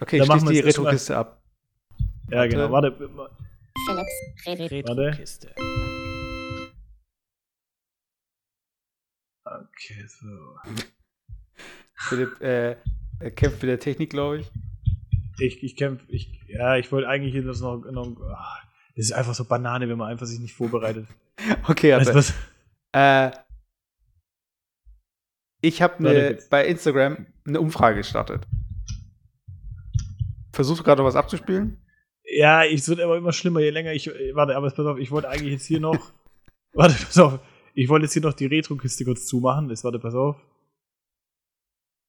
Okay, 0.00 0.18
dann 0.18 0.40
schließ 0.40 0.50
die 0.50 0.60
Retro-Kiste 0.60 1.16
ab. 1.16 1.42
Ja, 2.30 2.46
genau. 2.46 2.70
Warte. 2.70 2.94
Philips 4.44 4.70
Retro-Kiste. 4.70 5.48
Okay, 9.68 10.06
so. 10.06 10.26
Philipp 11.94 12.40
äh, 12.40 12.76
kämpft 13.34 13.62
mit 13.62 13.68
der 13.68 13.80
Technik, 13.80 14.10
glaube 14.10 14.40
ich. 14.40 14.50
Ich, 15.38 15.62
ich 15.62 15.76
kämpfe, 15.76 16.04
ich, 16.08 16.40
ja, 16.48 16.76
ich 16.76 16.90
wollte 16.92 17.08
eigentlich 17.08 17.32
hier 17.32 17.44
das 17.44 17.60
noch, 17.60 17.84
noch 17.90 18.16
ach, 18.34 18.64
das 18.96 19.06
ist 19.06 19.12
einfach 19.12 19.34
so 19.34 19.44
Banane, 19.44 19.88
wenn 19.88 19.98
man 19.98 20.10
einfach 20.10 20.26
sich 20.26 20.40
nicht 20.40 20.54
vorbereitet. 20.54 21.06
Okay, 21.68 21.94
aber 21.94 22.04
weißt, 22.04 22.34
äh, 22.92 23.30
ich 25.62 25.80
habe 25.80 26.02
ne, 26.02 26.38
bei 26.50 26.66
Instagram 26.66 27.26
eine 27.46 27.60
Umfrage 27.62 27.96
gestartet. 27.96 28.46
Versuchst 30.52 30.80
du 30.80 30.84
gerade 30.84 31.00
noch 31.00 31.08
was 31.08 31.16
abzuspielen? 31.16 31.82
Ja, 32.24 32.62
es 32.64 32.88
wird 32.88 33.00
aber 33.00 33.16
immer 33.16 33.32
schlimmer, 33.32 33.60
je 33.60 33.70
länger 33.70 33.92
ich. 33.92 34.10
Warte, 34.34 34.54
aber 34.54 34.70
pass 34.70 34.84
auf, 34.84 34.98
ich 34.98 35.10
wollte 35.10 35.30
eigentlich 35.30 35.52
jetzt 35.52 35.66
hier 35.66 35.80
noch. 35.80 36.12
warte, 36.74 36.94
pass 36.94 37.18
auf. 37.18 37.40
Ich 37.74 37.88
wollte 37.88 38.06
jetzt 38.06 38.14
hier 38.14 38.22
noch 38.22 38.32
die 38.32 38.46
Retro-Kiste 38.46 39.04
kurz 39.04 39.26
zumachen. 39.26 39.70
Jetzt 39.70 39.84
warte, 39.84 40.00
pass 40.00 40.14
auf. 40.14 40.36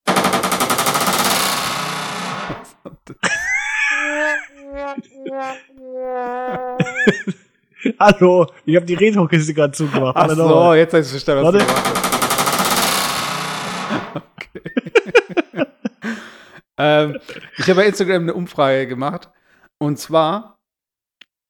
Hallo, 7.99 8.47
ich 8.65 8.75
habe 8.75 8.85
die 8.85 8.95
Retro-Kiste 8.95 9.53
gerade 9.53 9.73
zugemacht. 9.73 10.15
Ach 10.15 10.29
so, 10.31 10.73
jetzt 10.73 10.93
hast 10.93 11.07
du 11.07 11.11
verstanden, 11.19 11.45
was 11.45 11.53
Warte. 11.53 11.65
okay. 14.15 14.61
ähm, 16.77 17.19
ich 17.57 17.69
habe 17.69 17.75
bei 17.75 17.87
Instagram 17.87 18.23
eine 18.23 18.33
Umfrage 18.33 18.87
gemacht 18.87 19.29
und 19.77 19.97
zwar, 19.97 20.57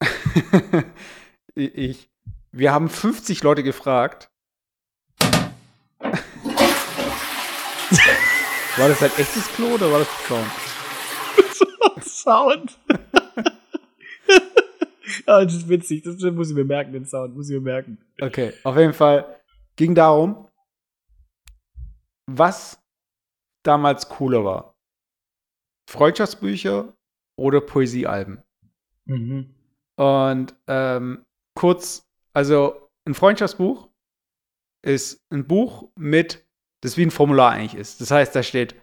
ich, 1.56 2.11
wir 2.52 2.74
haben 2.74 2.90
50 2.90 3.44
Leute 3.44 3.64
gefragt. 3.64 4.30
war 8.78 8.88
das 8.88 9.02
ein 9.02 9.12
echtes 9.18 9.48
Klo 9.50 9.76
oder 9.76 9.92
war 9.92 10.00
das 10.00 10.10
Sound? 10.28 10.52
Sound. 12.04 12.80
oh, 15.28 15.44
das 15.44 15.54
ist 15.54 15.70
witzig, 15.70 16.04
das 16.04 16.22
muss 16.22 16.50
ich 16.50 16.56
mir 16.56 16.66
merken, 16.66 16.94
den 16.94 17.06
Sound, 17.06 17.36
muss 17.36 17.50
ich 17.50 17.56
mir 17.56 17.62
merken. 17.62 17.98
Okay, 18.20 18.54
auf 18.64 18.78
jeden 18.78 18.94
Fall 18.94 19.42
ging 19.76 19.96
darum, 19.96 20.48
was 22.28 22.80
damals 23.64 24.08
cooler 24.10 24.44
war. 24.44 24.76
Freundschaftsbücher 25.90 26.94
oder 27.38 27.62
Poesiealben. 27.62 28.44
Mhm. 29.06 29.54
Und 29.96 30.56
ähm, 30.68 31.26
kurz, 31.56 32.11
also 32.34 32.90
ein 33.06 33.14
Freundschaftsbuch 33.14 33.90
ist 34.84 35.26
ein 35.32 35.48
Buch 35.48 35.90
mit, 35.96 36.46
das 36.82 36.98
wie 36.98 37.06
ein 37.06 37.12
Formular 37.12 37.52
eigentlich 37.52 37.76
ist. 37.76 38.02
Das 38.02 38.12
heißt, 38.12 38.36
da 38.36 38.44
steht 38.44 38.76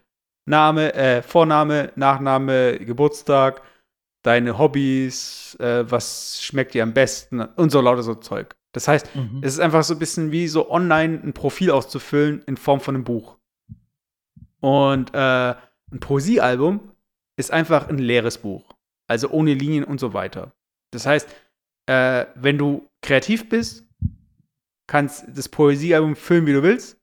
Name, 0.47 0.95
äh, 0.95 1.23
Vorname, 1.23 1.93
Nachname, 1.97 2.79
Geburtstag, 2.79 3.63
deine 4.23 4.59
Hobbys, 4.59 5.57
äh, 5.61 5.91
was 5.91 6.43
schmeckt 6.43 6.75
dir 6.75 6.83
am 6.83 6.95
besten 6.95 7.41
und 7.41 7.71
so 7.71 7.81
lauter 7.81 8.03
so 8.03 8.15
Zeug. 8.15 8.57
Das 8.73 8.89
heißt, 8.89 9.15
mhm. 9.15 9.41
es 9.43 9.55
ist 9.55 9.61
einfach 9.61 9.83
so 9.83 9.95
ein 9.95 9.99
bisschen 9.99 10.33
wie 10.33 10.47
so 10.49 10.71
online 10.71 11.21
ein 11.23 11.33
Profil 11.33 11.71
auszufüllen 11.71 12.43
in 12.47 12.57
Form 12.57 12.81
von 12.81 12.95
einem 12.95 13.05
Buch. 13.05 13.39
Und 14.61 15.15
äh, 15.15 15.55
ein 15.91 16.01
Poesiealbum 16.01 16.93
ist 17.37 17.51
einfach 17.51 17.89
ein 17.89 17.99
leeres 17.99 18.39
Buch. 18.39 18.75
Also 19.07 19.31
ohne 19.31 19.55
Linien 19.55 19.85
und 19.85 20.01
so 20.01 20.13
weiter. 20.13 20.53
Das 20.91 21.07
heißt, 21.07 21.29
äh, 21.89 22.27
wenn 22.35 22.59
du 22.59 22.89
kreativ 23.03 23.49
bist, 23.49 23.89
kannst 24.87 25.25
das 25.29 25.49
Poesiealbum 25.49 26.17
füllen, 26.17 26.47
wie 26.47 26.53
du 26.53 26.63
willst. 26.63 27.01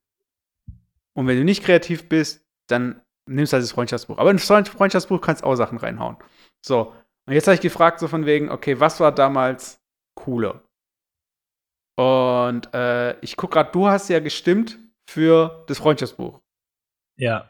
Und 1.13 1.28
wenn 1.28 1.38
du 1.38 1.43
nicht 1.43 1.63
kreativ 1.63 2.08
bist, 2.08 2.45
dann 2.67 3.02
nimmst 3.28 3.52
du 3.52 3.56
halt 3.56 3.63
das 3.63 3.71
Freundschaftsbuch. 3.71 4.17
Aber 4.17 4.30
in 4.30 4.38
das 4.38 4.45
Freundschaftsbuch 4.45 5.21
kannst 5.21 5.41
du 5.41 5.48
auch 5.48 5.56
Sachen 5.56 5.80
reinhauen. 5.80 6.17
So. 6.63 6.93
Und 7.26 7.34
jetzt 7.34 7.48
habe 7.48 7.56
ich 7.56 7.62
gefragt, 7.62 8.00
so 8.00 8.08
von 8.08 8.28
wegen, 8.28 8.50
okay, 8.50 8.80
was 8.80 9.00
war 9.00 9.12
damals 9.12 9.82
cooler? 10.15 10.63
Und 11.98 12.71
äh, 12.74 13.17
ich 13.21 13.38
gucke 13.38 13.54
gerade, 13.54 13.71
du 13.71 13.88
hast 13.88 14.10
ja 14.10 14.19
gestimmt 14.19 14.78
für 15.10 15.63
das 15.67 15.80
Freundschaftsbuch. 15.80 16.41
Ja. 17.17 17.50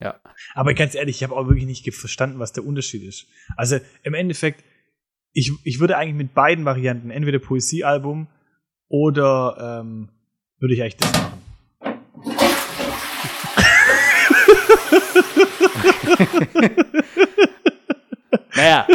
Ja. 0.00 0.20
Aber 0.54 0.74
ganz 0.74 0.96
ehrlich, 0.96 1.16
ich 1.16 1.22
habe 1.22 1.36
auch 1.36 1.46
wirklich 1.46 1.66
nicht 1.66 1.94
verstanden, 1.94 2.40
was 2.40 2.52
der 2.52 2.66
Unterschied 2.66 3.04
ist. 3.04 3.28
Also 3.56 3.78
im 4.02 4.14
Endeffekt, 4.14 4.64
ich, 5.34 5.52
ich 5.64 5.80
würde 5.80 5.98
eigentlich 5.98 6.14
mit 6.14 6.32
beiden 6.32 6.64
Varianten, 6.64 7.10
entweder 7.10 7.40
Poesiealbum 7.40 8.28
oder 8.88 9.82
ähm, 9.82 10.08
würde 10.60 10.74
ich 10.74 10.80
eigentlich 10.80 10.96
das 10.96 11.12
machen. 11.12 11.34
naja, 18.54 18.86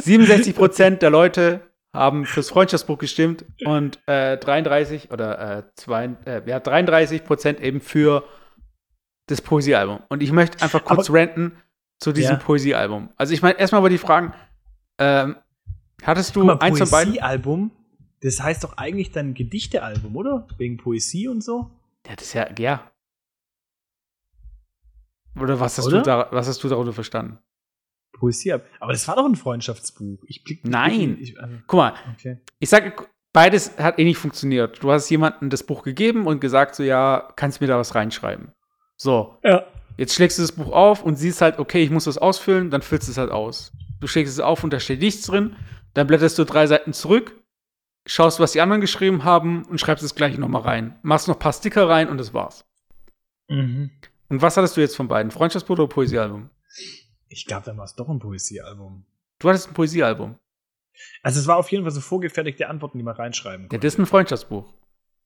67% 0.00 0.96
der 0.96 1.10
Leute 1.10 1.60
haben 1.94 2.26
fürs 2.26 2.50
Freundschaftsbuch 2.50 2.98
gestimmt 2.98 3.46
und 3.64 3.98
äh, 4.06 4.36
33 4.36 5.10
oder 5.10 5.58
äh, 5.58 5.62
zwei, 5.76 6.10
äh, 6.26 6.42
ja, 6.44 6.60
33 6.60 7.22
eben 7.62 7.80
für 7.80 8.24
das 9.28 9.40
Poesiealbum. 9.40 10.00
Und 10.10 10.22
ich 10.22 10.30
möchte 10.30 10.62
einfach 10.62 10.84
kurz 10.84 11.08
Aber, 11.08 11.18
ranten 11.18 11.52
zu 11.98 12.12
diesem 12.12 12.36
ja. 12.36 12.42
Poesiealbum. 12.42 13.08
Also 13.16 13.32
ich 13.32 13.40
meine, 13.40 13.58
erstmal 13.58 13.80
wollte 13.80 13.94
ich 13.94 14.02
fragen, 14.02 14.34
ähm, 14.98 15.36
hattest 16.02 16.36
du 16.36 16.44
mal, 16.44 16.58
eins 16.58 16.78
von 16.78 16.90
beiden? 16.90 17.14
Poesiealbum, 17.14 17.70
das 18.20 18.42
heißt 18.42 18.64
doch 18.64 18.76
eigentlich 18.76 19.12
dann 19.12 19.34
Gedichtealbum, 19.34 20.16
oder? 20.16 20.46
Wegen 20.58 20.76
Poesie 20.76 21.28
und 21.28 21.42
so? 21.42 21.70
Ja, 22.06 22.16
das 22.16 22.26
ist 22.26 22.32
ja, 22.34 22.48
ja. 22.58 22.90
Oder 25.38 25.60
was 25.60 25.76
hast, 25.78 25.86
oder? 25.86 25.98
Du, 25.98 26.04
da, 26.04 26.28
was 26.30 26.48
hast 26.48 26.62
du 26.64 26.68
darunter 26.68 26.92
verstanden? 26.92 27.38
Poesie 28.12 28.52
ab. 28.52 28.64
Aber 28.80 28.92
das 28.92 29.06
war 29.06 29.16
doch 29.16 29.26
ein 29.26 29.36
Freundschaftsbuch. 29.36 30.24
Ich 30.26 30.44
blick, 30.44 30.64
Nein. 30.64 31.18
Ich, 31.20 31.38
also, 31.38 31.56
Guck 31.66 31.78
mal. 31.78 31.94
Okay. 32.14 32.38
Ich 32.58 32.70
sage, 32.70 32.94
beides 33.32 33.76
hat 33.78 33.98
eh 33.98 34.04
nicht 34.04 34.16
funktioniert. 34.16 34.82
Du 34.82 34.90
hast 34.90 35.10
jemandem 35.10 35.50
das 35.50 35.62
Buch 35.62 35.82
gegeben 35.82 36.26
und 36.26 36.40
gesagt, 36.40 36.74
so, 36.74 36.82
ja, 36.82 37.28
kannst 37.36 37.60
du 37.60 37.64
mir 37.64 37.68
da 37.68 37.78
was 37.78 37.94
reinschreiben. 37.94 38.52
So. 38.96 39.38
Ja. 39.44 39.64
Jetzt 39.98 40.14
schlägst 40.14 40.38
du 40.38 40.42
das 40.42 40.52
Buch 40.52 40.72
auf 40.72 41.02
und 41.02 41.16
siehst 41.16 41.40
halt, 41.40 41.58
okay, 41.58 41.82
ich 41.82 41.90
muss 41.90 42.04
das 42.04 42.18
ausfüllen, 42.18 42.70
dann 42.70 42.82
füllst 42.82 43.08
du 43.08 43.12
es 43.12 43.18
halt 43.18 43.30
aus. 43.30 43.72
Du 44.00 44.06
schlägst 44.06 44.32
es 44.32 44.40
auf 44.40 44.62
und 44.64 44.72
da 44.72 44.80
steht 44.80 45.00
nichts 45.00 45.26
drin. 45.26 45.56
Dann 45.96 46.06
blätterst 46.06 46.38
du 46.38 46.44
drei 46.44 46.66
Seiten 46.66 46.92
zurück, 46.92 47.42
schaust, 48.04 48.38
was 48.38 48.52
die 48.52 48.60
anderen 48.60 48.82
geschrieben 48.82 49.24
haben 49.24 49.64
und 49.64 49.80
schreibst 49.80 50.04
es 50.04 50.14
gleich 50.14 50.36
nochmal 50.36 50.60
rein. 50.60 50.98
Machst 51.00 51.26
noch 51.26 51.36
ein 51.36 51.38
paar 51.38 51.54
Sticker 51.54 51.88
rein 51.88 52.10
und 52.10 52.18
das 52.18 52.34
war's. 52.34 52.66
Mhm. 53.48 53.90
Und 54.28 54.42
was 54.42 54.58
hattest 54.58 54.76
du 54.76 54.82
jetzt 54.82 54.94
von 54.94 55.08
beiden? 55.08 55.30
Freundschaftsbuch 55.30 55.72
oder 55.72 55.86
Poesiealbum? 55.86 56.50
Ich 57.30 57.46
glaube, 57.46 57.64
dann 57.64 57.78
war 57.78 57.86
es 57.86 57.94
doch 57.94 58.10
ein 58.10 58.18
Poesiealbum. 58.18 59.06
Du 59.38 59.48
hattest 59.48 59.68
ein 59.68 59.72
Poesiealbum. 59.72 60.38
Also 61.22 61.40
es 61.40 61.46
war 61.46 61.56
auf 61.56 61.72
jeden 61.72 61.84
Fall 61.84 61.92
so 61.92 62.02
vorgefertigte 62.02 62.68
Antworten, 62.68 62.98
die 62.98 63.04
man 63.04 63.16
reinschreiben 63.16 63.62
konnte. 63.62 63.76
Ja, 63.76 63.80
das 63.80 63.94
ist 63.94 63.98
ein 63.98 64.04
Freundschaftsbuch. 64.04 64.70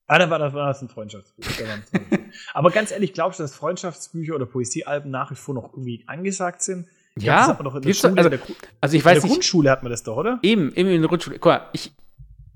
Ah, 0.07 0.19
dann 0.19 0.29
war 0.29 0.39
das, 0.39 0.53
war 0.53 0.67
das 0.67 0.81
ein 0.81 0.87
Freundschaftsbuch. 0.87 1.43
Aber 2.53 2.71
ganz 2.71 2.91
ehrlich, 2.91 3.11
glaubst 3.11 3.39
du, 3.39 3.43
dass 3.43 3.53
Freundschaftsbücher 3.55 4.35
oder 4.35 4.45
Poesiealben 4.45 5.11
nach 5.11 5.31
wie 5.31 5.35
vor 5.35 5.53
noch 5.53 5.73
irgendwie 5.73 6.05
angesagt 6.07 6.61
sind? 6.61 6.87
Ich 7.15 7.23
ja, 7.23 7.45
glaub, 7.45 7.63
doch 7.63 7.75
in 7.75 7.81
der 7.81 7.93
Schule, 7.93 8.17
also, 8.17 8.29
der, 8.29 8.39
also 8.79 8.97
ich 8.97 9.03
weiß 9.03 9.17
in 9.17 9.21
der 9.21 9.29
Grundschule 9.29 9.69
hat 9.69 9.83
man 9.83 9.91
das 9.91 10.03
doch, 10.03 10.17
oder? 10.17 10.39
Eben, 10.43 10.73
eben 10.75 10.89
in 10.89 11.01
der 11.01 11.09
Grundschule. 11.09 11.39
Guck 11.39 11.51
mal, 11.51 11.67
ich, 11.73 11.93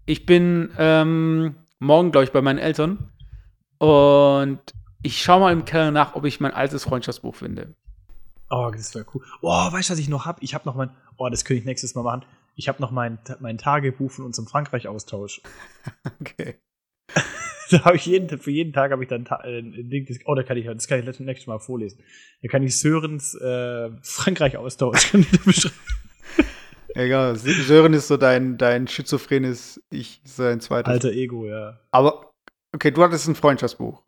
ich 0.06 0.26
bin 0.26 0.72
ähm, 0.78 1.56
morgen, 1.80 2.12
glaube 2.12 2.24
ich, 2.24 2.32
bei 2.32 2.41
meinen 2.41 2.60
Eltern 2.60 3.12
und 3.80 4.60
ich 5.04 5.22
schaue 5.22 5.41
mal 5.41 5.54
im 5.54 5.65
Keller 5.65 5.91
nach, 5.91 6.15
ob 6.15 6.26
ich 6.26 6.39
mein 6.39 6.54
altes 6.54 6.84
Freundschaftsbuch 6.84 7.36
finde. 7.36 7.76
Oh, 8.50 8.72
das 8.74 8.96
wäre 8.96 9.06
cool. 9.13 9.24
Oh, 9.41 9.50
weißt 9.72 9.89
du, 9.89 9.94
was 9.94 10.00
ich 10.00 10.08
noch 10.08 10.26
habe? 10.26 10.39
Ich 10.41 10.54
habe 10.54 10.65
noch 10.65 10.76
mein, 10.76 10.91
oh, 11.18 11.28
das 11.30 11.44
könnte 11.44 11.60
ich 11.60 11.65
nächstes 11.65 11.96
Mal 11.96 12.04
machen. 12.04 12.24
Ich 12.56 12.70
habe 12.70 12.82
noch 12.82 12.91
mein, 12.91 13.20
mein 13.39 13.58
Tagebuch 13.58 14.12
von 14.12 14.26
unserem 14.26 14.48
Frankreich-Austausch. 14.48 15.41
Okay. 16.22 16.56
da 17.71 17.86
habe 17.86 17.95
ich 17.95 18.06
jeden, 18.06 18.39
für 18.39 18.51
jeden 18.51 18.73
Tag 18.73 18.91
habe 18.91 19.04
ich 19.04 19.10
dann 19.10 19.25
äh, 19.43 19.60
ein 19.60 19.89
Ding, 19.89 20.06
das, 20.06 20.17
oh, 20.25 20.36
da 20.36 20.43
kann 20.43 20.58
ich, 20.58 20.65
das 20.65 20.88
kann 20.88 20.99
ich 20.99 21.19
nächstes 21.19 21.47
Mal 21.47 21.60
vorlesen. 21.60 22.04
Da 22.41 22.47
kann 22.47 22.63
ich 22.63 22.78
Sörens 22.78 23.36
äh, 23.36 23.89
Frankreich-Austausch 24.01 25.13
beschreiben. 25.45 25.75
Egal, 26.95 27.36
Sören 27.36 27.93
ist 27.93 28.08
so 28.08 28.15
dein, 28.15 28.58
dein 28.58 28.88
schizophrenes 28.88 29.84
Ich, 29.89 30.21
sein 30.23 30.62
zweites. 30.62 30.91
Alter 30.91 31.12
Ego, 31.12 31.45
ja. 31.45 31.78
Aber, 31.91 32.34
okay, 32.73 32.91
du 32.91 33.04
hattest 33.04 33.28
ein 33.28 33.36
Freundschaftsbuch. 33.36 34.01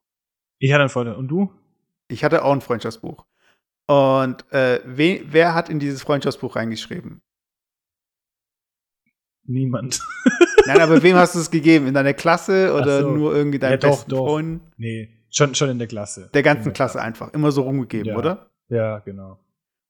Ich 0.60 0.72
hatte 0.72 0.84
ein 0.84 0.90
Freundschaftsbuch. 0.90 1.20
Und 1.20 1.28
du? 1.28 1.52
Ich 2.08 2.24
hatte 2.24 2.46
auch 2.46 2.54
ein 2.54 2.62
Freundschaftsbuch. 2.62 3.26
Und 3.88 4.50
äh, 4.54 4.80
we, 4.86 5.22
wer 5.26 5.54
hat 5.54 5.68
in 5.68 5.80
dieses 5.80 6.02
Freundschaftsbuch 6.02 6.56
reingeschrieben? 6.56 7.22
Niemand. 9.48 10.02
Nein, 10.66 10.82
aber 10.82 11.02
wem 11.02 11.16
hast 11.16 11.36
du 11.36 11.40
es 11.40 11.50
gegeben? 11.50 11.88
In 11.88 11.94
deiner 11.94 12.14
Klasse 12.14 12.74
oder 12.74 13.02
so. 13.02 13.12
nur 13.12 13.36
irgendwie 13.36 13.60
deinen 13.60 13.80
ja, 13.80 13.90
besten 13.90 14.12
doch, 14.12 14.26
Freunden? 14.26 14.72
Nee, 14.78 15.10
schon, 15.30 15.56
schon 15.56 15.70
in 15.70 15.80
der 15.80 15.88
Klasse. 15.88 16.30
Der 16.34 16.44
ganzen 16.44 16.74
Klasse, 16.74 16.98
Klasse 16.98 17.02
einfach. 17.02 17.34
Immer 17.34 17.52
so 17.52 17.62
rumgegeben, 17.62 18.12
ja. 18.12 18.18
oder? 18.18 18.52
Ja, 18.70 19.00
genau. 19.00 19.40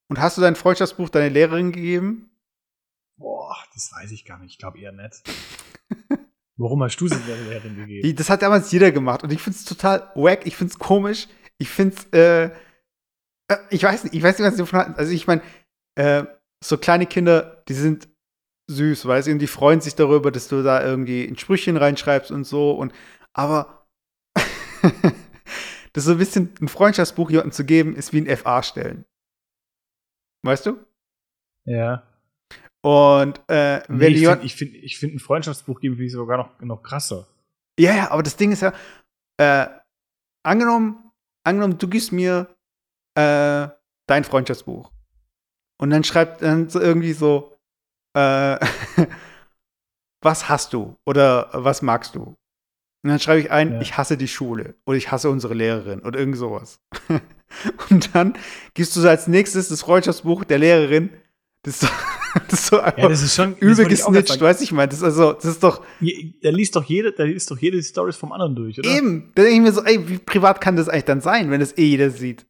Und 0.09 0.19
hast 0.19 0.37
du 0.37 0.41
dein 0.41 0.55
Freundschaftsbuch 0.55 1.09
deiner 1.09 1.29
Lehrerin 1.29 1.71
gegeben? 1.71 2.29
Boah, 3.17 3.57
das 3.73 3.91
weiß 3.91 4.11
ich 4.11 4.25
gar 4.25 4.39
nicht. 4.39 4.51
Ich 4.51 4.57
glaube 4.59 4.79
eher 4.79 4.91
nicht. 4.91 5.23
Warum 6.57 6.83
hast 6.83 6.97
du 7.01 7.07
sie 7.07 7.19
der 7.27 7.37
Lehrerin 7.37 7.75
gegeben? 7.75 8.15
Das 8.15 8.29
hat 8.29 8.41
damals 8.41 8.71
jeder 8.71 8.91
gemacht 8.91 9.23
und 9.23 9.31
ich 9.31 9.41
finde 9.41 9.57
es 9.57 9.65
total 9.65 10.11
wack. 10.15 10.45
Ich 10.45 10.55
finde 10.55 10.71
es 10.71 10.79
komisch. 10.79 11.27
Ich 11.57 11.69
finde 11.69 11.95
es, 11.95 12.05
äh, 12.13 12.45
äh, 13.47 13.57
ich 13.69 13.83
weiß 13.83 14.03
nicht, 14.03 14.15
ich 14.15 14.23
weiß 14.23 14.37
nicht, 14.37 14.47
was 14.47 14.55
sie 14.55 14.61
davon 14.61 14.79
halten. 14.79 14.95
Also 14.95 15.11
ich 15.11 15.27
meine, 15.27 15.41
äh, 15.95 16.23
so 16.63 16.77
kleine 16.77 17.05
Kinder, 17.05 17.63
die 17.67 17.73
sind 17.73 18.07
süß, 18.67 19.05
weißt 19.05 19.27
du, 19.27 19.31
und 19.31 19.39
die 19.39 19.47
freuen 19.47 19.81
sich 19.81 19.95
darüber, 19.95 20.31
dass 20.31 20.47
du 20.47 20.61
da 20.61 20.83
irgendwie 20.83 21.25
ein 21.25 21.37
Sprüchchen 21.37 21.77
reinschreibst 21.77 22.31
und 22.31 22.43
so. 22.43 22.71
Und 22.71 22.93
aber 23.33 23.87
das 25.93 26.03
so 26.03 26.11
ein 26.11 26.17
bisschen 26.17 26.53
ein 26.61 26.67
Freundschaftsbuch 26.67 27.29
jemandem 27.29 27.53
zu 27.53 27.65
geben, 27.65 27.95
ist 27.95 28.13
wie 28.13 28.21
ein 28.21 28.37
FA 28.37 28.63
stellen. 28.63 29.05
Weißt 30.43 30.65
du? 30.65 30.85
Ja. 31.65 32.03
Und 32.81 33.41
äh, 33.47 33.79
nee, 33.89 33.99
wenn 33.99 34.13
ich 34.13 34.25
finde, 34.25 34.45
ich 34.45 34.55
finde, 34.55 34.77
ich 34.77 34.97
find 34.97 35.15
ein 35.15 35.19
Freundschaftsbuch 35.19 35.79
geben 35.79 35.97
wie 35.97 36.09
sogar 36.09 36.37
noch, 36.37 36.61
noch 36.61 36.83
krasser. 36.83 37.27
Ja, 37.79 37.95
ja, 37.95 38.11
aber 38.11 38.23
das 38.23 38.37
Ding 38.37 38.51
ist 38.51 38.61
ja, 38.61 38.73
äh, 39.37 39.67
angenommen, 40.43 41.11
angenommen, 41.43 41.77
du 41.77 41.87
gibst 41.87 42.11
mir 42.11 42.55
äh, 43.15 43.67
dein 44.07 44.23
Freundschaftsbuch. 44.23 44.91
Und 45.79 45.89
dann 45.89 46.03
schreibt 46.03 46.41
dann 46.41 46.69
so 46.69 46.79
irgendwie 46.79 47.13
so, 47.13 47.56
äh, 48.17 48.59
was 50.21 50.49
hast 50.49 50.73
du 50.73 50.97
oder 51.05 51.49
was 51.53 51.81
magst 51.81 52.15
du? 52.15 52.35
Und 53.03 53.11
dann 53.11 53.19
schreibe 53.19 53.41
ich 53.41 53.51
ein, 53.51 53.73
ja. 53.73 53.81
ich 53.81 53.97
hasse 53.97 54.17
die 54.17 54.27
Schule 54.27 54.75
oder 54.85 54.97
ich 54.97 55.11
hasse 55.11 55.29
unsere 55.29 55.53
Lehrerin 55.53 56.01
oder 56.01 56.19
irgend 56.19 56.37
sowas. 56.37 56.81
und 57.89 58.13
dann 58.15 58.33
gibst 58.73 58.95
du 58.95 59.01
so 59.01 59.07
als 59.07 59.27
nächstes 59.27 59.69
das 59.69 59.81
Freundschaftsbuch 59.81 60.43
der 60.43 60.59
Lehrerin. 60.59 61.09
Das 61.61 61.75
ist, 61.75 61.81
so, 61.81 61.87
das 62.49 62.59
ist 62.59 62.65
so 62.67 62.79
einfach 62.79 62.97
ja, 63.03 63.09
das 63.09 63.21
ist 63.21 63.35
schon, 63.35 63.55
übel 63.57 63.85
gesnitcht, 63.87 64.41
weiß 64.41 64.61
ich 64.61 64.71
mal. 64.71 64.87
Das 64.87 64.97
ist 64.97 65.03
also, 65.03 65.33
das 65.33 65.45
ist 65.45 65.63
doch. 65.63 65.85
Der 66.01 66.51
liest 66.51 66.75
doch 66.75 66.83
jede, 66.83 67.11
der 67.11 67.27
liest 67.27 67.49
doch 67.51 67.57
jede 67.59 67.81
Stories 67.81 68.15
vom 68.15 68.31
anderen 68.31 68.55
durch, 68.55 68.79
oder? 68.79 68.89
Eben. 68.89 69.31
Da 69.35 69.43
denke 69.43 69.57
ich 69.57 69.61
mir 69.61 69.71
so, 69.71 69.83
ey, 69.83 70.09
wie 70.09 70.17
privat 70.17 70.59
kann 70.59 70.75
das 70.75 70.89
eigentlich 70.89 71.05
dann 71.05 71.21
sein, 71.21 71.51
wenn 71.51 71.59
das 71.59 71.77
eh 71.77 71.85
jeder 71.85 72.09
sieht? 72.09 72.45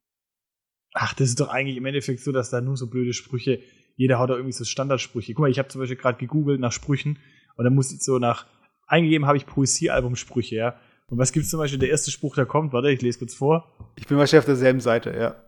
Ach, 0.94 1.14
das 1.14 1.30
ist 1.30 1.40
doch 1.40 1.50
eigentlich 1.50 1.78
im 1.78 1.86
Endeffekt 1.86 2.22
so, 2.22 2.32
dass 2.32 2.50
da 2.50 2.62
nur 2.62 2.78
so 2.78 2.88
blöde 2.88 3.14
Sprüche 3.14 3.60
jeder 3.98 4.20
hat 4.20 4.30
da 4.30 4.36
irgendwie 4.36 4.54
so 4.54 4.64
Standardsprüche. 4.64 5.34
Guck 5.34 5.42
mal, 5.42 5.52
ich 5.52 5.60
habe 5.60 5.68
zum 5.68 5.82
Beispiel 5.82 5.98
gerade 5.98 6.20
gegoogelt 6.20 6.62
nach 6.62 6.72
Sprüchen 6.72 7.20
und 7.56 7.66
dann 7.66 7.76
muss 7.76 7.92
ich 7.92 8.02
so 8.02 8.20
nach, 8.20 8.46
eingegeben 8.86 9.28
habe 9.28 9.38
ich 9.38 9.46
Poesiealbum-Sprüche, 9.46 10.56
ja. 10.56 10.80
Und 11.10 11.18
was 11.18 11.32
gibt's 11.32 11.50
zum 11.50 11.60
Beispiel, 11.60 11.80
der 11.80 11.90
erste 11.90 12.12
Spruch, 12.12 12.36
der 12.36 12.46
kommt, 12.46 12.74
warte, 12.74 12.92
ich 12.92 13.02
lese 13.02 13.20
kurz 13.20 13.34
vor. 13.34 13.76
Ich 13.96 14.08
bin 14.08 14.18
wahrscheinlich 14.18 14.44
auf 14.44 14.46
derselben 14.46 14.80
Seite, 14.80 15.12
ja. 15.18 15.44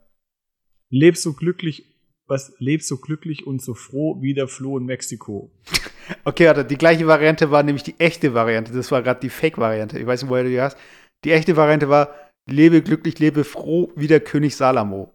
Leb 0.89 1.15
so 1.15 1.33
glücklich, 1.33 1.85
was, 2.25 2.53
leb 2.57 2.81
so 2.81 2.97
glücklich 2.97 3.45
und 3.45 3.61
so 3.61 3.75
froh 3.75 4.19
wie 4.21 4.33
der 4.33 4.47
Floh 4.47 4.77
in 4.77 4.85
Mexiko. 4.85 5.51
Okay, 6.23 6.47
warte, 6.47 6.65
die 6.65 6.75
gleiche 6.75 7.05
Variante 7.05 7.51
war 7.51 7.61
nämlich 7.61 7.83
die 7.83 7.99
echte 7.99 8.33
Variante. 8.33 8.73
Das 8.73 8.91
war 8.91 9.03
gerade 9.03 9.19
die 9.19 9.29
Fake-Variante. 9.29 9.99
Ich 9.99 10.07
weiß 10.07 10.23
nicht, 10.23 10.31
woher 10.31 10.43
du 10.43 10.49
die 10.49 10.59
hast. 10.59 10.75
Die 11.23 11.31
echte 11.31 11.55
Variante 11.55 11.87
war, 11.87 12.15
lebe 12.47 12.81
glücklich, 12.81 13.19
lebe 13.19 13.43
froh 13.43 13.93
wie 13.95 14.07
der 14.07 14.19
König 14.19 14.55
Salomo. 14.55 15.13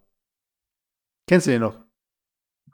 Kennst 1.29 1.49
du 1.49 1.51
den 1.51 1.63
noch? 1.63 1.84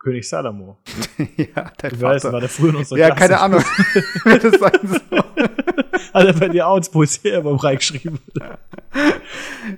König 0.01 0.27
Salomo. 0.29 0.79
ja, 1.37 1.71
dein 1.79 1.93
Ich 1.93 1.99
Vater. 1.99 2.03
weiß, 2.03 2.25
war 2.33 2.41
der 2.41 2.49
früher 2.49 2.73
noch 2.73 2.85
so 2.85 2.97
ja, 2.97 3.15
keine 3.15 3.39
Ahnung, 3.39 3.63
wer 4.25 4.39
das 4.39 4.59
sein 4.59 4.73
soll. 4.83 5.01
Hat 6.15 6.27
er 6.27 6.33
bei 6.33 6.49
dir 6.49 6.67
auch 6.67 6.79
ins 6.79 6.89
Poesiealbum 6.89 7.57
reingeschrieben. 7.59 8.19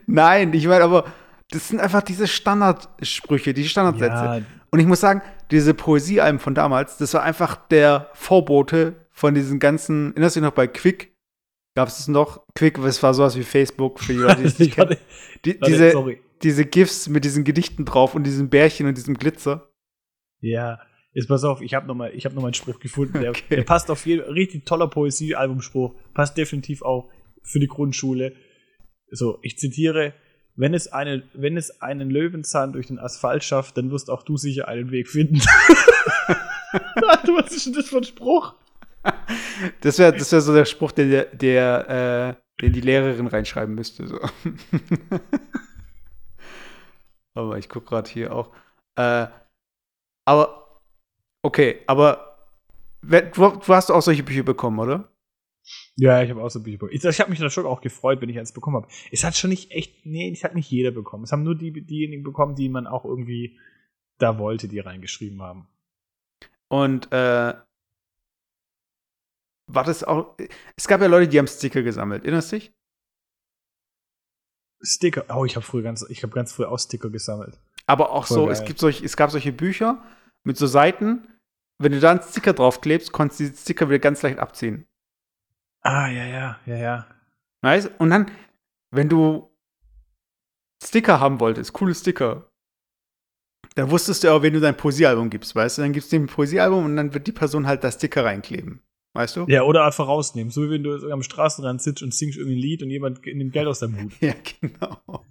Nein, 0.06 0.54
ich 0.54 0.66
meine, 0.66 0.84
aber 0.84 1.04
das 1.50 1.68
sind 1.68 1.80
einfach 1.80 2.02
diese 2.02 2.26
Standardsprüche, 2.28 3.52
die 3.52 3.68
Standardsätze. 3.68 4.14
Ja, 4.14 4.40
Und 4.70 4.78
ich 4.78 4.86
muss 4.86 5.00
sagen, 5.00 5.22
diese 5.50 5.74
Poesiealben 5.74 6.38
von 6.38 6.54
damals, 6.54 6.96
das 6.96 7.12
war 7.14 7.22
einfach 7.22 7.56
der 7.56 8.08
Vorbote 8.14 8.94
von 9.10 9.34
diesen 9.34 9.58
ganzen, 9.58 10.12
erinnerst 10.12 10.36
du 10.36 10.40
dich 10.40 10.46
noch 10.48 10.54
bei 10.54 10.68
Quick? 10.68 11.12
Gab 11.74 11.88
es 11.88 11.96
das 11.98 12.08
noch? 12.08 12.42
Quick, 12.54 12.80
das 12.80 13.02
war 13.02 13.12
sowas 13.12 13.36
wie 13.36 13.42
Facebook 13.42 13.98
für 13.98 14.12
die 14.12 14.20
Leute, 14.20 14.42
die 14.42 14.46
es 14.46 14.58
nicht 14.58 14.68
ich 14.68 14.74
kennen. 14.76 14.96
Die, 15.44 15.58
diese, 15.58 15.90
sorry. 15.90 16.20
diese 16.42 16.64
GIFs 16.64 17.08
mit 17.08 17.24
diesen 17.24 17.44
Gedichten 17.44 17.84
drauf 17.84 18.14
und 18.14 18.24
diesem 18.24 18.48
Bärchen 18.48 18.86
und 18.86 18.96
diesem 18.96 19.18
Glitzer. 19.18 19.68
Ja, 20.42 20.80
jetzt 21.14 21.28
pass 21.28 21.44
auf, 21.44 21.62
ich 21.62 21.72
habe 21.72 21.86
noch 21.86 21.94
mal, 21.94 22.12
ich 22.12 22.24
habe 22.24 22.34
noch 22.34 22.42
mal 22.42 22.48
einen 22.48 22.54
Spruch 22.54 22.80
gefunden, 22.80 23.20
der, 23.20 23.30
Okay. 23.30 23.56
der 23.56 23.62
passt 23.62 23.90
auf 23.90 24.04
jeden 24.04 24.30
richtig 24.30 24.66
toller 24.66 24.88
Poesiealbumspruch, 24.88 25.94
passt 26.12 26.36
definitiv 26.36 26.82
auch 26.82 27.08
für 27.42 27.60
die 27.60 27.68
Grundschule. 27.68 28.34
So, 29.10 29.38
ich 29.42 29.56
zitiere: 29.56 30.14
Wenn 30.56 30.74
es, 30.74 30.92
eine, 30.92 31.22
wenn 31.32 31.56
es 31.56 31.80
einen 31.80 32.10
Löwenzahn 32.10 32.72
durch 32.72 32.88
den 32.88 32.98
Asphalt 32.98 33.44
schafft, 33.44 33.76
dann 33.78 33.90
wirst 33.90 34.10
auch 34.10 34.24
du 34.24 34.36
sicher 34.36 34.68
einen 34.68 34.90
Weg 34.90 35.08
finden. 35.08 35.40
Was 37.34 37.52
ist 37.52 37.66
denn 37.66 37.74
das 37.74 37.88
für 37.88 37.98
ein 37.98 38.04
Spruch? 38.04 38.54
Das 39.80 39.98
wäre 39.98 40.12
das 40.12 40.32
wär 40.32 40.40
so 40.40 40.54
der 40.54 40.64
Spruch, 40.64 40.92
der, 40.92 41.06
der, 41.06 41.24
der 41.36 42.36
äh, 42.58 42.62
den 42.62 42.72
die 42.72 42.80
Lehrerin 42.80 43.26
reinschreiben 43.26 43.74
müsste. 43.74 44.06
So. 44.06 44.18
aber 47.34 47.58
ich 47.58 47.68
gucke 47.68 47.86
gerade 47.86 48.10
hier 48.10 48.34
auch. 48.34 48.50
Äh, 48.96 49.26
aber, 50.24 50.80
okay, 51.42 51.80
aber 51.86 52.38
du, 53.02 53.30
du 53.32 53.74
hast 53.74 53.90
auch 53.90 54.02
solche 54.02 54.22
Bücher 54.22 54.42
bekommen, 54.42 54.78
oder? 54.78 55.08
Ja, 55.96 56.22
ich 56.22 56.30
habe 56.30 56.42
auch 56.42 56.50
so 56.50 56.62
Bücher 56.62 56.78
bekommen. 56.78 56.96
Ich, 56.96 57.04
ich 57.04 57.20
habe 57.20 57.30
mich 57.30 57.38
da 57.38 57.50
schon 57.50 57.66
auch 57.66 57.80
gefreut, 57.80 58.20
wenn 58.20 58.28
ich 58.28 58.38
eins 58.38 58.52
bekommen 58.52 58.76
habe. 58.76 58.88
Es 59.10 59.24
hat 59.24 59.36
schon 59.36 59.50
nicht 59.50 59.70
echt, 59.70 60.04
nee, 60.06 60.30
es 60.32 60.44
hat 60.44 60.54
nicht 60.54 60.70
jeder 60.70 60.90
bekommen. 60.90 61.24
Es 61.24 61.32
haben 61.32 61.42
nur 61.42 61.54
die, 61.54 61.72
diejenigen 61.72 62.22
bekommen, 62.22 62.54
die 62.54 62.68
man 62.68 62.86
auch 62.86 63.04
irgendwie 63.04 63.58
da 64.18 64.38
wollte, 64.38 64.68
die 64.68 64.78
reingeschrieben 64.78 65.42
haben. 65.42 65.68
Und 66.68 67.12
äh, 67.12 67.54
war 69.66 69.84
das 69.84 70.04
auch. 70.04 70.36
Es 70.76 70.88
gab 70.88 71.00
ja 71.00 71.06
Leute, 71.06 71.28
die 71.28 71.38
haben 71.38 71.46
Sticker 71.46 71.82
gesammelt. 71.82 72.24
Erinnerst 72.24 72.52
du 72.52 72.56
dich? 72.56 72.72
Sticker. 74.80 75.24
Oh, 75.34 75.44
ich 75.44 75.56
habe 75.56 75.64
früher 75.64 75.82
ganz, 75.82 76.04
ich 76.08 76.22
habe 76.22 76.32
ganz 76.32 76.52
früh 76.52 76.64
auch 76.64 76.78
Sticker 76.78 77.10
gesammelt. 77.10 77.58
Aber 77.86 78.12
auch 78.12 78.26
Voll 78.26 78.34
so, 78.34 78.44
geil. 78.44 78.52
es, 78.52 78.64
gibt 78.64 78.78
solch, 78.78 79.02
es 79.02 79.16
gab 79.16 79.30
solche 79.30 79.52
Bücher 79.52 80.02
mit 80.44 80.56
so 80.56 80.66
Seiten. 80.66 81.28
Wenn 81.78 81.92
du 81.92 82.00
da 82.00 82.12
einen 82.12 82.22
Sticker 82.22 82.52
draufklebst, 82.52 83.12
konntest 83.12 83.40
du 83.40 83.44
die 83.50 83.56
Sticker 83.56 83.88
wieder 83.88 83.98
ganz 83.98 84.22
leicht 84.22 84.38
abziehen. 84.38 84.86
Ah, 85.80 86.08
ja, 86.08 86.24
ja, 86.24 86.60
ja, 86.66 86.76
ja. 86.76 87.06
Weißt? 87.62 87.90
Und 87.98 88.10
dann, 88.10 88.30
wenn 88.90 89.08
du 89.08 89.50
Sticker 90.82 91.20
haben 91.20 91.40
wolltest, 91.40 91.72
coole 91.72 91.94
Sticker, 91.94 92.50
dann 93.74 93.90
wusstest 93.90 94.22
du 94.22 94.32
auch, 94.32 94.42
wenn 94.42 94.52
du 94.52 94.60
dein 94.60 94.76
Poesiealbum 94.76 95.30
gibst, 95.30 95.54
weißt 95.54 95.78
du? 95.78 95.82
Dann 95.82 95.92
gibst 95.92 96.12
du 96.12 96.16
dem 96.16 96.26
Poesiealbum 96.26 96.84
und 96.84 96.96
dann 96.96 97.14
wird 97.14 97.26
die 97.26 97.32
Person 97.32 97.66
halt 97.66 97.82
das 97.84 97.94
Sticker 97.94 98.24
reinkleben. 98.24 98.82
Weißt 99.14 99.36
du? 99.36 99.44
Ja, 99.46 99.62
oder 99.62 99.84
einfach 99.84 100.06
rausnehmen. 100.08 100.50
So 100.50 100.62
wie 100.62 100.70
wenn 100.70 100.82
du 100.82 101.10
am 101.10 101.22
Straßenrand 101.22 101.82
sitzt 101.82 102.02
und 102.02 102.14
singst 102.14 102.38
irgendwie 102.38 102.56
ein 102.56 102.60
Lied 102.60 102.82
und 102.82 102.90
jemand 102.90 103.24
nimmt 103.26 103.52
Geld 103.52 103.66
aus 103.66 103.80
deinem 103.80 104.02
Hut. 104.02 104.12
Ja, 104.20 104.34
genau. 104.60 105.24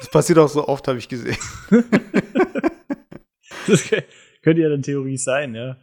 Das 0.00 0.10
passiert 0.10 0.38
auch 0.38 0.48
so 0.48 0.66
oft, 0.68 0.86
habe 0.88 0.98
ich 0.98 1.08
gesehen. 1.08 1.36
Das 3.68 3.82
könnte 4.42 4.62
ja 4.62 4.68
dann 4.68 4.82
Theorie 4.82 5.16
sein, 5.16 5.54
ja. 5.54 5.76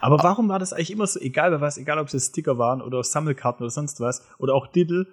Aber 0.00 0.18
warum 0.22 0.48
war 0.48 0.58
das 0.58 0.72
eigentlich 0.72 0.90
immer 0.90 1.06
so, 1.06 1.20
egal 1.20 1.50
bei 1.50 1.60
was, 1.60 1.78
egal 1.78 1.98
ob 1.98 2.06
es 2.08 2.12
jetzt 2.12 2.28
Sticker 2.30 2.58
waren 2.58 2.80
oder 2.82 3.02
Sammelkarten 3.02 3.62
oder 3.64 3.70
sonst 3.70 4.00
was, 4.00 4.26
oder 4.38 4.54
auch 4.54 4.66
Diddle, 4.66 5.06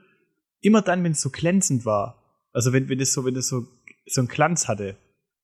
immer 0.62 0.82
dann, 0.82 1.04
wenn 1.04 1.14
es 1.14 1.22
so 1.22 1.30
glänzend 1.30 1.86
war. 1.86 2.22
Also 2.54 2.72
wenn, 2.74 2.90
wenn 2.90 3.00
das 3.00 3.14
so, 3.14 3.26
wenn 3.26 3.34
das 3.34 3.48
so, 3.48 3.68
so 4.06 4.22
einen 4.22 4.28
Glanz 4.28 4.68
hatte. 4.68 4.96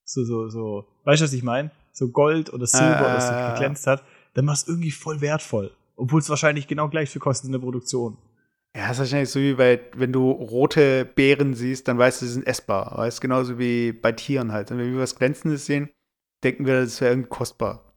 So, 0.05 0.23
so, 0.23 0.49
so, 0.49 0.85
weißt 1.05 1.21
du, 1.21 1.25
was 1.25 1.33
ich 1.33 1.43
meine? 1.43 1.71
So 1.91 2.09
Gold 2.09 2.51
oder 2.53 2.65
Silber 2.65 3.01
oder 3.09 3.21
so 3.21 3.33
Ah. 3.33 3.51
geglänzt 3.51 3.87
hat, 3.87 4.03
dann 4.33 4.45
war 4.47 4.53
es 4.53 4.67
irgendwie 4.67 4.91
voll 4.91 5.21
wertvoll. 5.21 5.71
Obwohl 5.95 6.19
es 6.19 6.29
wahrscheinlich 6.29 6.67
genau 6.67 6.87
gleich 6.87 7.09
viel 7.09 7.21
kostet 7.21 7.47
in 7.47 7.51
der 7.51 7.59
Produktion. 7.59 8.17
Ja, 8.75 8.87
das 8.87 8.97
ist 8.97 8.99
wahrscheinlich 8.99 9.29
so 9.31 9.39
wie 9.39 9.55
bei, 9.55 9.89
wenn 9.93 10.13
du 10.13 10.31
rote 10.31 11.05
Beeren 11.05 11.55
siehst, 11.55 11.87
dann 11.87 11.97
weißt 11.97 12.21
du, 12.21 12.25
sie 12.27 12.33
sind 12.33 12.47
essbar. 12.47 12.97
Weißt 12.97 13.19
genauso 13.19 13.57
wie 13.57 13.91
bei 13.91 14.11
Tieren 14.11 14.51
halt. 14.51 14.71
Und 14.71 14.77
wenn 14.77 14.93
wir 14.93 15.01
was 15.01 15.15
Glänzendes 15.15 15.65
sehen, 15.65 15.89
denken 16.43 16.65
wir, 16.65 16.81
das 16.81 17.01
wäre 17.01 17.11
irgendwie 17.11 17.29
kostbar. 17.29 17.93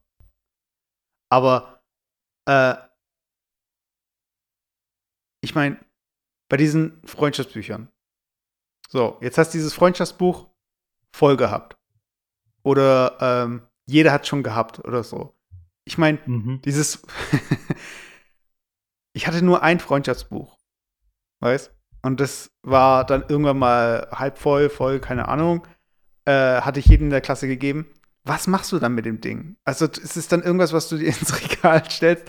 Aber, 1.30 1.82
äh, 2.48 2.74
ich 5.42 5.54
meine, 5.54 5.78
bei 6.48 6.56
diesen 6.56 7.02
Freundschaftsbüchern. 7.06 7.88
So, 8.88 9.18
jetzt 9.20 9.38
hast 9.38 9.54
du 9.54 9.58
dieses 9.58 9.74
Freundschaftsbuch 9.74 10.48
voll 11.14 11.36
gehabt. 11.36 11.78
Oder 12.62 13.18
ähm, 13.20 13.62
jeder 13.86 14.12
hat 14.12 14.26
schon 14.26 14.42
gehabt 14.42 14.78
oder 14.80 15.02
so. 15.02 15.34
Ich 15.84 15.98
meine, 15.98 16.18
dieses. 16.64 17.02
ich 19.14 19.26
hatte 19.26 19.42
nur 19.42 19.62
ein 19.62 19.80
Freundschaftsbuch. 19.80 20.61
Weißt? 21.42 21.72
Und 22.02 22.20
das 22.20 22.52
war 22.62 23.04
dann 23.04 23.24
irgendwann 23.28 23.58
mal 23.58 24.08
halb 24.12 24.38
voll, 24.38 24.70
voll, 24.70 25.00
keine 25.00 25.28
Ahnung. 25.28 25.66
Äh, 26.24 26.60
hatte 26.60 26.78
ich 26.78 26.86
jedem 26.86 27.06
in 27.06 27.10
der 27.10 27.20
Klasse 27.20 27.48
gegeben. 27.48 27.86
Was 28.24 28.46
machst 28.46 28.70
du 28.70 28.78
dann 28.78 28.94
mit 28.94 29.04
dem 29.06 29.20
Ding? 29.20 29.56
Also, 29.64 29.86
ist 29.86 30.16
es 30.16 30.28
dann 30.28 30.44
irgendwas, 30.44 30.72
was 30.72 30.88
du 30.88 30.96
dir 30.96 31.06
ins 31.08 31.42
Regal 31.42 31.82
stellst 31.90 32.24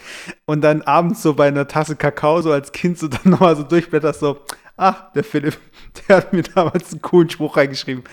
und 0.46 0.62
dann 0.62 0.82
abends 0.82 1.22
so 1.22 1.36
bei 1.36 1.48
einer 1.48 1.68
Tasse 1.68 1.96
Kakao, 1.96 2.42
so 2.42 2.52
als 2.52 2.72
Kind, 2.72 2.98
so 2.98 3.08
dann 3.08 3.22
nochmal 3.26 3.56
so 3.56 3.62
durchblätterst, 3.62 4.20
so, 4.20 4.42
ach, 4.78 5.12
der 5.14 5.24
Philipp, 5.24 5.60
der 6.08 6.18
hat 6.18 6.34
mir 6.34 6.42
damals 6.42 6.92
einen 6.92 7.04
coolen 7.04 7.30
Spruch 7.30 7.56
reingeschrieben. 7.56 8.04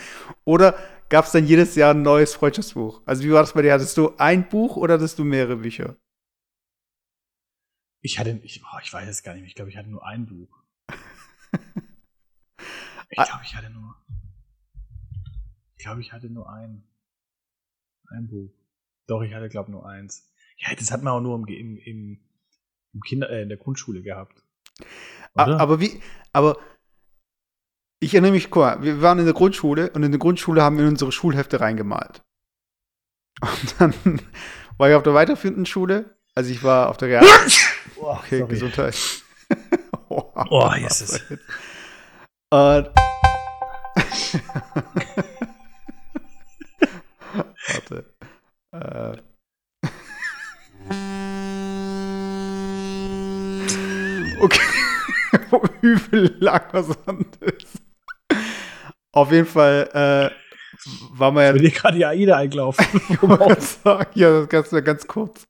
Oder 0.44 0.74
gab 1.08 1.24
es 1.24 1.32
dann 1.32 1.46
jedes 1.46 1.74
Jahr 1.76 1.94
ein 1.94 2.02
neues 2.02 2.34
Freundschaftsbuch? 2.34 3.00
Also, 3.06 3.24
wie 3.24 3.32
war 3.32 3.40
das 3.40 3.54
bei 3.54 3.62
dir? 3.62 3.72
Hattest 3.72 3.96
du 3.96 4.12
ein 4.18 4.48
Buch 4.50 4.76
oder 4.76 4.94
hattest 4.94 5.18
du 5.18 5.24
mehrere 5.24 5.56
Bücher? 5.56 5.96
Ich 8.02 8.18
hatte, 8.18 8.38
ich, 8.42 8.62
oh, 8.62 8.78
ich 8.82 8.92
weiß 8.92 9.08
es 9.08 9.22
gar 9.22 9.32
nicht 9.32 9.42
mehr. 9.42 9.48
Ich 9.48 9.54
glaube, 9.54 9.70
ich 9.70 9.78
hatte 9.78 9.88
nur 9.88 10.06
ein 10.06 10.26
Buch. 10.26 10.59
Ich 13.10 13.18
Ah. 13.18 13.24
glaube, 13.24 13.42
ich 13.44 13.56
hatte 13.56 13.70
nur. 13.70 13.94
Ich 15.76 15.84
glaube, 15.84 16.00
ich 16.00 16.12
hatte 16.12 16.30
nur 16.30 16.48
ein. 16.50 16.84
Ein 18.08 18.28
Buch. 18.28 18.50
Doch, 19.06 19.22
ich 19.22 19.32
hatte, 19.34 19.48
glaube 19.48 19.70
nur 19.70 19.86
eins. 19.88 20.28
Ja, 20.58 20.74
das 20.74 20.90
hat 20.90 21.02
man 21.02 21.12
auch 21.14 21.20
nur 21.20 21.36
im, 21.36 21.46
im, 21.46 21.76
im, 21.78 22.20
im 22.92 23.00
Kinder, 23.00 23.30
äh, 23.30 23.42
in 23.42 23.48
der 23.48 23.58
Grundschule 23.58 24.02
gehabt. 24.02 24.42
Oder? 25.34 25.58
Aber 25.60 25.80
wie, 25.80 26.00
aber 26.32 26.58
ich 28.00 28.14
erinnere 28.14 28.32
mich, 28.32 28.50
guck 28.50 28.62
mal, 28.62 28.82
wir 28.82 29.00
waren 29.02 29.18
in 29.18 29.24
der 29.24 29.34
Grundschule 29.34 29.90
und 29.90 30.02
in 30.02 30.10
der 30.12 30.18
Grundschule 30.18 30.62
haben 30.62 30.78
wir 30.78 30.86
unsere 30.86 31.12
Schulhefte 31.12 31.60
reingemalt. 31.60 32.22
Und 33.42 33.80
dann 33.80 33.94
war 34.76 34.90
ich 34.90 34.94
auf 34.96 35.02
der 35.02 35.14
weiterführenden 35.14 35.64
Schule, 35.66 36.16
also 36.34 36.50
ich 36.50 36.62
war 36.62 36.88
auf 36.90 36.96
der 36.98 37.08
Real. 37.08 37.24
oh, 37.96 38.16
Okay, 38.18 38.38
sorry. 38.40 38.50
Gesundheit. 38.50 38.96
oh, 40.48 40.72
Jesus. 40.74 41.20
Und 42.50 42.90
Warte. 47.68 48.04
Äh. 48.72 49.16
Okay. 54.40 54.60
Übel 55.82 56.36
langer 56.40 56.82
Sand 56.82 57.36
ist. 57.36 57.80
Auf 59.12 59.32
jeden 59.32 59.46
Fall 59.46 59.88
äh, 59.92 60.30
war 61.18 61.30
man 61.30 61.44
ja. 61.44 61.54
Wenn 61.54 61.62
dir 61.62 61.70
gerade 61.70 61.96
die 61.96 62.04
AIDA 62.04 62.36
eingelaufen. 62.36 62.84
Ich 63.08 63.22
wollte 63.22 63.60
sagen, 63.60 64.10
ja, 64.14 64.40
das 64.40 64.48
kannst 64.48 64.72
du 64.72 64.82
ganz 64.82 65.06
kurz. 65.06 65.46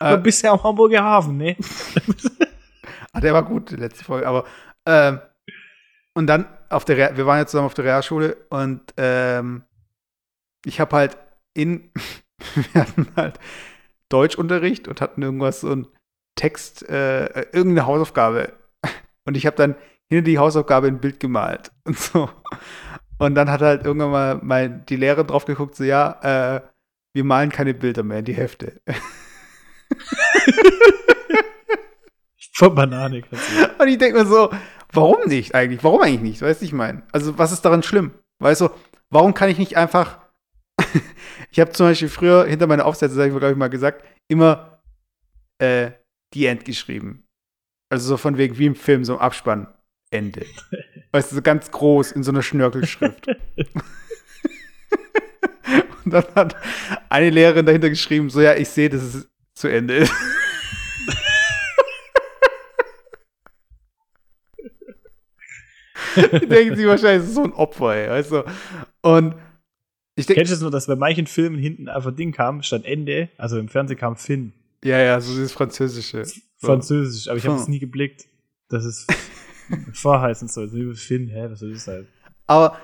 Du 0.00 0.18
bist 0.18 0.42
ja 0.42 0.52
am 0.52 0.62
Hamburger 0.62 1.02
Hafen, 1.02 1.36
ne? 1.38 1.56
Ah, 3.14 3.20
der 3.20 3.34
war 3.34 3.44
gut, 3.44 3.70
die 3.70 3.76
letzte 3.76 4.04
Folge. 4.04 4.26
Aber 4.26 4.44
ähm, 4.86 5.20
und 6.14 6.26
dann 6.26 6.46
auf 6.70 6.84
der, 6.84 6.96
Real- 6.96 7.16
wir 7.16 7.26
waren 7.26 7.38
ja 7.38 7.46
zusammen 7.46 7.66
auf 7.66 7.74
der 7.74 7.84
Realschule 7.86 8.36
und 8.50 8.80
ähm, 8.96 9.64
ich 10.64 10.80
habe 10.80 10.96
halt 10.96 11.16
in, 11.54 11.90
wir 12.72 12.82
hatten 12.82 13.08
halt 13.16 13.38
Deutschunterricht 14.10 14.88
und 14.88 15.00
hatten 15.00 15.22
irgendwas 15.22 15.60
so 15.62 15.72
ein 15.74 15.86
Text, 16.36 16.88
äh, 16.88 17.26
irgendeine 17.52 17.86
Hausaufgabe. 17.86 18.52
Und 19.26 19.36
ich 19.36 19.46
habe 19.46 19.56
dann 19.56 19.76
hinter 20.10 20.24
die 20.24 20.38
Hausaufgabe 20.38 20.86
ein 20.88 21.00
Bild 21.00 21.20
gemalt 21.20 21.72
und 21.84 21.98
so. 21.98 22.30
Und 23.18 23.34
dann 23.36 23.50
hat 23.50 23.62
halt 23.62 23.86
irgendwann 23.86 24.12
mal 24.12 24.40
mein, 24.42 24.86
die 24.86 24.96
Lehrerin 24.96 25.28
drauf 25.28 25.46
geguckt, 25.46 25.76
so 25.76 25.84
ja, 25.84 26.56
äh, 26.56 26.62
wir 27.14 27.24
malen 27.24 27.50
keine 27.50 27.74
Bilder 27.74 28.04
mehr 28.04 28.20
in 28.20 28.26
die 28.26 28.34
Hefte. 28.34 28.80
Von 32.56 32.74
Banane. 32.74 33.22
kannst 33.22 33.44
du- 33.50 33.82
Und 33.82 33.88
ich 33.88 33.98
denke 33.98 34.18
mir 34.18 34.26
so, 34.26 34.50
warum 34.92 35.26
nicht 35.28 35.54
eigentlich? 35.54 35.82
Warum 35.82 36.00
eigentlich 36.02 36.20
nicht? 36.20 36.42
Weißt 36.42 36.60
du, 36.60 36.64
ich 36.66 36.72
meine? 36.72 37.02
Also, 37.12 37.36
was 37.38 37.52
ist 37.52 37.62
daran 37.64 37.82
schlimm? 37.82 38.12
Weißt 38.40 38.60
du, 38.60 38.68
warum 39.10 39.34
kann 39.34 39.48
ich 39.50 39.58
nicht 39.58 39.76
einfach 39.76 40.18
ich 41.52 41.60
habe 41.60 41.70
zum 41.70 41.86
Beispiel 41.86 42.08
früher 42.08 42.46
hinter 42.46 42.66
meiner 42.66 42.84
Aufsätze, 42.84 43.14
habe 43.14 43.28
ich 43.28 43.30
glaube 43.36 43.52
ich 43.52 43.56
mal 43.56 43.68
gesagt, 43.70 44.04
immer 44.28 44.80
äh, 45.58 45.92
die 46.34 46.46
End 46.46 46.64
geschrieben. 46.64 47.24
Also 47.92 48.08
so 48.08 48.16
von 48.16 48.38
wegen 48.38 48.58
wie 48.58 48.66
im 48.66 48.74
Film, 48.74 49.04
so 49.04 49.14
im 49.14 49.20
Abspann. 49.20 49.68
Ende. 50.10 50.44
Weißt 51.12 51.30
du, 51.30 51.36
so 51.36 51.42
ganz 51.42 51.70
groß 51.70 52.10
in 52.12 52.24
so 52.24 52.32
einer 52.32 52.42
Schnörkelschrift. 52.42 53.26
Und 56.04 56.10
dann 56.12 56.24
hat 56.34 56.56
eine 57.08 57.30
Lehrerin 57.30 57.64
dahinter 57.66 57.88
geschrieben, 57.88 58.28
so 58.30 58.40
ja, 58.40 58.54
ich 58.54 58.68
sehe, 58.68 58.90
dass 58.90 59.02
es 59.02 59.28
zu 59.54 59.68
Ende 59.68 59.94
ist. 59.94 60.12
Denken 66.48 66.76
sie 66.76 66.86
wahrscheinlich, 66.86 67.22
es 67.22 67.28
ist 67.30 67.34
so 67.34 67.44
ein 67.44 67.52
Opfer, 67.52 67.94
ey, 67.94 68.10
weißt 68.10 68.32
du? 68.32 68.44
Und 69.02 69.34
ich 70.16 70.26
denke. 70.26 70.40
Kennst 70.40 70.52
du 70.52 70.56
es 70.56 70.60
nur, 70.62 70.70
dass 70.70 70.86
bei 70.86 70.96
manchen 70.96 71.26
Filmen 71.26 71.58
hinten 71.58 71.88
einfach 71.88 72.14
Ding 72.14 72.32
kam, 72.32 72.62
statt 72.62 72.84
Ende, 72.84 73.30
also 73.36 73.58
im 73.58 73.68
Fernsehen 73.68 73.98
kam 73.98 74.16
Finn. 74.16 74.52
Ja, 74.84 74.98
ja, 74.98 75.20
so 75.20 75.32
dieses 75.32 75.52
Französische. 75.52 76.24
Französisch, 76.58 77.28
aber 77.28 77.38
ich 77.38 77.46
habe 77.46 77.58
es 77.58 77.68
nie 77.68 77.78
geblickt, 77.78 78.26
dass 78.68 78.84
es 78.84 79.06
vorheißen 79.92 80.48
soll. 80.48 80.68
So 80.68 80.94
Finn, 80.94 81.28
hä, 81.28 81.46
was 81.50 81.60
soll 81.60 81.72
das 81.72 81.84
sein? 81.84 82.06
Aber 82.46 82.78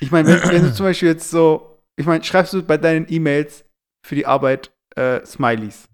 ich 0.00 0.10
meine, 0.10 0.28
wenn, 0.28 0.50
wenn, 0.50 0.62
du 0.62 0.74
zum 0.74 0.86
Beispiel 0.86 1.08
jetzt 1.08 1.30
so, 1.30 1.80
ich 1.96 2.06
meine, 2.06 2.22
schreibst 2.22 2.52
du 2.52 2.62
bei 2.62 2.76
deinen 2.76 3.06
E-Mails 3.08 3.64
für 4.02 4.14
die 4.14 4.26
Arbeit 4.26 4.70
äh, 4.94 5.24
Smileys? 5.24 5.88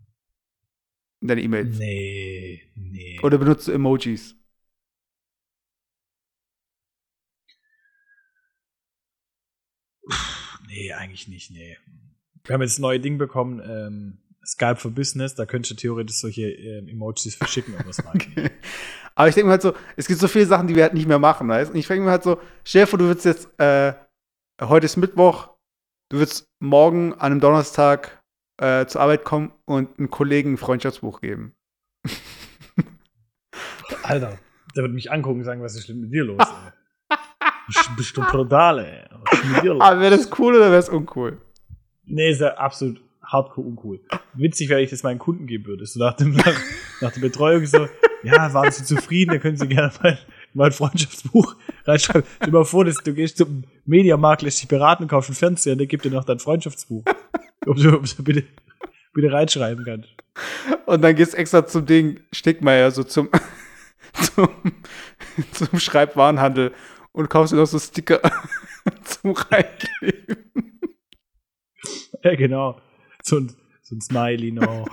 In 1.21 1.29
deine 1.29 1.41
E-Mails? 1.41 1.79
Nee, 1.79 2.63
nee. 2.75 3.21
Oder 3.23 3.39
benutzt 3.39 3.69
du 3.69 3.73
Emojis? 3.73 4.35
Nee, 10.73 10.91
eigentlich 10.95 11.29
nicht, 11.29 11.51
nee. 11.51 11.77
Wir 12.45 12.55
haben 12.55 12.63
jetzt 12.63 12.79
ein 12.79 12.83
neues 12.83 13.03
Ding 13.03 13.19
bekommen, 13.19 13.61
ähm, 13.63 14.19
Skype 14.45 14.77
for 14.77 14.91
Business, 14.91 15.35
da 15.35 15.45
könntest 15.45 15.73
du 15.73 15.75
theoretisch 15.75 16.17
solche 16.17 16.51
ähm, 16.51 16.89
Emojis 16.89 17.35
verschicken 17.35 17.75
und 17.75 17.87
was 17.87 18.03
machen. 18.03 18.23
Okay. 18.33 18.51
Aber 19.15 19.29
ich 19.29 19.35
denke 19.35 19.49
mir 19.49 19.53
halt 19.53 19.63
so, 19.63 19.75
es 19.97 20.09
gibt 20.09 20.19
so 20.19 20.29
viele 20.29 20.47
Sachen, 20.47 20.67
die 20.67 20.75
wir 20.75 20.85
halt 20.85 20.95
nicht 20.95 21.07
mehr 21.07 21.19
machen, 21.19 21.47
weißt 21.47 21.73
Und 21.73 21.77
ich 21.77 21.87
denke 21.87 22.05
mir 22.05 22.11
halt 22.11 22.23
so, 22.23 22.41
stell 22.65 22.85
dir 22.85 22.87
vor, 22.87 22.99
du 22.99 23.05
würdest 23.05 23.27
jetzt, 23.27 23.61
äh, 23.61 23.93
heute 24.63 24.87
ist 24.87 24.97
Mittwoch, 24.97 25.51
du 26.09 26.17
würdest 26.17 26.49
morgen 26.59 27.13
an 27.13 27.33
einem 27.33 27.41
Donnerstag 27.41 28.23
äh, 28.57 28.87
zur 28.87 29.03
Arbeit 29.03 29.25
kommen 29.25 29.53
und 29.67 29.99
einem 29.99 30.09
Kollegen 30.09 30.55
ein 30.55 30.57
Freundschaftsbuch 30.57 31.21
geben. 31.21 31.55
Alter, 34.05 34.39
der 34.75 34.83
wird 34.85 34.95
mich 34.95 35.13
angucken 35.13 35.41
und 35.41 35.45
sagen, 35.45 35.63
was 35.63 35.77
ist 35.77 35.91
denn 35.91 36.01
mit 36.01 36.15
dir 36.15 36.25
los? 36.25 36.43
Bist 37.97 38.17
du 38.17 38.23
brutal, 38.23 38.79
ey. 38.79 39.03
Aber 39.81 40.01
wäre 40.01 40.17
das 40.17 40.29
cool 40.39 40.57
oder 40.57 40.71
wäre 40.71 40.79
es 40.79 40.89
uncool? 40.89 41.41
Nee, 42.05 42.31
ist 42.31 42.41
ja 42.41 42.55
absolut 42.55 43.01
hardcore 43.23 43.67
uncool. 43.67 44.01
Witzig 44.35 44.69
wäre, 44.69 44.83
ich 44.83 44.91
das 44.91 45.03
meinen 45.03 45.19
Kunden 45.19 45.47
geben 45.47 45.67
würde. 45.67 45.87
So 45.87 45.99
nach, 46.01 46.15
dem, 46.15 46.33
nach, 46.37 46.55
nach 47.01 47.13
der 47.13 47.21
Betreuung 47.21 47.65
so, 47.67 47.89
ja, 48.23 48.53
waren 48.53 48.71
Sie 48.71 48.85
zufrieden, 48.85 49.31
dann 49.31 49.41
können 49.41 49.57
Sie 49.57 49.69
gerne 49.69 49.93
mal 50.03 50.19
mein 50.55 50.73
Freundschaftsbuch 50.73 51.57
reinschreiben. 51.85 52.25
Stell 52.37 52.47
dir 52.47 52.53
mal 52.53 52.65
vor, 52.65 52.85
dass 52.85 52.97
du 52.97 53.15
gehst 53.15 53.39
zum 53.39 53.65
Mediamarkt, 53.87 54.43
lässt 54.43 54.61
dich 54.61 54.69
beraten, 54.69 55.09
kaufst 55.09 55.31
einen 55.31 55.37
Fernseher, 55.37 55.77
der 55.77 55.87
gibt 55.87 56.05
dir 56.05 56.11
noch 56.11 56.25
dein 56.25 56.39
Freundschaftsbuch. 56.39 57.05
Ob 57.67 57.77
du, 57.77 57.95
ob 57.95 58.05
du 58.05 58.23
bitte, 58.23 58.45
bitte 59.15 59.33
reinschreiben 59.33 59.85
kannst. 59.85 60.09
Und 60.87 61.03
dann 61.03 61.15
gehst 61.15 61.33
du 61.33 61.39
extra 61.39 61.67
zum 61.67 61.87
Ding 61.87 62.21
Stickmeier, 62.33 62.91
so 62.91 63.05
zum, 63.05 63.29
zum, 64.13 64.49
zum 65.53 65.79
Schreibwarenhandel 65.79 66.73
und 67.13 67.29
kaufst 67.29 67.53
dir 67.53 67.57
noch 67.57 67.67
so 67.67 67.79
Sticker 67.79 68.21
zum 69.05 69.33
Reinkleben. 69.33 70.51
Ja, 72.23 72.35
genau. 72.35 72.81
So 73.23 73.39
ein, 73.39 73.53
so 73.83 73.97
ein 73.97 74.01
Smiley 74.01 74.53
noch. 74.53 74.89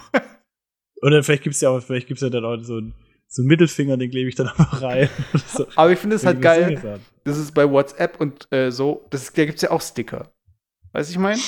Oder 1.02 1.24
vielleicht 1.24 1.44
gibt 1.44 1.56
es 1.56 1.62
ja 1.62 1.70
auch, 1.70 1.82
vielleicht 1.82 2.08
gibt's 2.08 2.22
ja 2.22 2.30
dann 2.30 2.46
auch 2.46 2.58
so 2.62 2.80
ein 2.80 2.94
so 3.32 3.44
einen 3.44 3.50
Mittelfinger, 3.50 3.96
den 3.96 4.10
klebe 4.10 4.28
ich 4.28 4.36
dann 4.36 4.48
einfach 4.48 4.82
rein. 4.82 5.08
So. 5.48 5.68
Aber 5.76 5.92
ich 5.92 6.00
finde 6.00 6.16
es 6.16 6.26
halt 6.26 6.42
geil. 6.42 7.00
Das 7.24 7.38
ist 7.38 7.54
bei 7.54 7.70
WhatsApp 7.70 8.20
und 8.20 8.52
äh, 8.52 8.72
so, 8.72 9.06
das 9.12 9.32
da 9.32 9.46
gibt 9.46 9.58
es 9.58 9.62
ja 9.62 9.72
auch 9.72 9.82
Sticker. 9.82 10.32
Weißt 10.94 11.10
du, 11.10 11.14
ich 11.14 11.20
meine? 11.20 11.40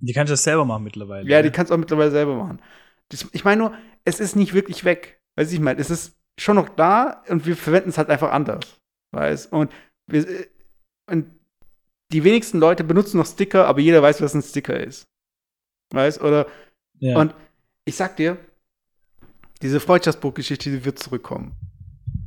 Die 0.00 0.12
kannst 0.12 0.30
du 0.30 0.34
das 0.34 0.44
selber 0.44 0.66
machen 0.66 0.84
mittlerweile. 0.84 1.28
Ja, 1.28 1.40
die 1.40 1.50
kannst 1.50 1.70
du 1.70 1.74
auch 1.74 1.78
mittlerweile 1.78 2.10
selber 2.10 2.36
machen. 2.36 2.60
Das, 3.08 3.26
ich 3.32 3.44
meine 3.44 3.62
nur, 3.62 3.74
es 4.04 4.20
ist 4.20 4.36
nicht 4.36 4.52
wirklich 4.52 4.84
weg. 4.84 5.22
Weißt 5.36 5.50
du, 5.50 5.54
ich 5.54 5.60
meine, 5.60 5.80
es 5.80 5.88
ist 5.88 6.18
schon 6.38 6.56
noch 6.56 6.68
da 6.68 7.22
und 7.28 7.46
wir 7.46 7.56
verwenden 7.56 7.88
es 7.88 7.98
halt 7.98 8.10
einfach 8.10 8.30
anders. 8.30 8.78
Weißt 9.12 9.52
Und 9.52 9.72
wir, 10.06 10.46
und 11.06 11.26
die 12.12 12.24
wenigsten 12.24 12.58
Leute 12.58 12.84
benutzen 12.84 13.18
noch 13.18 13.26
Sticker, 13.26 13.66
aber 13.66 13.80
jeder 13.80 14.02
weiß, 14.02 14.20
was 14.22 14.34
ein 14.34 14.42
Sticker 14.42 14.78
ist. 14.78 15.08
Weißt 15.90 16.20
Oder. 16.20 16.46
Ja. 16.98 17.18
Und 17.18 17.34
ich 17.84 17.96
sag 17.96 18.16
dir, 18.16 18.38
diese 19.62 19.80
Freundschaftsbuchgeschichte, 19.80 20.70
die 20.70 20.84
wird 20.84 20.98
zurückkommen. 20.98 21.54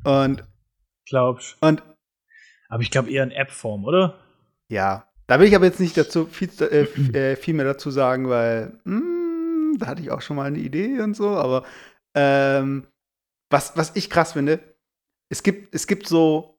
Und. 0.04 0.44
Glaubst 1.08 1.58
Und. 1.62 1.84
Aber 2.70 2.84
ich 2.84 2.92
glaube 2.92 3.10
eher 3.10 3.24
in 3.24 3.32
App-Form, 3.32 3.84
oder? 3.86 4.20
Ja. 4.70 5.08
Da 5.28 5.40
will 5.40 5.48
ich 5.48 5.56
aber 5.56 5.66
jetzt 5.66 5.80
nicht 5.80 5.98
dazu 5.98 6.26
viel, 6.26 6.50
äh, 6.60 7.32
äh, 7.32 7.36
viel 7.36 7.54
mehr 7.54 7.66
dazu 7.66 7.92
sagen, 7.92 8.30
weil 8.30 8.80
mh, 8.84 9.00
hm, 9.00 9.78
da 9.78 9.88
hatte 9.88 10.02
ich 10.02 10.12
auch 10.12 10.22
schon 10.22 10.36
mal 10.36 10.46
eine 10.46 10.60
Idee 10.60 11.02
und 11.02 11.16
so, 11.16 11.30
aber 11.30 11.66
ähm, 12.16 12.88
was, 13.50 13.78
was 13.78 13.96
ich 13.96 14.10
krass 14.10 14.34
finde, 14.34 14.60
es 15.30 15.44
gibt, 15.44 15.74
es 15.74 15.86
gibt 15.88 16.08
so 16.08 16.59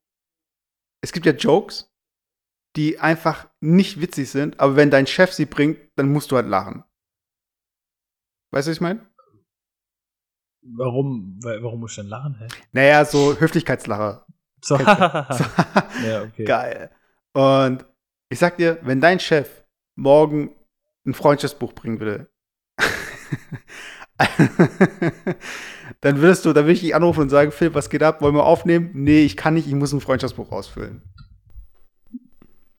es 1.03 1.13
gibt 1.13 1.27
ja 1.27 1.33
Jokes, 1.33 1.93
die 2.77 2.99
einfach 2.99 3.49
nicht 3.61 4.01
witzig 4.01 4.31
sind, 4.31 4.61
aber 4.61 4.77
wenn 4.77 4.91
dein 4.91 5.07
Chef 5.07 5.33
sie 5.33 5.47
bringt, 5.47 5.79
dann 5.97 6.13
musst 6.13 6.31
du 6.31 6.37
halt 6.37 6.47
lachen. 6.47 6.85
Weißt 8.53 8.67
du, 8.67 8.71
was 8.71 8.77
ich 8.77 8.81
meine? 8.81 9.07
Warum, 10.63 11.39
warum 11.43 11.81
musst 11.81 11.97
du 11.97 12.03
denn 12.03 12.11
lachen? 12.11 12.37
Hä? 12.39 12.49
Naja, 12.73 13.05
so 13.05 13.39
Höflichkeitslacher. 13.39 14.27
So. 14.63 14.77
so. 14.77 14.85
ja, 16.05 16.23
okay. 16.23 16.45
Geil. 16.45 16.91
Und 17.33 17.87
ich 18.29 18.39
sag 18.39 18.59
dir, 18.59 18.79
wenn 18.83 19.01
dein 19.01 19.19
Chef 19.19 19.65
morgen 19.95 20.55
ein 21.07 21.15
Freundschaftsbuch 21.15 21.73
bringen 21.73 21.99
würde, 21.99 22.31
dann 26.01 26.21
würdest 26.21 26.45
du, 26.45 26.53
dann 26.53 26.65
würde 26.65 26.73
ich 26.73 26.81
dich 26.81 26.95
anrufen 26.95 27.21
und 27.21 27.29
sagen, 27.31 27.53
Philipp, 27.53 27.75
was 27.75 27.91
geht 27.91 28.03
ab? 28.03 28.23
Wollen 28.23 28.35
wir 28.35 28.45
aufnehmen? 28.45 28.91
Nee, 28.93 29.25
ich 29.25 29.37
kann 29.37 29.55
nicht, 29.55 29.67
ich 29.67 29.75
muss 29.75 29.93
ein 29.93 30.01
Freundschaftsbuch 30.01 30.51
ausfüllen. 30.53 31.03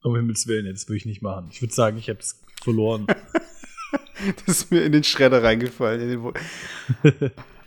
Um 0.04 0.16
Himmels 0.16 0.48
Willen, 0.48 0.72
das 0.72 0.88
würde 0.88 0.98
ich 0.98 1.06
nicht 1.06 1.22
machen. 1.22 1.48
Ich 1.52 1.62
würde 1.62 1.74
sagen, 1.74 1.98
ich 1.98 2.10
habe 2.10 2.20
es 2.20 2.42
verloren. 2.64 3.08
das 4.46 4.48
ist 4.48 4.72
mir 4.72 4.84
in 4.84 4.92
den 4.92 5.04
Schredder 5.04 5.44
reingefallen. 5.44 6.20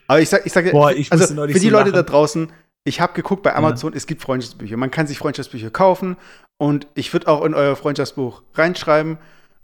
Aber 0.07 0.20
ich 0.20 0.29
sag, 0.29 0.45
ich 0.45 0.53
sag 0.53 0.70
Boah, 0.70 0.93
ich 0.93 1.11
also 1.12 1.27
für 1.27 1.47
die 1.47 1.59
so 1.59 1.70
Leute 1.70 1.93
da 1.93 2.03
draußen, 2.03 2.53
ich 2.85 3.01
habe 3.01 3.14
geguckt 3.14 3.43
bei 3.43 3.55
Amazon, 3.55 3.93
ja. 3.93 3.97
es 3.97 4.07
gibt 4.07 4.22
Freundschaftsbücher. 4.22 4.77
Man 4.77 4.91
kann 4.91 5.07
sich 5.07 5.18
Freundschaftsbücher 5.18 5.70
kaufen 5.70 6.16
und 6.59 6.87
ich 6.95 7.12
würde 7.12 7.29
auch 7.29 7.45
in 7.45 7.55
euer 7.55 7.77
Freundschaftsbuch 7.77 8.43
reinschreiben. 8.55 9.18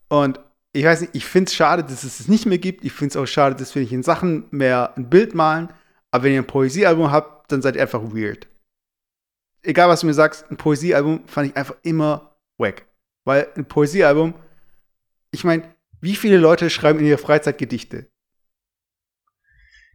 Und 0.08 0.40
ich 0.72 0.84
weiß 0.84 1.00
nicht, 1.00 1.14
ich 1.14 1.24
finde 1.24 1.48
es 1.48 1.54
schade, 1.54 1.82
dass 1.82 2.04
es 2.04 2.20
es 2.20 2.28
nicht 2.28 2.46
mehr 2.46 2.58
gibt. 2.58 2.84
Ich 2.84 2.92
finde 2.92 3.10
es 3.10 3.16
auch 3.16 3.26
schade, 3.26 3.56
dass 3.56 3.74
wir 3.74 3.82
nicht 3.82 3.92
in 3.92 4.02
Sachen 4.02 4.44
mehr 4.50 4.96
ein 4.96 5.10
Bild 5.10 5.34
malen. 5.34 5.68
Aber 6.10 6.24
wenn 6.24 6.32
ihr 6.32 6.42
ein 6.42 6.46
Poesiealbum 6.46 7.10
habt, 7.10 7.50
dann 7.50 7.62
seid 7.62 7.76
ihr 7.76 7.82
einfach 7.82 8.02
weird. 8.02 8.48
Egal, 9.62 9.88
was 9.88 10.00
du 10.00 10.06
mir 10.06 10.14
sagst, 10.14 10.50
ein 10.50 10.56
Poesiealbum 10.56 11.26
fand 11.26 11.50
ich 11.50 11.56
einfach 11.56 11.76
immer 11.82 12.36
wack. 12.56 12.86
Weil 13.24 13.48
ein 13.56 13.66
Poesiealbum, 13.66 14.34
ich 15.32 15.44
meine, 15.44 15.74
wie 16.00 16.16
viele 16.16 16.38
Leute 16.38 16.70
schreiben 16.70 17.00
in 17.00 17.06
ihrer 17.06 17.18
Freizeit 17.18 17.58
Gedichte? 17.58 18.09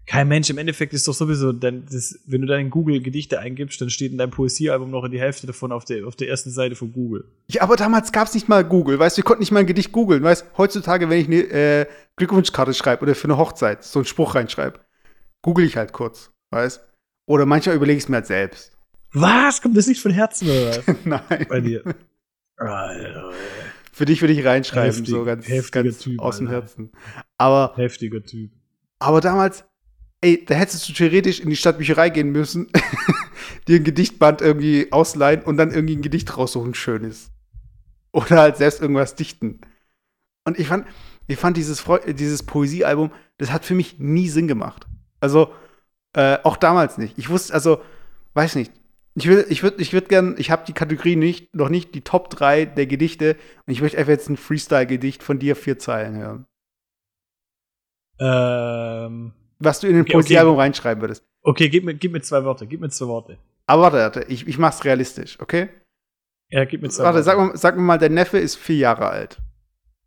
Kein 0.07 0.27
Mensch, 0.27 0.49
im 0.51 0.59
Endeffekt 0.59 0.93
ist 0.93 1.07
doch 1.07 1.13
sowieso, 1.13 1.51
denn 1.51 1.85
das, 1.91 2.19
wenn 2.27 2.41
du 2.41 2.47
dann 2.47 2.59
in 2.59 2.69
Google 2.69 3.01
Gedichte 3.01 3.39
eingibst, 3.39 3.81
dann 3.81 3.89
steht 3.89 4.11
in 4.11 4.19
deinem 4.19 4.29
Poesiealbum 4.29 4.91
noch 4.91 5.07
die 5.07 5.19
Hälfte 5.19 5.47
davon 5.47 5.71
auf 5.71 5.83
der, 5.83 6.05
auf 6.05 6.15
der 6.15 6.29
ersten 6.29 6.51
Seite 6.51 6.75
von 6.75 6.93
Google. 6.93 7.25
Ja, 7.47 7.63
aber 7.63 7.75
damals 7.75 8.11
gab 8.11 8.27
es 8.27 8.35
nicht 8.35 8.47
mal 8.47 8.63
Google, 8.63 8.99
weißt 8.99 9.17
du, 9.17 9.21
wir 9.21 9.23
konnten 9.23 9.41
nicht 9.41 9.51
mal 9.51 9.61
ein 9.61 9.65
Gedicht 9.65 9.91
googeln, 9.91 10.21
weißt 10.21 10.45
heutzutage, 10.57 11.09
wenn 11.09 11.19
ich 11.19 11.27
eine 11.27 11.37
äh, 11.37 11.85
Glückwunschkarte 12.17 12.75
schreibe 12.75 13.01
oder 13.01 13.15
für 13.15 13.25
eine 13.25 13.37
Hochzeit 13.37 13.83
so 13.83 13.99
einen 13.99 14.05
Spruch 14.05 14.35
reinschreibe, 14.35 14.79
google 15.41 15.65
ich 15.65 15.75
halt 15.75 15.91
kurz, 15.91 16.31
weißt 16.51 16.81
Oder 17.25 17.47
manchmal 17.47 17.75
überlege 17.75 17.97
ich 17.97 18.03
es 18.03 18.09
mir 18.09 18.17
halt 18.17 18.27
selbst. 18.27 18.77
Was? 19.11 19.61
Kommt 19.61 19.75
das 19.75 19.87
nicht 19.87 20.01
von 20.01 20.11
Herzen 20.11 20.49
oder 20.49 20.67
was? 20.67 20.95
Nein. 21.05 21.45
Bei 21.49 21.61
dir. 21.61 21.83
Alter, 22.57 23.31
Für 23.91 24.05
dich 24.05 24.21
würde 24.21 24.33
ich 24.33 24.45
reinschreiben, 24.45 24.91
Heftig, 24.91 25.09
so 25.09 25.25
ganz, 25.25 25.71
ganz 25.71 25.97
typ, 25.97 26.19
aus 26.19 26.37
dem 26.37 26.47
Herzen. 26.47 26.91
Aber. 27.37 27.73
Heftiger 27.75 28.23
Typ. 28.23 28.51
Aber 28.99 29.19
damals, 29.19 29.65
ey, 30.21 30.43
da 30.45 30.55
hättest 30.55 30.87
du 30.89 30.93
theoretisch 30.93 31.39
in 31.39 31.49
die 31.49 31.55
Stadtbücherei 31.55 32.09
gehen 32.09 32.31
müssen, 32.31 32.71
dir 33.67 33.77
ein 33.77 33.83
Gedichtband 33.83 34.41
irgendwie 34.41 34.91
ausleihen 34.91 35.43
und 35.43 35.57
dann 35.57 35.71
irgendwie 35.71 35.95
ein 35.95 36.01
Gedicht 36.01 36.37
raussuchen, 36.37 36.73
schönes. 36.73 37.31
Oder 38.11 38.37
halt 38.39 38.57
selbst 38.57 38.81
irgendwas 38.81 39.15
dichten. 39.15 39.61
Und 40.45 40.59
ich 40.59 40.67
fand, 40.67 40.87
ich 41.27 41.37
fand 41.37 41.57
dieses, 41.57 41.83
dieses 42.07 42.43
Poesiealbum, 42.43 43.11
das 43.37 43.51
hat 43.51 43.65
für 43.65 43.75
mich 43.75 43.99
nie 43.99 44.29
Sinn 44.29 44.47
gemacht. 44.47 44.87
Also, 45.19 45.53
äh, 46.13 46.37
auch 46.43 46.57
damals 46.57 46.97
nicht. 46.97 47.17
Ich 47.17 47.29
wusste, 47.29 47.53
also, 47.53 47.81
weiß 48.33 48.55
nicht, 48.55 48.71
Ich 49.17 49.27
würde, 49.27 49.43
ich 49.49 49.63
würde, 49.63 49.81
ich 49.81 49.93
würde 49.93 50.07
gern, 50.07 50.35
ich 50.37 50.51
habe 50.51 50.65
die 50.67 50.73
Kategorie 50.73 51.15
nicht, 51.15 51.55
noch 51.55 51.69
nicht 51.69 51.95
die 51.95 52.01
Top 52.01 52.29
3 52.29 52.65
der 52.65 52.85
Gedichte 52.85 53.37
und 53.65 53.71
ich 53.73 53.81
möchte 53.81 53.97
einfach 53.97 54.11
jetzt 54.11 54.29
ein 54.29 54.37
Freestyle-Gedicht 54.37 55.23
von 55.23 55.39
dir 55.39 55.55
vier 55.55 55.79
Zeilen 55.79 56.15
hören. 56.17 56.45
Ähm, 58.19 59.33
Was 59.59 59.79
du 59.79 59.87
in 59.87 59.93
den 59.93 60.01
Okay, 60.03 60.13
Poesiealbum 60.13 60.53
okay. 60.53 60.61
reinschreiben 60.61 61.01
würdest. 61.01 61.23
okay, 61.41 61.69
gib 61.69 61.83
mir, 61.85 61.93
gib 61.93 62.11
mir 62.11 62.21
zwei 62.21 62.43
Worte, 62.43 62.67
gib 62.67 62.81
mir 62.81 62.89
zwei 62.89 63.07
Worte. 63.07 63.37
Aber 63.67 63.83
warte, 63.83 63.97
warte, 63.97 64.23
ich, 64.23 64.47
ich 64.47 64.57
mach's 64.57 64.83
realistisch, 64.83 65.39
okay? 65.39 65.69
Ja, 66.49 66.65
gib 66.65 66.81
mir 66.81 66.89
zwei 66.89 67.03
Warte, 67.05 67.15
Worte. 67.17 67.23
sag 67.23 67.37
mal, 67.37 67.57
sag 67.57 67.75
mir 67.75 67.81
mal, 67.81 67.97
dein 67.97 68.13
Neffe 68.13 68.37
ist 68.37 68.55
vier 68.55 68.77
Jahre 68.77 69.07
alt. 69.07 69.39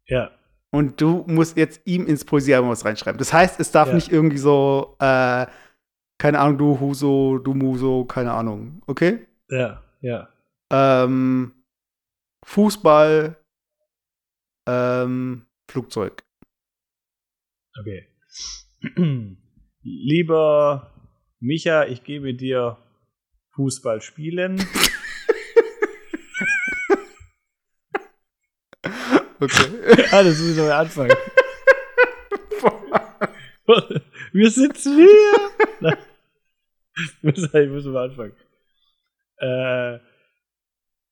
Ja. 0.06 0.30
Und 0.70 1.00
du 1.00 1.24
musst 1.26 1.56
jetzt 1.56 1.80
ihm 1.86 2.06
ins 2.06 2.24
Poesiealbum 2.24 2.70
was 2.70 2.84
reinschreiben. 2.84 3.18
Das 3.18 3.32
heißt, 3.32 3.58
es 3.58 3.70
darf 3.72 3.88
Ja. 3.88 3.94
nicht 3.94 4.12
irgendwie 4.12 4.38
so, 4.38 4.96
äh, 5.00 5.46
keine 6.18 6.38
Ahnung, 6.40 6.58
du 6.58 6.78
Huso, 6.80 7.38
du 7.38 7.54
Muso, 7.54 8.04
keine 8.04 8.32
Ahnung, 8.32 8.82
okay? 8.86 9.26
Ja, 9.48 9.82
ja. 10.02 10.28
Ähm, 10.70 11.52
Fußball, 12.44 13.36
ähm, 14.66 15.46
Flugzeug. 15.70 16.22
Okay. 17.80 18.06
Lieber 19.82 20.92
Micha, 21.40 21.84
ich 21.86 22.04
gebe 22.04 22.34
dir 22.34 22.78
Fußball 23.54 24.00
spielen. 24.00 24.64
Okay. 29.40 30.04
ah, 30.10 30.22
das 30.22 30.38
muss 30.38 30.50
ich 30.50 30.56
neu 30.56 30.72
anfangen. 30.72 31.16
Wir 34.32 34.50
sitzen 34.50 34.96
hier. 34.96 35.96
Ich 36.96 37.22
muss, 37.22 37.54
ich 37.54 37.70
muss 37.70 37.84
mal 37.84 38.08
anfangen. 38.08 38.32
Äh, 39.36 39.98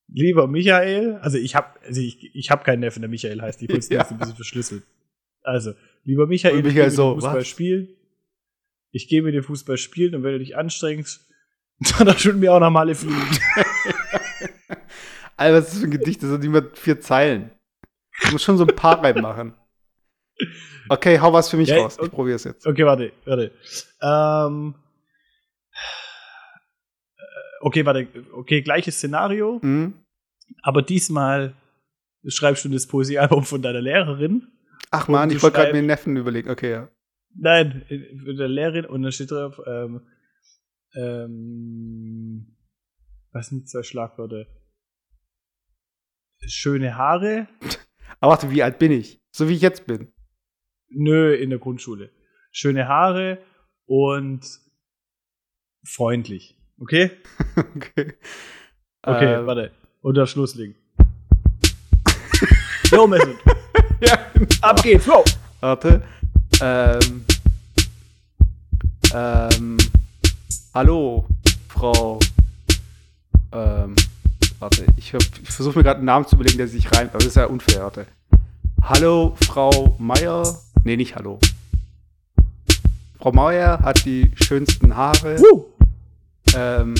lieber 0.09 0.49
Michael, 0.49 1.19
also 1.23 1.39
ich 1.39 1.55
habe 1.55 1.81
also 1.83 2.01
ich, 2.01 2.35
ich 2.35 2.51
hab 2.51 2.65
keinen 2.65 2.81
Neffen, 2.81 3.03
der 3.03 3.09
Michael 3.09 3.41
heißt, 3.41 3.61
die 3.61 3.69
kurz 3.69 3.89
Ja. 3.89 4.01
ja. 4.01 4.11
ein 4.11 4.19
bisschen 4.19 4.35
verschlüsselt. 4.35 4.83
Also, 5.47 5.75
lieber 6.05 6.27
Michael, 6.27 6.57
ich 6.59 6.65
Michael 6.65 6.75
gebe 6.75 6.85
dir 6.91 6.97
so, 6.97 7.15
Fußball 7.15 7.37
was? 7.41 7.47
spielen. 7.49 7.89
Ich 8.91 9.09
gebe 9.09 9.31
dir 9.31 9.43
Fußball 9.43 9.77
spielen 9.77 10.15
und 10.15 10.23
wenn 10.25 10.33
du 10.33 10.39
dich 10.41 10.57
anstrengst, 10.57 11.29
dann 11.99 12.19
schon 12.19 12.41
mir 12.41 12.53
auch 12.53 12.61
noch 12.61 12.71
Male 12.71 12.95
fliegen. 12.95 13.17
Alter, 15.37 15.59
was 15.59 15.65
ist 15.67 15.73
das 15.75 15.81
für 15.81 15.87
ein 15.87 15.91
Gedicht? 15.91 16.23
Das 16.23 16.31
sind 16.31 16.43
immer 16.45 16.63
vier 16.75 17.01
Zeilen. 17.01 17.51
Du 18.23 18.33
musst 18.33 18.45
schon 18.45 18.57
so 18.57 18.65
ein 18.65 18.75
paar 18.75 19.03
reinmachen. 19.03 19.55
Okay, 20.89 21.19
hau 21.21 21.33
was 21.33 21.51
für 21.51 21.57
mich 21.59 21.69
Ja, 21.69 21.77
raus. 21.79 21.99
Ich 22.03 22.11
probiere 22.11 22.37
es 22.37 22.45
jetzt. 22.45 22.67
Okay, 22.67 22.85
warte, 22.87 23.13
warte. 23.25 23.53
Ähm, 24.01 24.75
äh, 27.19 27.23
okay, 27.61 27.85
warte. 27.85 28.09
Okay, 28.33 28.63
gleiches 28.63 28.97
Szenario, 28.97 29.59
Mhm. 29.63 29.95
aber 30.63 30.83
diesmal 30.83 31.55
schreibst 32.29 32.65
du 32.65 32.69
das 32.71 32.87
Poesiealbum 32.87 33.45
von 33.45 33.61
deiner 33.63 33.81
Lehrerin. 33.81 34.49
Ach 34.91 35.09
man, 35.09 35.31
ich 35.31 35.43
wollte 35.43 35.57
gerade 35.57 35.73
mir 35.73 35.79
einen 35.79 35.87
Neffen 35.89 36.17
überlegen. 36.17 36.51
Okay, 36.51 36.71
ja. 36.71 36.89
Nein, 37.35 37.85
äh, 37.89 38.17
von 38.19 38.37
der 38.37 38.49
Lehrerin 38.49 38.87
und 38.87 39.03
dann 39.03 39.13
steht 39.13 39.31
drauf, 39.31 39.61
ähm, 39.67 40.07
ähm, 40.95 42.57
was 43.33 43.49
sind 43.49 43.69
zwei 43.69 43.83
Schlagwörter? 43.83 44.47
Schöne 46.47 46.97
Haare? 46.97 47.49
Aber 48.21 48.33
warte, 48.33 48.51
wie 48.51 48.63
alt 48.63 48.79
bin 48.79 48.93
ich? 48.93 49.21
So 49.31 49.49
wie 49.49 49.55
ich 49.55 49.63
jetzt 49.63 49.87
bin. 49.87 50.13
Nö, 50.89 51.35
in 51.35 51.51
der 51.51 51.59
Grundschule. 51.59 52.11
Schöne 52.53 52.89
Haare 52.89 53.43
und 53.87 54.47
freundlich. 55.85 56.59
Okay? 56.79 57.11
Okay. 57.57 58.13
Okay, 59.03 59.35
Ähm, 59.35 59.47
warte. 59.47 59.71
Und 60.03 60.17
der 60.17 60.27
Schluss 60.27 60.55
liegen. 60.57 60.75
Jo, 62.91 63.07
Mesut. 63.07 63.39
Ja, 64.01 64.19
Ab 64.61 64.83
geht's, 64.83 65.07
wow. 65.09 65.25
warte. 65.61 66.03
Ähm, 66.61 67.25
ähm, 69.15 69.79
hallo, 70.75 71.27
Frau. 71.69 72.21
Ähm, 73.53 73.97
warte, 74.59 74.85
ich, 74.97 75.15
ich 75.15 75.51
versuche 75.51 75.79
mir 75.79 75.85
gerade 75.85 75.99
einen 75.99 76.07
Namen 76.07 76.27
zu 76.27 76.35
überlegen, 76.35 76.59
der 76.59 76.69
sich 76.69 76.93
reimt, 76.93 77.11
aber 77.11 77.19
das 77.19 77.29
ist 77.29 77.37
ja 77.37 77.47
unfair, 77.47 77.85
warte. 77.85 78.07
Hallo, 78.83 79.35
Frau 79.47 79.97
Meier. 79.99 80.59
Nee, 80.85 80.97
nicht 80.97 81.17
hallo. 81.17 81.39
Frau 83.19 83.33
Meier 83.33 83.79
hat 83.81 84.05
die 84.05 84.31
schönsten 84.35 84.95
Haare. 84.95 85.39
Woo. 85.39 85.65
Ähm, 86.55 86.95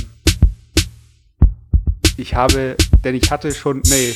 ich 2.17 2.35
habe, 2.35 2.77
denn 3.05 3.15
ich 3.15 3.31
hatte 3.31 3.53
schon, 3.53 3.83
nee, 3.85 4.15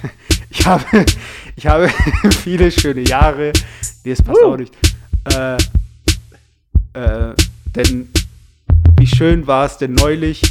ich 0.52 0.66
habe, 0.66 0.84
ich 1.56 1.66
habe 1.66 1.88
viele 2.42 2.70
schöne 2.70 3.02
Jahre. 3.02 3.52
Nee, 4.04 4.10
das 4.10 4.22
passt 4.22 4.40
Uh. 4.42 4.46
auch 4.46 4.56
nicht. 4.56 4.74
Äh, 5.34 5.56
äh, 6.94 7.34
denn 7.74 8.08
wie 8.98 9.06
schön 9.06 9.46
war 9.46 9.66
es 9.66 9.78
denn 9.78 9.94
neulich, 9.94 10.42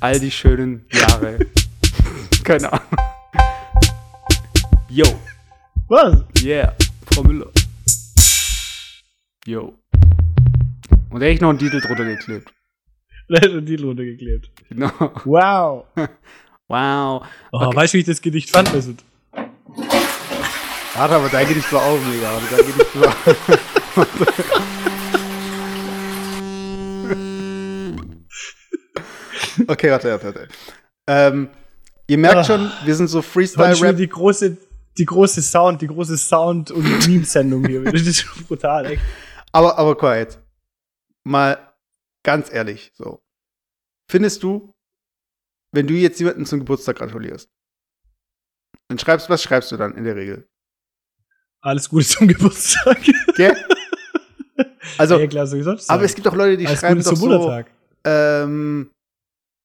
all 0.00 0.18
die 0.18 0.30
schönen 0.30 0.84
Jahre. 0.92 1.38
Keine 2.44 2.72
Ahnung. 2.72 2.86
Yo, 4.88 5.06
Was? 5.88 6.24
yeah, 6.42 6.74
Frau 7.10 7.22
Müller. 7.22 7.50
Yo. 9.46 9.74
Und 11.10 11.20
da 11.20 11.26
hätte 11.26 11.34
ich 11.34 11.40
noch 11.40 11.50
einen 11.50 11.58
Titel 11.58 11.80
drunter 11.80 12.04
geklebt. 12.04 12.52
Da 13.28 13.40
hat 13.40 13.50
schon 13.50 13.64
die 13.64 13.76
Runde 13.76 14.04
geklebt. 14.04 14.50
Genau. 14.68 14.90
Wow. 15.24 15.86
Wow. 16.68 17.26
Oh, 17.52 17.58
Okay. 17.60 17.76
Weißt 17.76 17.94
du, 17.94 17.98
wie 17.98 18.00
ich 18.00 18.06
das 18.06 18.20
Gedicht 18.22 18.50
fand, 18.50 18.72
Mesut? 18.72 18.96
Warte, 20.96 21.14
aber 21.16 21.28
dein 21.28 21.46
Gedicht 21.48 21.72
war 21.72 21.82
auch 21.82 21.98
mega. 22.00 22.30
aber 22.30 22.42
Dein 22.50 22.66
Gedicht 22.66 23.00
war 23.00 23.14
okay, 29.68 29.90
warte, 29.90 30.10
warte, 30.10 30.24
warte. 30.26 30.48
Ähm, 31.06 31.48
ihr 32.06 32.18
merkt 32.18 32.36
Ah. 32.38 32.44
schon, 32.44 32.70
wir 32.84 32.94
sind 32.94 33.08
so 33.08 33.22
Freestyle-Rap. 33.22 33.96
die 33.96 34.08
große, 34.08 34.56
die 34.98 35.04
große 35.04 35.42
Sound, 35.42 35.82
die 35.82 35.86
große 35.86 36.16
Sound- 36.16 36.70
und 36.70 36.84
Meme-Sendung 37.08 37.66
hier. 37.66 37.84
Das 37.84 38.02
ist 38.02 38.20
schon 38.22 38.44
brutal, 38.44 38.86
echt. 38.86 39.02
Aber, 39.52 39.78
aber 39.78 40.16
jetzt. 40.18 40.38
Mal 41.24 41.58
ganz 42.22 42.52
ehrlich, 42.52 42.92
so. 42.94 43.22
Findest 44.10 44.42
du, 44.42 44.73
wenn 45.74 45.86
du 45.86 45.94
jetzt 45.94 46.20
jemanden 46.20 46.46
zum 46.46 46.60
Geburtstag 46.60 46.96
gratulierst, 46.96 47.50
dann 48.88 48.98
schreibst, 48.98 49.30
was 49.30 49.42
schreibst 49.42 49.72
du 49.72 49.76
dann 49.76 49.96
in 49.96 50.04
der 50.04 50.16
Regel? 50.16 50.48
Alles 51.60 51.88
Gute 51.88 52.06
zum 52.06 52.28
Geburtstag. 52.28 52.98
Gell? 53.36 53.56
Also, 54.98 55.18
ja, 55.18 55.26
klar, 55.26 55.46
so 55.46 55.56
aber 55.88 56.04
es 56.04 56.14
gibt 56.14 56.28
auch 56.28 56.34
Leute, 56.34 56.58
die 56.58 56.66
Alles 56.66 56.78
schreiben 56.78 57.02
Gute 57.02 57.10
doch 57.10 57.16
zum 57.16 57.30
so, 57.30 57.64
ähm, 58.04 58.90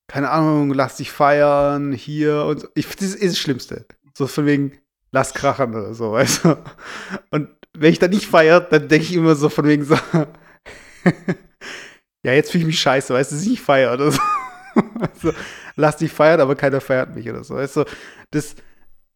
keine 0.08 0.32
Ahnung, 0.32 0.74
lass 0.74 0.98
dich 0.98 1.12
feiern, 1.12 1.92
hier 1.92 2.46
und 2.46 2.62
so. 2.62 2.68
Ich 2.74 2.88
das 2.88 3.14
ist 3.14 3.34
das 3.34 3.38
Schlimmste. 3.38 3.86
So 4.18 4.28
von 4.28 4.46
wegen, 4.46 4.80
lass 5.12 5.34
krachen 5.34 5.76
oder 5.76 5.94
so, 5.94 6.12
weißt 6.14 6.46
du? 6.46 6.58
Und 7.32 7.50
wenn 7.78 7.92
ich 7.92 8.00
da 8.00 8.08
nicht 8.08 8.26
feiert, 8.26 8.72
dann 8.74 8.88
denke 8.88 9.06
ich 9.06 9.14
immer 9.14 9.36
so 9.36 9.50
von 9.50 9.66
wegen 9.66 9.86
so, 9.86 9.96
ja, 12.24 12.34
jetzt 12.34 12.52
fühle 12.52 12.64
ich 12.64 12.68
mich 12.68 12.80
scheiße, 12.80 13.14
weißt 13.14 13.32
du, 13.32 13.36
dass 13.36 13.44
ich 13.44 13.52
nicht 13.52 13.62
feiere 13.62 13.94
oder 13.94 14.12
so. 14.12 14.20
also, 15.00 15.34
lass 15.80 15.98
dich 15.98 16.12
feiern, 16.12 16.42
aber 16.42 16.56
keiner 16.56 16.82
feiert 16.82 17.16
mich 17.16 17.30
oder 17.30 17.44
so, 17.44 17.56
weißt 17.56 17.78
du? 17.78 17.86
Das, 18.32 18.56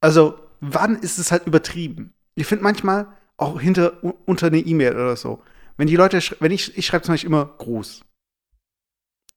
also, 0.01 0.39
wann 0.61 0.95
ist 0.97 1.19
es 1.19 1.31
halt 1.31 1.45
übertrieben? 1.45 2.13
Ich 2.35 2.47
finde 2.47 2.63
manchmal 2.63 3.07
auch 3.37 3.59
hinter, 3.59 4.03
unter 4.25 4.47
eine 4.47 4.59
E-Mail 4.59 4.93
oder 4.93 5.15
so, 5.15 5.43
wenn 5.77 5.87
die 5.87 5.95
Leute, 5.95 6.19
wenn 6.39 6.51
ich, 6.51 6.77
ich 6.77 6.85
schreibe 6.85 7.03
zum 7.03 7.13
Beispiel 7.13 7.29
immer 7.29 7.45
Gruß. 7.57 8.01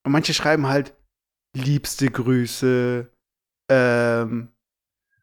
Und 0.05 0.13
manche 0.13 0.35
schreiben 0.35 0.67
halt 0.69 0.95
liebste 1.57 2.09
Grüße. 2.11 3.11
Ähm, 3.71 4.49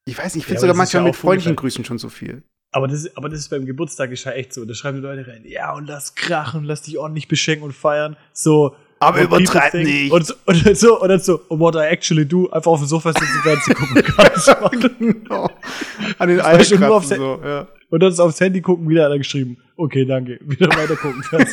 ich 0.06 0.18
weiß 0.18 0.36
nicht, 0.36 0.44
ich 0.44 0.50
Ja, 0.50 0.60
finde 0.60 0.60
aber 0.60 0.60
sogar 0.60 0.76
manchmal 0.76 1.04
ja 1.04 1.08
mit 1.08 1.16
freundlichen 1.16 1.56
Grüßen 1.56 1.86
schon 1.86 1.98
so 1.98 2.10
viel. 2.10 2.44
Aber 2.74 2.88
das, 2.88 3.04
ist- 3.06 3.16
aber 3.18 3.30
das 3.30 3.40
ist 3.40 3.50
beim 3.50 3.66
Geburtstag 3.66 4.12
ist 4.12 4.24
ja 4.26 4.32
echt 4.34 4.52
so. 4.54 4.66
Da 4.66 4.74
schreiben 4.74 4.98
die 4.98 5.04
Leute 5.04 5.28
rein, 5.28 5.44
ja, 5.46 5.74
und 5.74 5.86
lass 5.88 6.16
krachen, 6.16 6.64
lass 6.64 6.82
dich 6.82 6.98
ordentlich 6.98 7.28
beschenken 7.28 7.64
und 7.64 7.72
feiern. 7.74 8.18
So. 8.34 8.76
Aber 9.04 9.22
übertreib 9.22 9.74
nicht. 9.74 10.12
Und, 10.12 10.26
so- 10.26 10.34
und 10.46 10.66
dann 10.66 10.76
so, 10.84 11.02
und 11.02 11.10
dann 11.10 11.20
so, 11.20 11.42
and 11.50 11.60
what 11.60 11.76
I 11.76 11.80
actually 11.90 12.26
do, 12.26 12.50
einfach 12.52 12.72
auf 12.72 12.80
dem 12.80 12.88
Sofa 12.88 13.12
sitzen 13.14 13.28
und 13.36 13.44
Fernsehen 13.44 13.76
gucken. 13.76 14.04
Genau. 15.00 15.50
An 16.20 16.30
den 16.30 16.40
kratzen, 16.80 17.18
so, 17.18 17.42
ja. 17.44 17.68
Und 17.94 18.00
dann 18.00 18.12
ist 18.12 18.20
aufs 18.20 18.40
Handy 18.40 18.60
gucken, 18.60 18.90
wieder 18.90 19.06
hat 19.06 19.12
er 19.12 19.20
geschrieben. 19.20 19.58
Okay, 19.78 20.04
danke. 20.04 20.40
Wieder 20.48 20.68
weiter 20.70 20.96
gucken. 20.96 21.24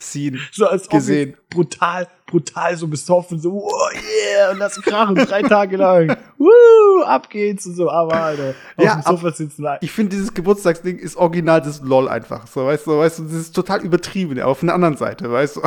Scene. 0.00 0.40
So 0.50 0.66
als 0.66 0.88
gesehen. 0.88 1.36
brutal, 1.48 2.08
brutal 2.26 2.76
so 2.76 2.88
besoffen, 2.88 3.38
so, 3.38 3.62
oh 3.62 3.90
yeah, 3.92 4.50
und 4.50 4.58
das 4.58 4.74
krachen 4.82 5.14
drei 5.14 5.42
Tage 5.42 5.76
lang. 5.76 6.16
Woo, 6.38 7.04
ab 7.04 7.30
geht's 7.30 7.64
und 7.66 7.76
so, 7.76 7.88
aber 7.92 8.12
Alter, 8.20 8.56
auf 8.76 8.84
ja, 8.84 8.96
dem 8.96 9.02
Sofa 9.02 9.30
sitzen. 9.30 9.64
Ich 9.82 9.92
finde, 9.92 10.16
dieses 10.16 10.34
Geburtstagsding 10.34 10.98
ist 10.98 11.14
original 11.14 11.60
das 11.60 11.80
LOL 11.80 12.08
einfach. 12.08 12.48
So, 12.48 12.66
weißt 12.66 12.88
du, 12.88 12.98
weißt 12.98 13.20
du, 13.20 13.22
das 13.22 13.34
ist 13.34 13.54
total 13.54 13.84
übertrieben, 13.84 14.40
auf 14.40 14.64
einer 14.64 14.74
anderen 14.74 14.96
Seite, 14.96 15.30
weißt 15.30 15.56
du. 15.58 15.60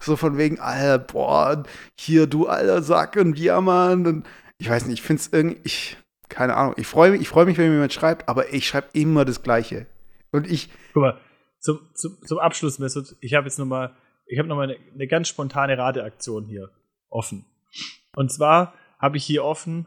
So 0.00 0.16
von 0.16 0.38
wegen, 0.38 0.58
Alter, 0.58 1.00
boah, 1.00 1.64
hier, 1.96 2.26
du 2.26 2.46
alter 2.46 2.80
Sack 2.80 3.16
und 3.16 3.38
ja, 3.38 3.60
Mann. 3.60 4.06
Und 4.06 4.26
ich 4.56 4.70
weiß 4.70 4.86
nicht, 4.86 5.00
ich 5.00 5.02
finde 5.02 5.20
es 5.20 5.28
irgendwie, 5.30 5.60
ich, 5.64 5.98
keine 6.30 6.56
Ahnung, 6.56 6.74
ich 6.76 6.86
freue 6.86 7.10
mich, 7.10 7.20
ich 7.20 7.28
freue 7.28 7.44
mich, 7.44 7.58
wenn 7.58 7.68
mir 7.68 7.74
jemand 7.74 7.92
schreibt, 7.92 8.28
aber 8.28 8.52
ich 8.52 8.66
schreibe 8.66 8.88
immer 8.94 9.24
das 9.24 9.42
Gleiche. 9.42 9.86
Und 10.30 10.50
ich. 10.50 10.70
Guck 10.94 11.02
mal, 11.02 11.20
zum, 11.58 11.80
zum, 11.94 12.16
zum 12.26 12.38
Abschluss, 12.38 12.78
Mesut, 12.78 13.16
ich 13.20 13.34
habe 13.34 13.46
jetzt 13.46 13.58
noch 13.58 13.66
mal, 13.66 13.94
ich 14.26 14.38
habe 14.38 14.48
noch 14.48 14.56
mal 14.56 14.62
eine, 14.62 14.76
eine 14.94 15.06
ganz 15.06 15.28
spontane 15.28 15.76
Rateaktion 15.76 16.46
hier 16.46 16.70
offen. 17.10 17.44
Und 18.14 18.32
zwar 18.32 18.74
habe 18.98 19.16
ich 19.18 19.24
hier 19.24 19.44
offen 19.44 19.86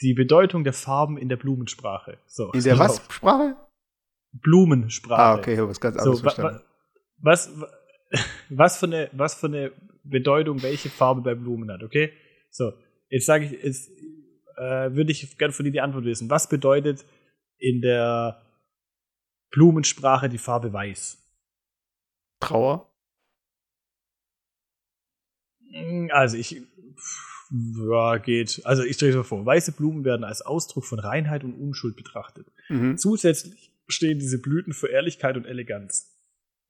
die 0.00 0.14
Bedeutung 0.14 0.64
der 0.64 0.72
Farben 0.72 1.16
in 1.16 1.28
der 1.28 1.36
Blumensprache. 1.36 2.18
So, 2.26 2.50
in 2.52 2.62
der 2.62 2.78
was 2.78 3.00
auf. 3.00 3.12
Sprache? 3.12 3.56
Blumensprache. 4.32 5.22
Ah, 5.22 5.34
okay, 5.34 5.54
ich 5.54 5.58
habe 5.58 5.68
was 5.68 5.80
ganz 5.80 5.96
anderes 5.96 6.18
so, 6.18 6.22
verstanden. 6.22 6.62
Was, 7.18 7.50
was, 8.48 8.78
für 8.78 8.86
eine, 8.86 9.10
was 9.12 9.34
für 9.34 9.46
eine 9.46 9.72
Bedeutung 10.04 10.62
welche 10.62 10.90
Farbe 10.90 11.20
bei 11.20 11.34
Blumen 11.34 11.70
hat, 11.70 11.82
okay? 11.82 12.12
So, 12.50 12.72
jetzt 13.08 13.26
sage 13.26 13.44
ich, 13.44 13.52
jetzt 13.52 13.90
äh, 14.56 14.94
würde 14.94 15.12
ich 15.12 15.38
gerne 15.38 15.52
von 15.52 15.64
dir 15.64 15.72
die 15.72 15.80
Antwort 15.80 16.04
wissen. 16.04 16.30
Was 16.30 16.48
bedeutet 16.48 17.04
in 17.58 17.80
der 17.80 18.42
Blumensprache 19.50 20.28
die 20.28 20.38
Farbe 20.38 20.72
weiß? 20.72 21.18
Trauer? 22.40 22.90
Hm, 25.70 26.10
also 26.12 26.36
ich 26.36 26.62
ja, 27.52 28.16
geht. 28.16 28.62
Also 28.64 28.82
ich 28.82 28.96
stelle 28.96 29.10
es 29.10 29.16
mir 29.16 29.24
vor, 29.24 29.44
weiße 29.44 29.72
Blumen 29.72 30.04
werden 30.04 30.24
als 30.24 30.42
Ausdruck 30.42 30.84
von 30.84 30.98
Reinheit 30.98 31.44
und 31.44 31.54
Unschuld 31.54 31.96
betrachtet. 31.96 32.46
Mhm. 32.68 32.96
Zusätzlich 32.96 33.74
stehen 33.88 34.18
diese 34.18 34.40
Blüten 34.40 34.72
für 34.72 34.88
Ehrlichkeit 34.88 35.36
und 35.36 35.44
Eleganz. 35.44 36.16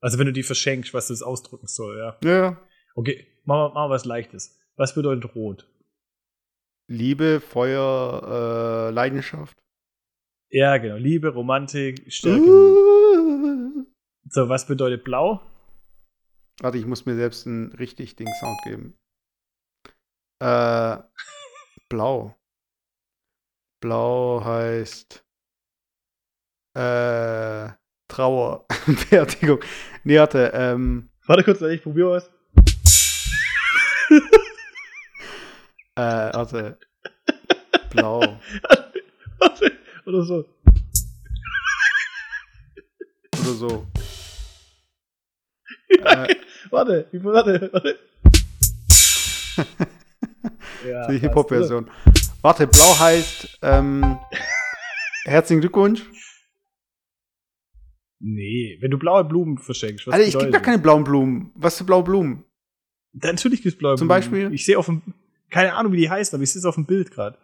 Also 0.01 0.19
wenn 0.19 0.27
du 0.27 0.33
die 0.33 0.43
verschenkst, 0.43 0.93
was 0.93 1.09
das 1.09 1.23
ausdrücken 1.23 1.69
soll, 1.69 1.99
ja. 1.99 2.17
Ja. 2.25 2.61
Okay, 2.95 3.27
machen 3.45 3.71
wir, 3.71 3.75
machen 3.75 3.91
wir 3.91 3.95
was 3.95 4.05
Leichtes. 4.05 4.59
Was 4.77 4.95
bedeutet 4.95 5.35
rot? 5.37 5.69
Liebe, 6.93 7.41
Feuer, 7.41 8.89
äh, 8.89 8.91
Leidenschaft. 8.93 9.57
Ja, 10.51 10.77
genau. 10.77 10.97
Liebe, 10.97 11.29
Romantik, 11.29 12.13
Stärke. 12.13 12.45
Uh. 12.45 13.87
So, 14.29 14.49
was 14.49 14.67
bedeutet 14.67 15.05
blau? 15.05 15.43
Warte, 16.61 16.79
ich 16.79 16.87
muss 16.87 17.05
mir 17.05 17.17
selbst 17.17 17.47
einen 17.47 17.73
richtig 17.73 18.17
Ding 18.17 18.29
Sound 18.41 18.63
geben. 18.65 18.99
Äh, 20.39 20.99
blau. 21.91 22.35
Blau 23.81 24.43
heißt 24.45 25.25
äh, 26.75 27.69
Trauer, 28.09 28.67
Fertigung. 29.09 29.61
Nee, 30.05 30.19
warte, 30.19 30.53
ähm. 30.55 31.11
Warte 31.27 31.45
kurz, 31.45 31.61
ich 31.63 31.83
probiere 31.83 32.11
was. 32.11 32.31
Äh, 35.97 36.35
warte. 36.35 36.79
Blau. 37.91 38.39
oder 40.07 40.23
so. 40.23 40.45
Oder 43.41 43.53
so. 43.53 43.87
Ja, 45.99 46.25
äh, 46.25 46.37
warte, 46.71 47.09
warte, 47.13 47.71
warte. 47.73 47.99
ja, 50.89 51.09
die 51.09 51.19
Hip-Hop-Version. 51.19 51.91
Warte, 52.41 52.67
blau 52.67 52.99
heißt 52.99 53.59
ähm, 53.63 54.19
herzlichen 55.25 55.61
Glückwunsch. 55.61 56.03
Nee, 58.19 58.79
wenn 58.81 58.91
du 58.91 58.99
blaue 58.99 59.25
Blumen 59.25 59.59
verschenkst. 59.59 60.07
Was 60.07 60.15
Alter, 60.15 60.27
ich 60.27 60.39
gebe 60.39 60.51
gar 60.51 60.63
keine 60.63 60.79
blauen 60.79 61.05
Blumen. 61.05 61.53
Was 61.55 61.79
für 61.79 61.85
blaue 61.85 62.05
Blumen? 62.05 62.45
Natürlich 63.13 63.63
gibt 63.63 63.75
es 63.75 63.79
blaue 63.79 63.97
Zum 63.97 64.07
Blumen. 64.07 64.23
Zum 64.23 64.31
Beispiel? 64.33 64.55
Ich 64.55 64.65
sehe 64.65 64.79
auf 64.79 64.87
dem, 64.87 65.03
keine 65.53 65.75
Ahnung, 65.75 65.93
wie 65.93 65.99
die 65.99 66.11
heißen, 66.11 66.35
aber 66.35 66.43
ich 66.43 66.51
sehe 66.51 66.61
es 66.61 66.65
auf 66.65 66.75
dem 66.75 66.87
Bild 66.87 67.13
gerade. 67.13 67.39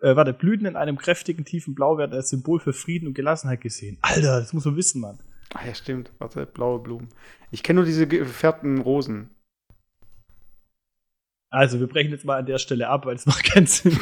Äh, 0.00 0.16
warte, 0.16 0.32
Blüten 0.32 0.66
in 0.66 0.76
einem 0.76 0.98
kräftigen, 0.98 1.44
tiefen 1.44 1.74
Blau 1.74 1.96
werden 1.96 2.12
als 2.12 2.30
Symbol 2.30 2.60
für 2.60 2.72
Frieden 2.72 3.08
und 3.08 3.14
Gelassenheit 3.14 3.60
gesehen. 3.60 3.98
Alter, 4.02 4.40
das 4.40 4.52
muss 4.52 4.64
man 4.64 4.76
wissen, 4.76 5.00
Mann. 5.00 5.18
Ah 5.54 5.66
ja, 5.66 5.74
stimmt. 5.74 6.10
Warte, 6.18 6.44
blaue 6.44 6.80
Blumen. 6.80 7.08
Ich 7.50 7.62
kenne 7.62 7.78
nur 7.78 7.86
diese 7.86 8.08
gefärbten 8.08 8.78
Rosen. 8.78 9.30
Also, 11.50 11.78
wir 11.78 11.86
brechen 11.86 12.10
jetzt 12.10 12.24
mal 12.24 12.38
an 12.38 12.46
der 12.46 12.58
Stelle 12.58 12.88
ab, 12.88 13.06
weil 13.06 13.14
es 13.14 13.26
macht 13.26 13.44
keinen 13.44 13.66
Sinn. 13.66 13.98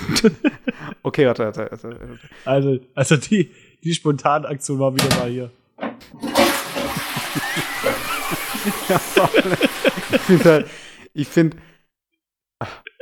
okay, 1.03 1.27
warte, 1.27 1.45
warte, 1.45 1.69
warte. 1.71 2.19
Also, 2.45 2.79
also 2.95 3.17
die, 3.17 3.51
die 3.83 3.93
Spontanaktion 3.93 4.79
war 4.79 4.95
wieder 4.95 5.17
mal 5.17 5.29
hier. 5.29 5.51
ich 10.13 10.21
finde 10.21 10.45
halt, 10.45 10.71
ich 11.13 11.29
finde, 11.29 11.57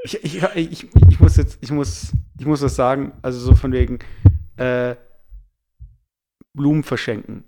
ich, 0.04 0.24
ich, 0.24 0.42
ich, 0.54 0.88
ich, 1.10 1.20
muss 1.20 1.36
jetzt, 1.36 1.58
ich 1.60 1.70
muss, 1.70 2.12
ich 2.38 2.46
muss 2.46 2.62
was 2.62 2.76
sagen, 2.76 3.12
also 3.22 3.38
so 3.38 3.54
von 3.54 3.72
wegen, 3.72 3.98
äh, 4.56 4.96
Blumen 6.54 6.82
verschenken. 6.82 7.44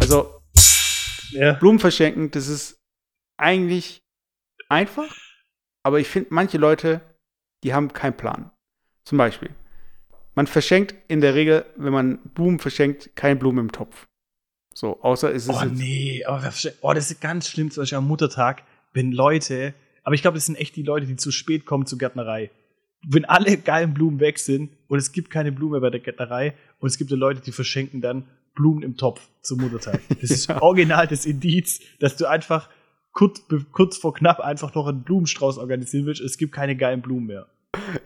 Also, 0.00 0.40
ja. 1.30 1.54
Blumen 1.54 1.78
verschenken, 1.78 2.30
das 2.30 2.48
ist 2.48 2.80
eigentlich 3.36 4.02
einfach, 4.68 5.14
aber 5.82 6.00
ich 6.00 6.08
finde, 6.08 6.28
manche 6.32 6.58
Leute, 6.58 7.00
die 7.64 7.74
haben 7.74 7.92
keinen 7.92 8.16
Plan. 8.16 8.50
Zum 9.04 9.18
Beispiel, 9.18 9.50
man 10.34 10.46
verschenkt 10.46 10.94
in 11.08 11.20
der 11.20 11.34
Regel, 11.34 11.66
wenn 11.76 11.92
man 11.92 12.18
Blumen 12.34 12.58
verschenkt, 12.58 13.16
keine 13.16 13.36
Blumen 13.36 13.66
im 13.66 13.72
Topf. 13.72 14.06
So, 14.74 15.02
außer 15.02 15.34
es 15.34 15.48
ist. 15.48 15.50
Oh 15.50 15.64
nee, 15.64 16.24
oh, 16.28 16.38
oh, 16.82 16.92
das 16.92 17.10
ist 17.10 17.20
ganz 17.20 17.48
schlimm, 17.48 17.70
zum 17.70 17.82
Beispiel 17.82 17.98
am 17.98 18.06
Muttertag, 18.06 18.62
wenn 18.92 19.10
Leute, 19.10 19.74
aber 20.08 20.14
ich 20.14 20.22
glaube, 20.22 20.36
das 20.36 20.46
sind 20.46 20.56
echt 20.56 20.74
die 20.74 20.82
Leute, 20.82 21.04
die 21.04 21.16
zu 21.16 21.30
spät 21.30 21.66
kommen 21.66 21.84
zur 21.84 21.98
Gärtnerei. 21.98 22.50
Wenn 23.06 23.26
alle 23.26 23.58
geilen 23.58 23.92
Blumen 23.92 24.20
weg 24.20 24.38
sind 24.38 24.70
und 24.86 24.96
es 24.96 25.12
gibt 25.12 25.28
keine 25.28 25.52
Blume 25.52 25.82
bei 25.82 25.90
der 25.90 26.00
Gärtnerei 26.00 26.54
und 26.78 26.88
es 26.88 26.96
gibt 26.96 27.10
Leute, 27.10 27.42
die 27.42 27.52
verschenken 27.52 28.00
dann 28.00 28.24
Blumen 28.54 28.82
im 28.82 28.96
Topf 28.96 29.28
zum 29.42 29.60
Muttertag. 29.60 30.00
Das 30.08 30.30
ist 30.30 30.46
ja. 30.48 30.62
original 30.62 31.06
das 31.06 31.26
Indiz, 31.26 31.80
dass 32.00 32.16
du 32.16 32.24
einfach 32.24 32.70
kurz, 33.12 33.42
kurz 33.70 33.98
vor 33.98 34.14
knapp 34.14 34.40
einfach 34.40 34.74
noch 34.74 34.86
einen 34.86 35.02
Blumenstrauß 35.02 35.58
organisieren 35.58 36.06
willst. 36.06 36.22
Es 36.22 36.38
gibt 36.38 36.54
keine 36.54 36.74
geilen 36.74 37.02
Blumen 37.02 37.26
mehr. 37.26 37.46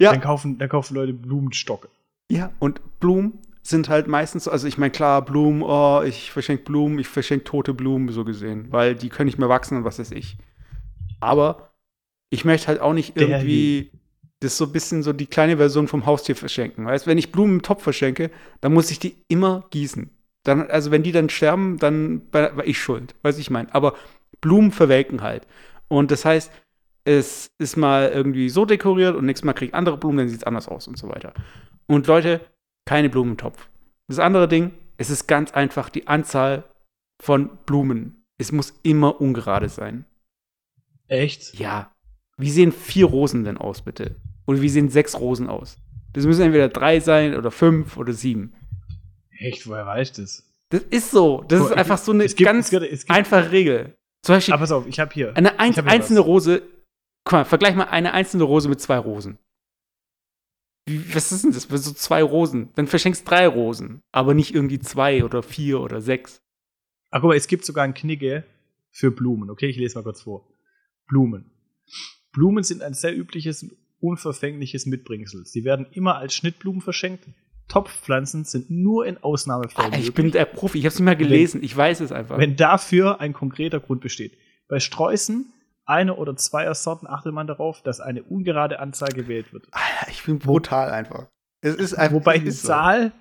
Ja. 0.01 0.11
Dann 0.11 0.21
kaufen, 0.21 0.59
dann 0.59 0.69
kaufen 0.69 0.97
Leute 0.97 1.13
Blumenstocke. 1.13 1.89
Ja, 2.29 2.51
und 2.59 2.81
Blumen 2.99 3.39
sind 3.63 3.89
halt 3.89 4.09
meistens, 4.09 4.49
also 4.49 4.67
ich 4.67 4.77
meine, 4.77 4.91
klar, 4.91 5.25
Blumen, 5.25 5.63
oh, 5.63 6.03
ich 6.05 6.33
verschenke 6.33 6.65
Blumen, 6.65 6.99
ich 6.99 7.07
verschenke 7.07 7.45
tote 7.45 7.75
Blumen, 7.75 8.09
so 8.09 8.25
gesehen, 8.25 8.73
weil 8.73 8.97
die 8.97 9.09
können 9.09 9.27
nicht 9.27 9.39
mehr 9.39 9.49
wachsen 9.49 9.79
und 9.79 9.85
was 9.85 10.01
weiß 10.01 10.11
ich. 10.11 10.37
Aber 11.21 11.72
ich 12.33 12.47
möchte 12.47 12.69
halt 12.69 12.81
auch 12.81 12.95
nicht 12.95 13.15
irgendwie 13.15 13.91
das 14.41 14.57
so 14.57 14.65
ein 14.65 14.73
bisschen 14.73 15.03
so 15.03 15.13
die 15.13 15.27
kleine 15.27 15.59
Version 15.59 15.87
vom 15.87 16.07
Haustier 16.07 16.35
verschenken. 16.35 16.87
Weißt, 16.87 17.07
wenn 17.07 17.19
ich 17.19 17.31
Blumen 17.31 17.57
im 17.57 17.63
Topf 17.63 17.83
verschenke, 17.83 18.31
dann 18.63 18.73
muss 18.73 18.91
ich 18.91 18.99
die 18.99 19.23
immer 19.29 19.67
gießen. 19.71 20.11
Dann, 20.43 20.71
also 20.71 20.91
wenn 20.91 21.03
die 21.03 21.13
dann 21.13 21.29
sterben, 21.29 21.79
dann 21.79 22.23
war 22.33 22.67
ich 22.67 22.81
schuld, 22.81 23.15
weiß 23.21 23.37
ich 23.37 23.51
mein. 23.51 23.71
Aber 23.71 23.95
Blumen 24.41 24.73
verwelken 24.73 25.21
halt. 25.21 25.47
Und 25.89 26.11
das 26.11 26.25
heißt, 26.25 26.51
es 27.05 27.53
ist 27.59 27.77
mal 27.77 28.11
irgendwie 28.11 28.49
so 28.49 28.65
dekoriert 28.65 29.15
und 29.15 29.27
nächstes 29.27 29.45
Mal 29.45 29.53
kriege 29.53 29.69
ich 29.69 29.75
andere 29.75 29.99
Blumen, 29.99 30.19
dann 30.19 30.29
sieht 30.29 30.39
es 30.39 30.45
anders 30.45 30.69
aus 30.69 30.89
und 30.89 30.97
so 30.97 31.11
weiter. 31.11 31.35
Und 31.87 32.07
Leute, 32.07 32.41
keine 32.87 33.11
Blumen 33.11 33.33
im 33.33 33.37
Topf. 33.37 33.69
Das 34.09 34.19
andere 34.19 34.49
Ding, 34.49 34.71
es 34.97 35.11
ist 35.11 35.27
ganz 35.27 35.53
einfach 35.53 35.91
die 35.91 36.09
Anzahl 36.09 36.65
von 37.23 37.51
Blumen. 37.67 38.25
Es 38.39 38.53
muss 38.53 38.73
immer 38.83 39.21
ungerade 39.21 39.69
sein. 39.69 40.07
Echt? 41.09 41.59
Ja. 41.59 41.92
Wie 42.37 42.51
sehen 42.51 42.73
vier 42.73 43.07
Rosen 43.07 43.45
denn 43.45 43.59
aus, 43.59 43.83
bitte? 43.83 44.17
Und 44.45 44.61
wie 44.63 44.69
sehen 44.69 44.89
sechs 44.89 45.19
Rosen 45.19 45.49
aus? 45.49 45.79
Das 46.13 46.27
müssen 46.27 46.43
entweder 46.43 46.69
drei 46.69 47.01
sein 47.01 47.37
oder 47.37 47.51
fünf 47.51 47.97
oder 47.97 48.13
sieben. 48.13 48.55
Echt? 49.39 49.67
Woher 49.67 49.87
weißt 49.87 50.19
du 50.19 50.23
das? 50.23 50.45
Das 50.71 50.83
ist 50.91 51.11
so. 51.11 51.45
Das 51.49 51.61
Guck, 51.61 51.71
ist 51.71 51.77
einfach 51.77 51.99
so 51.99 52.13
eine 52.13 52.27
gibt, 52.27 52.43
ganz 52.43 52.71
gibt, 52.71 52.89
gibt, 52.89 53.11
einfache 53.11 53.51
Regel. 53.51 53.97
Zum 54.23 54.37
Beispiel. 54.37 54.55
Aber 54.55 54.63
pass 54.63 54.73
auf, 54.73 54.87
ich 54.87 54.99
habe 55.01 55.13
hier. 55.13 55.37
Eine 55.37 55.59
ein, 55.59 55.77
einzelne 55.87 56.21
was. 56.21 56.27
Rose. 56.27 56.63
Guck 57.25 57.33
mal, 57.33 57.45
vergleich 57.45 57.75
mal 57.75 57.85
eine 57.85 58.13
einzelne 58.13 58.45
Rose 58.45 58.69
mit 58.69 58.81
zwei 58.81 58.99
Rosen. 58.99 59.39
Wie, 60.87 61.15
was 61.15 61.31
ist 61.31 61.45
denn 61.45 61.53
das? 61.53 61.65
So 61.65 61.93
zwei 61.93 62.23
Rosen. 62.23 62.71
Dann 62.75 62.87
verschenkst 62.87 63.29
drei 63.29 63.47
Rosen, 63.47 64.03
aber 64.11 64.35
nicht 64.35 64.55
irgendwie 64.55 64.81
zwei 64.81 65.25
oder 65.25 65.43
vier 65.43 65.81
oder 65.81 66.01
sechs. 66.01 66.43
Ach, 67.11 67.21
guck 67.21 67.29
mal, 67.29 67.37
es 67.37 67.47
gibt 67.47 67.65
sogar 67.65 67.85
ein 67.85 67.95
Knigge 67.95 68.45
für 68.91 69.11
Blumen. 69.11 69.51
Okay, 69.51 69.67
ich 69.67 69.77
lese 69.77 69.97
mal 69.97 70.03
kurz 70.03 70.23
vor. 70.23 70.49
Blumen. 71.07 71.51
Blumen 72.33 72.65
sind 72.65 72.83
ein 72.83 72.95
sehr 72.95 73.17
übliches 73.17 73.63
und 73.63 73.73
unverfängliches 74.01 74.87
Mitbringsel. 74.87 75.47
Sie 75.47 75.65
werden 75.65 75.87
immer 75.93 76.17
als 76.17 76.35
Schnittblumen 76.35 76.81
verschenkt, 76.81 77.25
Topfpflanzen 77.69 78.45
sind 78.45 78.71
nur 78.71 79.07
in 79.07 79.23
Ausnahmefällen. 79.23 79.93
Alter, 79.93 80.05
ich 80.05 80.13
bin 80.13 80.31
der 80.31 80.45
Profi, 80.45 80.79
ich 80.79 80.85
habe 80.85 80.93
es 80.93 80.99
nicht 80.99 81.07
mal 81.07 81.17
gelesen, 81.17 81.61
wenn, 81.61 81.65
ich 81.65 81.77
weiß 81.77 82.01
es 82.01 82.13
einfach. 82.13 82.37
Wenn 82.37 82.57
dafür 82.57 83.21
ein 83.21 83.33
konkreter 83.33 83.81
Grund 83.81 84.01
besteht. 84.01 84.37
Bei 84.69 84.81
Sträußen, 84.81 85.47
eine 85.87 86.17
oder 86.17 86.37
zweier 86.37 86.75
Sorten 86.75 87.07
achtet 87.07 87.33
man 87.33 87.47
darauf, 87.47 87.83
dass 87.83 88.01
eine 88.01 88.23
ungerade 88.25 88.79
Anzahl 88.79 89.11
gewählt 89.11 89.53
wird. 89.53 89.69
Alter, 89.71 90.11
ich 90.11 90.23
bin 90.25 90.39
brutal 90.39 90.91
einfach. 90.91 91.29
Es 91.61 91.77
ist 91.77 91.95
einfach 91.95 92.17
wobei 92.17 92.39
die 92.39 92.51
so. 92.51 92.69
Zahl, 92.69 93.13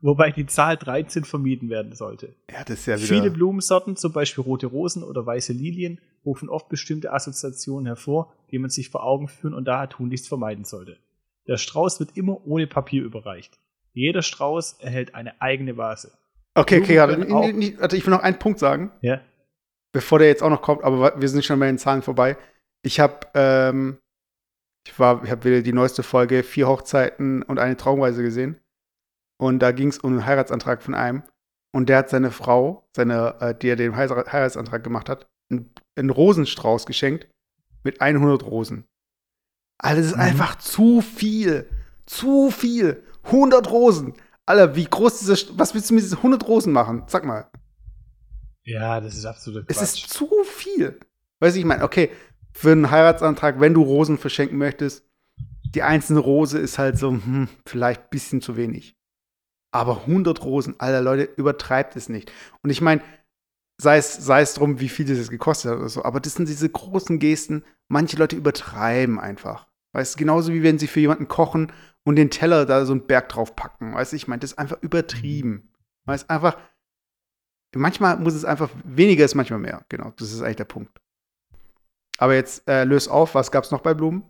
wobei 0.00 0.30
die 0.30 0.46
Zahl 0.46 0.76
13 0.76 1.24
vermieden 1.24 1.70
werden 1.70 1.94
sollte. 1.94 2.34
Ja, 2.50 2.64
das 2.64 2.80
ist 2.80 2.86
ja 2.86 2.96
wieder 2.96 3.06
Viele 3.06 3.30
Blumensorten, 3.30 3.96
zum 3.96 4.12
Beispiel 4.12 4.44
rote 4.44 4.66
Rosen 4.66 5.02
oder 5.02 5.24
weiße 5.24 5.52
Lilien, 5.52 6.00
rufen 6.24 6.48
oft 6.48 6.68
bestimmte 6.68 7.12
Assoziationen 7.12 7.86
hervor, 7.86 8.32
die 8.50 8.58
man 8.58 8.70
sich 8.70 8.90
vor 8.90 9.04
Augen 9.04 9.28
führen 9.28 9.54
und 9.54 9.64
daher 9.66 9.88
tunlichst 9.88 10.28
vermeiden 10.28 10.64
sollte. 10.64 10.98
Der 11.46 11.56
Strauß 11.56 12.00
wird 12.00 12.16
immer 12.16 12.46
ohne 12.46 12.66
Papier 12.66 13.02
überreicht. 13.02 13.58
Jeder 13.92 14.22
Strauß 14.22 14.76
erhält 14.80 15.14
eine 15.14 15.40
eigene 15.40 15.76
Vase. 15.76 16.12
Okay, 16.54 16.80
okay, 16.80 16.98
also, 16.98 17.96
ich 17.96 18.06
will 18.06 18.10
noch 18.10 18.22
einen 18.22 18.38
Punkt 18.38 18.58
sagen. 18.58 18.92
Ja. 19.00 19.20
Bevor 19.92 20.18
der 20.18 20.28
jetzt 20.28 20.42
auch 20.42 20.50
noch 20.50 20.62
kommt, 20.62 20.84
aber 20.84 21.20
wir 21.20 21.28
sind 21.28 21.44
schon 21.44 21.58
bei 21.58 21.66
den 21.66 21.78
Zahlen 21.78 22.02
vorbei. 22.02 22.36
Ich 22.82 23.00
habe, 23.00 23.26
ähm, 23.34 23.98
ich 24.86 24.98
war, 24.98 25.24
ich 25.24 25.30
habe 25.30 25.44
wieder 25.44 25.62
die 25.62 25.72
neueste 25.72 26.02
Folge 26.02 26.42
Vier 26.42 26.68
Hochzeiten 26.68 27.42
und 27.42 27.58
eine 27.58 27.76
Traumreise 27.76 28.22
gesehen. 28.22 28.60
Und 29.40 29.60
da 29.60 29.72
ging 29.72 29.88
es 29.88 29.96
um 29.96 30.12
einen 30.12 30.26
Heiratsantrag 30.26 30.82
von 30.82 30.94
einem. 30.94 31.22
Und 31.72 31.88
der 31.88 31.96
hat 31.96 32.10
seine 32.10 32.30
Frau, 32.30 32.86
seine, 32.94 33.40
äh, 33.40 33.54
die 33.54 33.68
er 33.68 33.76
den 33.76 33.96
Heiratsantrag 33.96 34.84
gemacht 34.84 35.08
hat, 35.08 35.30
einen, 35.50 35.72
einen 35.96 36.10
Rosenstrauß 36.10 36.84
geschenkt 36.84 37.26
mit 37.82 38.02
100 38.02 38.44
Rosen. 38.44 38.84
Also 39.78 40.02
das 40.02 40.10
ist 40.10 40.16
mhm. 40.16 40.22
einfach 40.22 40.58
zu 40.58 41.00
viel. 41.00 41.70
Zu 42.04 42.50
viel. 42.50 43.02
100 43.24 43.70
Rosen. 43.70 44.12
Alter, 44.44 44.76
wie 44.76 44.84
groß 44.84 45.22
ist 45.22 45.30
das? 45.30 45.58
Was 45.58 45.72
willst 45.72 45.88
du 45.88 45.94
mit 45.94 46.04
diesen 46.04 46.18
100 46.18 46.46
Rosen 46.46 46.74
machen? 46.74 47.04
Sag 47.06 47.24
mal. 47.24 47.50
Ja, 48.64 49.00
das 49.00 49.16
ist 49.16 49.24
absolut 49.24 49.66
Quatsch. 49.66 49.76
Es 49.76 49.82
ist 49.82 50.10
zu 50.10 50.28
viel. 50.44 51.00
Weißt 51.38 51.56
du, 51.56 51.60
ich 51.60 51.66
meine, 51.66 51.84
okay, 51.84 52.10
für 52.52 52.72
einen 52.72 52.90
Heiratsantrag, 52.90 53.58
wenn 53.58 53.72
du 53.72 53.82
Rosen 53.82 54.18
verschenken 54.18 54.58
möchtest, 54.58 55.08
die 55.74 55.82
einzelne 55.82 56.20
Rose 56.20 56.58
ist 56.58 56.78
halt 56.78 56.98
so, 56.98 57.10
hm, 57.10 57.48
vielleicht 57.64 58.02
ein 58.02 58.10
bisschen 58.10 58.42
zu 58.42 58.58
wenig. 58.58 58.99
Aber 59.72 60.00
100 60.02 60.42
Rosen, 60.42 60.74
Alter, 60.78 61.00
Leute, 61.00 61.28
übertreibt 61.36 61.96
es 61.96 62.08
nicht. 62.08 62.32
Und 62.62 62.70
ich 62.70 62.80
meine, 62.80 63.02
sei 63.80 63.96
es, 63.96 64.14
sei 64.14 64.42
es 64.42 64.54
drum, 64.54 64.80
wie 64.80 64.88
viel 64.88 65.06
das 65.06 65.30
gekostet 65.30 65.70
hat 65.70 65.78
oder 65.78 65.88
so, 65.88 66.04
aber 66.04 66.20
das 66.20 66.34
sind 66.34 66.48
diese 66.48 66.68
großen 66.68 67.18
Gesten, 67.18 67.64
manche 67.88 68.16
Leute 68.16 68.36
übertreiben 68.36 69.18
einfach. 69.18 69.66
Weißt 69.92 70.14
du, 70.14 70.18
genauso 70.18 70.52
wie 70.52 70.62
wenn 70.62 70.78
sie 70.78 70.86
für 70.86 71.00
jemanden 71.00 71.28
kochen 71.28 71.72
und 72.04 72.16
den 72.16 72.30
Teller 72.30 72.66
da 72.66 72.84
so 72.84 72.92
einen 72.92 73.06
Berg 73.06 73.28
drauf 73.28 73.56
packen. 73.56 73.94
Weißt 73.94 74.12
du, 74.12 74.16
ich 74.16 74.28
meine, 74.28 74.40
das 74.40 74.52
ist 74.52 74.58
einfach 74.58 74.80
übertrieben. 74.82 75.72
Weißt 76.04 76.24
du, 76.24 76.30
einfach, 76.30 76.58
manchmal 77.74 78.18
muss 78.18 78.34
es 78.34 78.44
einfach, 78.44 78.70
weniger 78.84 79.24
ist 79.24 79.34
manchmal 79.34 79.58
mehr. 79.58 79.84
Genau, 79.88 80.12
das 80.16 80.32
ist 80.32 80.42
eigentlich 80.42 80.56
der 80.56 80.64
Punkt. 80.64 81.00
Aber 82.18 82.34
jetzt 82.34 82.68
äh, 82.68 82.84
löse 82.84 83.10
auf, 83.10 83.34
was 83.34 83.50
gab's 83.50 83.70
noch 83.70 83.80
bei 83.80 83.94
Blumen? 83.94 84.24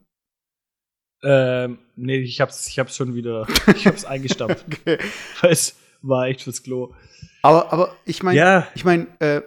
Ähm, 1.22 1.78
nee, 1.96 2.18
ich 2.18 2.40
hab's, 2.40 2.66
ich 2.68 2.78
hab's 2.78 2.96
schon 2.96 3.14
wieder, 3.14 3.46
ich 3.74 3.86
hab's 3.86 4.04
eingestampft. 4.04 4.64
okay. 4.80 4.98
Es 5.42 5.76
war 6.02 6.26
echt 6.26 6.42
fürs 6.42 6.62
Klo. 6.62 6.94
Aber, 7.42 7.72
aber 7.72 7.96
ich 8.04 8.22
meine, 8.22 8.38
ja. 8.38 8.68
ich 8.74 8.84
meine, 8.84 9.06
äh, 9.20 9.42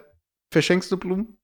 verschenkst 0.50 0.90
du 0.92 0.96
Blumen? 0.96 1.36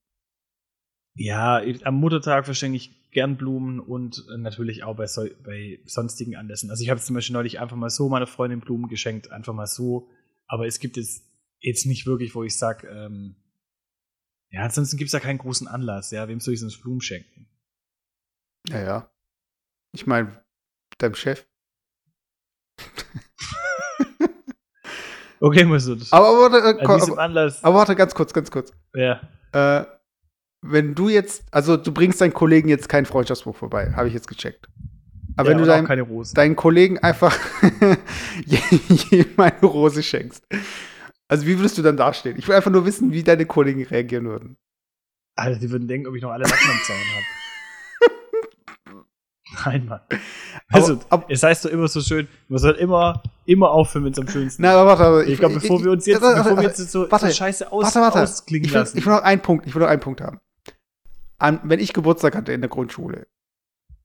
Ja, 1.14 1.60
am 1.84 1.96
Muttertag 1.96 2.44
verschenke 2.44 2.76
ich 2.76 3.10
gern 3.10 3.36
Blumen 3.36 3.80
und 3.80 4.24
äh, 4.32 4.38
natürlich 4.38 4.84
auch 4.84 4.96
bei, 4.96 5.06
so, 5.06 5.26
bei 5.42 5.80
sonstigen 5.84 6.36
Anlässen. 6.36 6.70
Also 6.70 6.82
ich 6.84 6.90
habe 6.90 7.00
zum 7.00 7.14
Beispiel 7.14 7.34
neulich 7.34 7.58
einfach 7.58 7.76
mal 7.76 7.90
so 7.90 8.08
meiner 8.08 8.28
Freundin 8.28 8.60
Blumen 8.60 8.88
geschenkt, 8.88 9.32
einfach 9.32 9.52
mal 9.52 9.66
so. 9.66 10.08
Aber 10.46 10.66
es 10.66 10.78
gibt 10.78 10.96
jetzt, 10.96 11.24
jetzt 11.58 11.86
nicht 11.86 12.06
wirklich, 12.06 12.34
wo 12.34 12.44
ich 12.44 12.56
sage, 12.56 12.86
ähm, 12.88 13.36
ja, 14.50 14.62
ansonsten 14.62 14.96
gibt 14.96 15.08
es 15.08 15.12
ja 15.12 15.20
keinen 15.20 15.38
großen 15.38 15.68
Anlass, 15.68 16.10
ja. 16.10 16.28
Wem 16.28 16.40
soll 16.40 16.54
ich 16.54 16.60
sonst 16.60 16.80
Blumen 16.80 17.00
schenken? 17.00 17.48
Ja, 18.68 18.80
ja. 18.80 19.10
Ich 19.92 20.06
meine, 20.06 20.44
deinem 20.98 21.14
Chef. 21.14 21.46
okay, 25.40 25.64
Masud. 25.64 26.06
Aber, 26.10 26.28
aber, 26.28 26.56
äh, 26.56 26.82
aber, 26.82 27.52
aber, 27.62 27.74
warte, 27.74 27.96
ganz 27.96 28.14
kurz, 28.14 28.32
ganz 28.32 28.50
kurz. 28.50 28.72
Ja. 28.94 29.20
Äh, 29.52 29.84
wenn 30.62 30.94
du 30.94 31.08
jetzt, 31.08 31.44
also 31.50 31.76
du 31.76 31.92
bringst 31.92 32.20
deinen 32.20 32.34
Kollegen 32.34 32.68
jetzt 32.68 32.88
keinen 32.88 33.06
Freundschaftsbuch 33.06 33.56
vorbei, 33.56 33.92
habe 33.94 34.08
ich 34.08 34.14
jetzt 34.14 34.28
gecheckt. 34.28 34.68
Aber 35.36 35.50
ja, 35.50 35.56
wenn 35.56 35.62
du 35.62 35.66
deinem, 35.66 36.24
deinen 36.34 36.56
Kollegen 36.56 36.98
einfach 36.98 37.36
eine 39.36 39.60
Rose 39.62 40.02
schenkst, 40.02 40.44
also 41.28 41.46
wie 41.46 41.56
würdest 41.58 41.78
du 41.78 41.82
dann 41.82 41.96
dastehen? 41.96 42.36
Ich 42.38 42.46
will 42.48 42.56
einfach 42.56 42.70
nur 42.70 42.84
wissen, 42.84 43.12
wie 43.12 43.22
deine 43.22 43.46
Kollegen 43.46 43.84
reagieren 43.84 44.26
würden. 44.26 44.56
Alter, 45.36 45.60
die 45.60 45.70
würden 45.70 45.88
denken, 45.88 46.08
ob 46.08 46.16
ich 46.16 46.22
noch 46.22 46.32
alle 46.32 46.44
Latten 46.44 46.70
am 46.70 46.80
Zaun 46.82 46.96
habe. 46.96 47.24
Nein, 49.64 49.86
Mann. 49.86 50.00
Also, 50.68 50.94
aber, 50.94 51.04
aber, 51.10 51.24
es 51.28 51.42
heißt 51.42 51.64
doch 51.64 51.70
immer 51.70 51.88
so 51.88 52.00
schön, 52.00 52.28
man 52.48 52.58
soll 52.58 52.74
immer, 52.74 53.22
immer 53.46 53.70
aufhören, 53.70 54.04
wenn 54.04 54.12
es 54.12 54.18
am 54.18 54.28
schönsten 54.28 54.62
ist. 54.62 54.68
Na, 54.68 54.80
aber 54.80 54.98
warte, 54.98 55.24
ich, 55.24 55.32
ich 55.32 55.38
glaube, 55.38 55.54
bevor 55.54 55.82
wir 55.82 55.90
uns 55.90 56.06
jetzt, 56.06 56.22
warte, 56.22 56.42
bevor 56.42 56.56
wir 56.56 56.64
jetzt 56.64 56.78
so, 56.90 57.10
warte, 57.10 57.26
so 57.26 57.32
scheiße 57.32 57.72
aus, 57.72 57.84
warte, 57.84 58.00
warte. 58.00 58.22
ausklingen 58.22 58.66
ich 58.66 58.72
will, 58.72 58.80
lassen. 58.80 58.98
Ich 58.98 59.06
will 59.06 59.12
noch 59.12 59.22
einen 59.22 59.40
Punkt, 59.40 59.66
ich 59.66 59.74
will 59.74 59.82
noch 59.82 59.88
einen 59.88 60.00
Punkt 60.00 60.20
haben 60.20 60.40
an, 61.40 61.60
wenn 61.64 61.80
ich 61.80 61.92
Geburtstag 61.92 62.36
hatte 62.36 62.52
in 62.52 62.60
der 62.60 62.70
Grundschule, 62.70 63.26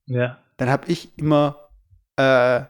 ja. 0.06 0.38
dann 0.56 0.70
habe 0.70 0.90
ich 0.90 1.16
immer 1.18 1.68
äh, 2.16 2.62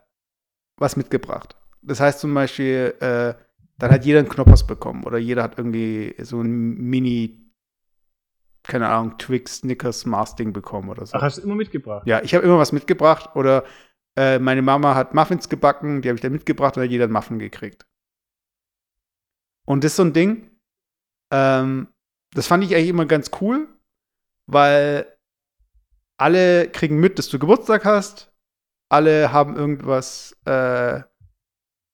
was 0.77 0.97
mitgebracht. 0.97 1.57
Das 1.83 2.01
heißt 2.01 2.20
zum 2.20 2.35
Beispiel, 2.35 2.95
äh, 3.01 3.35
dann 3.79 3.91
hat 3.91 4.05
jeder 4.05 4.18
einen 4.18 4.29
Knoppers 4.29 4.66
bekommen 4.66 5.05
oder 5.05 5.18
jeder 5.18 5.43
hat 5.43 5.57
irgendwie 5.57 6.14
so 6.22 6.41
ein 6.41 6.74
Mini, 6.74 7.45
keine 8.66 8.88
Ahnung, 8.88 9.18
Twix, 9.18 9.58
Snickers, 9.58 10.06
Mars 10.06 10.34
Ding 10.36 10.52
bekommen 10.52 10.88
oder 10.88 11.06
so. 11.06 11.16
Ach, 11.16 11.22
hast 11.22 11.38
du 11.38 11.42
immer 11.42 11.54
mitgebracht? 11.54 12.06
Ja, 12.06 12.22
ich 12.22 12.34
habe 12.34 12.44
immer 12.44 12.58
was 12.58 12.72
mitgebracht 12.72 13.34
oder 13.34 13.64
äh, 14.16 14.38
meine 14.38 14.62
Mama 14.62 14.94
hat 14.94 15.14
Muffins 15.14 15.48
gebacken, 15.48 16.02
die 16.02 16.08
habe 16.08 16.16
ich 16.16 16.22
dann 16.22 16.32
mitgebracht 16.32 16.76
und 16.76 16.80
dann 16.80 16.84
hat 16.84 16.90
jeder 16.90 17.04
einen 17.04 17.12
Muffin 17.12 17.38
gekriegt. 17.38 17.86
Und 19.66 19.84
das 19.84 19.92
ist 19.92 19.96
so 19.96 20.04
ein 20.04 20.12
Ding, 20.12 20.50
ähm, 21.32 21.88
das 22.32 22.46
fand 22.46 22.64
ich 22.64 22.74
eigentlich 22.74 22.88
immer 22.88 23.06
ganz 23.06 23.30
cool, 23.40 23.68
weil 24.46 25.16
alle 26.18 26.68
kriegen 26.68 26.98
mit, 26.98 27.18
dass 27.18 27.28
du 27.28 27.38
Geburtstag 27.38 27.84
hast. 27.84 28.32
Alle 28.88 29.32
haben 29.32 29.56
irgendwas 29.56 30.36
äh, 30.44 31.02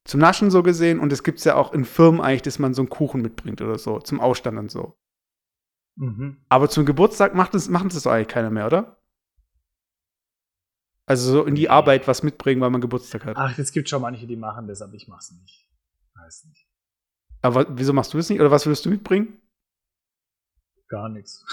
zum 0.04 0.20
Naschen 0.20 0.50
so 0.50 0.62
gesehen. 0.62 1.00
Und 1.00 1.12
es 1.12 1.22
gibt 1.22 1.38
es 1.38 1.44
ja 1.44 1.54
auch 1.54 1.72
in 1.72 1.84
Firmen 1.84 2.20
eigentlich, 2.20 2.42
dass 2.42 2.58
man 2.58 2.74
so 2.74 2.82
einen 2.82 2.88
Kuchen 2.88 3.22
mitbringt 3.22 3.60
oder 3.62 3.78
so, 3.78 3.98
zum 3.98 4.20
Ausstand 4.20 4.58
und 4.58 4.70
so. 4.70 4.96
Mhm. 5.97 6.38
Aber 6.49 6.68
zum 6.68 6.86
Geburtstag 6.86 7.34
macht 7.34 7.55
es, 7.55 7.68
machen 7.68 7.90
das 7.90 8.07
eigentlich 8.07 8.28
keiner 8.28 8.51
mehr, 8.51 8.66
oder? 8.66 8.97
Also 11.07 11.32
so 11.32 11.45
in 11.45 11.55
die 11.55 11.68
Arbeit 11.68 12.09
was 12.09 12.22
mitbringen, 12.22 12.61
weil 12.61 12.70
man 12.70 12.80
Geburtstag 12.80 13.24
hat. 13.24 13.36
Ach, 13.36 13.59
es 13.59 13.72
gibt 13.72 13.88
schon 13.88 14.03
manche, 14.03 14.26
die 14.26 14.36
machen 14.36 14.68
das, 14.68 14.82
aber 14.82 14.95
ich 14.95 15.09
mach's 15.09 15.32
nicht. 15.32 15.68
Weiß 16.14 16.45
nicht. 16.45 16.66
Aber 17.43 17.66
wieso 17.76 17.93
machst 17.93 18.14
du 18.14 18.18
es 18.18 18.30
nicht? 18.30 18.40
Oder 18.40 18.51
was 18.51 18.66
würdest 18.66 18.84
du 18.84 18.90
mitbringen? 18.90 19.43
Gar 20.88 21.09
nichts. 21.09 21.45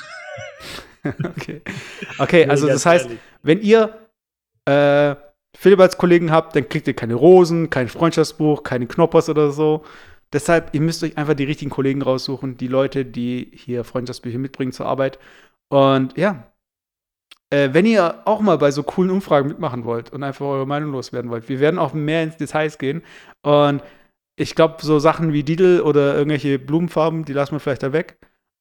okay. 1.04 1.62
Okay, 2.20 2.46
also 2.48 2.68
das 2.68 2.86
heißt, 2.86 3.06
ehrlich. 3.06 3.20
wenn 3.42 3.62
ihr 3.62 4.08
äh, 4.66 5.16
Philipp 5.56 5.80
als 5.80 5.98
Kollegen 5.98 6.32
habt, 6.32 6.56
dann 6.56 6.70
kriegt 6.70 6.88
ihr 6.88 6.94
keine 6.94 7.16
Rosen, 7.16 7.70
kein 7.70 7.90
Freundschaftsbuch, 7.90 8.64
keine 8.64 8.86
Knoppers 8.86 9.30
oder 9.30 9.52
so. 9.52 9.84
Deshalb, 10.34 10.74
ihr 10.74 10.82
müsst 10.82 11.04
euch 11.04 11.18
einfach 11.18 11.34
die 11.34 11.44
richtigen 11.44 11.72
Kollegen 11.72 12.02
raussuchen, 12.02 12.58
die 12.58 12.68
Leute, 12.68 13.06
die 13.06 13.52
hier 13.54 13.84
Freundschaftsbücher 13.84 14.38
mitbringen 14.38 14.72
zur 14.72 14.86
Arbeit. 14.86 15.20
Und 15.70 16.18
ja, 16.18 16.52
äh, 17.50 17.70
wenn 17.74 17.86
ihr 17.86 18.22
auch 18.26 18.42
mal 18.42 18.58
bei 18.58 18.72
so 18.72 18.84
coolen 18.84 19.12
Umfragen 19.12 19.48
mitmachen 19.48 19.86
wollt 19.86 20.12
und 20.12 20.24
einfach 20.24 20.46
eure 20.46 20.68
Meinung 20.68 20.92
loswerden 20.92 21.32
wollt, 21.32 21.50
wir 21.50 21.60
werden 21.60 21.80
auch 21.80 21.94
mehr 21.94 22.24
ins 22.24 22.38
Details 22.38 22.78
gehen. 22.78 23.04
Und 23.42 23.82
ich 24.36 24.56
glaube, 24.56 24.78
so 24.82 25.00
Sachen 25.00 25.34
wie 25.34 25.44
Didel 25.44 25.82
oder 25.82 26.16
irgendwelche 26.16 26.60
Blumenfarben, 26.60 27.26
die 27.26 27.34
lassen 27.34 27.54
wir 27.54 27.60
vielleicht 27.60 27.84
da 27.84 27.94
weg. 27.94 28.20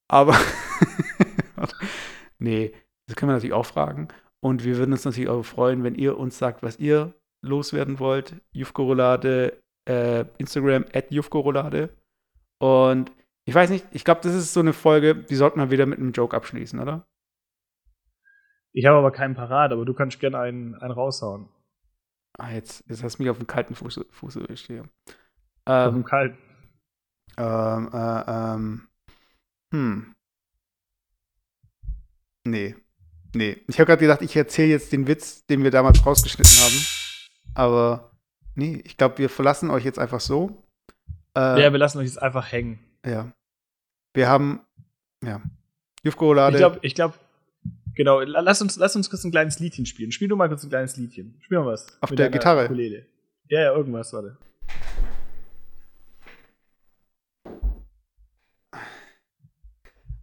Aber 0.08 0.34
Nee, 2.38 2.72
das 3.06 3.16
können 3.16 3.30
wir 3.30 3.34
natürlich 3.34 3.54
auch 3.54 3.66
fragen. 3.66 4.08
Und 4.40 4.64
wir 4.64 4.76
würden 4.76 4.92
uns 4.92 5.04
natürlich 5.04 5.28
auch 5.28 5.42
freuen, 5.42 5.82
wenn 5.82 5.94
ihr 5.94 6.18
uns 6.18 6.38
sagt, 6.38 6.62
was 6.62 6.78
ihr 6.78 7.14
loswerden 7.42 7.98
wollt. 7.98 8.36
Jufkorolade, 8.52 9.60
äh, 9.88 10.26
Instagram 10.38 10.84
at 10.92 11.10
Jufkorolade. 11.10 11.90
Und 12.58 13.10
ich 13.44 13.54
weiß 13.54 13.70
nicht, 13.70 13.86
ich 13.92 14.04
glaube, 14.04 14.20
das 14.22 14.34
ist 14.34 14.52
so 14.52 14.60
eine 14.60 14.72
Folge, 14.72 15.14
die 15.14 15.34
sollten 15.34 15.58
wir 15.58 15.70
wieder 15.70 15.86
mit 15.86 15.98
einem 15.98 16.12
Joke 16.12 16.36
abschließen, 16.36 16.78
oder? 16.78 17.06
Ich 18.72 18.84
habe 18.84 18.98
aber 18.98 19.10
keinen 19.10 19.34
parat, 19.34 19.72
aber 19.72 19.84
du 19.84 19.94
kannst 19.94 20.20
gerne 20.20 20.38
einen, 20.38 20.74
einen 20.74 20.92
raushauen. 20.92 21.48
Ah, 22.38 22.50
jetzt, 22.50 22.84
jetzt 22.88 23.02
hast 23.02 23.18
du 23.18 23.22
mich 23.22 23.30
auf 23.30 23.38
dem 23.38 23.46
kalten 23.46 23.74
Fuß, 23.74 24.04
Fuß 24.10 24.36
erwischt 24.36 24.66
hier. 24.66 24.84
Ähm, 25.66 25.88
auf 25.88 25.94
dem 25.94 26.04
kalten. 26.04 26.38
Ähm, 27.36 27.90
äh, 27.92 28.22
ähm, 28.28 28.88
hm. 29.72 30.14
Nee. 32.44 32.76
Nee. 33.34 33.62
Ich 33.66 33.78
habe 33.78 33.86
gerade 33.86 34.00
gedacht, 34.00 34.22
ich 34.22 34.36
erzähle 34.36 34.70
jetzt 34.70 34.92
den 34.92 35.06
Witz, 35.06 35.46
den 35.46 35.62
wir 35.62 35.70
damals 35.70 36.04
rausgeschnitten 36.04 36.52
haben. 36.52 36.86
Aber 37.54 38.17
Nee, 38.58 38.82
ich 38.84 38.96
glaube, 38.96 39.18
wir 39.18 39.30
verlassen 39.30 39.70
euch 39.70 39.84
jetzt 39.84 40.00
einfach 40.00 40.18
so. 40.18 40.64
Äh, 41.36 41.62
ja, 41.62 41.70
wir 41.70 41.78
lassen 41.78 41.98
euch 41.98 42.06
jetzt 42.06 42.20
einfach 42.20 42.50
hängen. 42.50 42.80
Ja. 43.06 43.30
Wir 44.14 44.28
haben, 44.28 44.62
ja. 45.22 45.40
Jufko-Roulade. 46.02 46.56
Ich 46.56 46.58
glaube, 46.58 46.78
ich 46.82 46.94
glaube, 46.96 47.14
genau, 47.94 48.18
lass 48.20 48.60
uns, 48.60 48.76
lass 48.76 48.96
uns 48.96 49.10
kurz 49.10 49.22
ein 49.22 49.30
kleines 49.30 49.60
Liedchen 49.60 49.86
spielen. 49.86 50.10
Spiel 50.10 50.26
du 50.26 50.34
mal 50.34 50.48
kurz 50.48 50.64
ein 50.64 50.70
kleines 50.70 50.96
Liedchen. 50.96 51.38
Spiel 51.40 51.60
mal 51.60 51.66
was. 51.66 51.86
Auf 52.00 52.10
der 52.10 52.30
Gitarre. 52.30 52.64
Ukulele. 52.64 53.06
Ja, 53.46 53.60
ja, 53.60 53.72
irgendwas, 53.76 54.12
warte. 54.12 54.36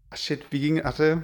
Ach 0.09 0.17
shit, 0.17 0.45
wie 0.49 0.59
ging, 0.59 0.83
hatte. 0.83 1.23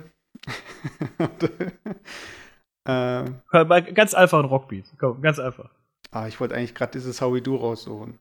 ähm. 2.85 3.41
Ganz 3.93 4.13
einfach 4.13 4.39
ein 4.39 4.45
Rockbeat. 4.45 4.85
Komm, 4.97 5.21
ganz 5.21 5.37
einfach. 5.37 5.69
Ah, 6.11 6.27
ich 6.27 6.39
wollte 6.41 6.55
eigentlich 6.55 6.75
gerade 6.75 6.91
dieses 6.91 7.21
How 7.21 7.33
We 7.33 7.41
Do 7.41 7.55
raussuchen. 7.55 8.19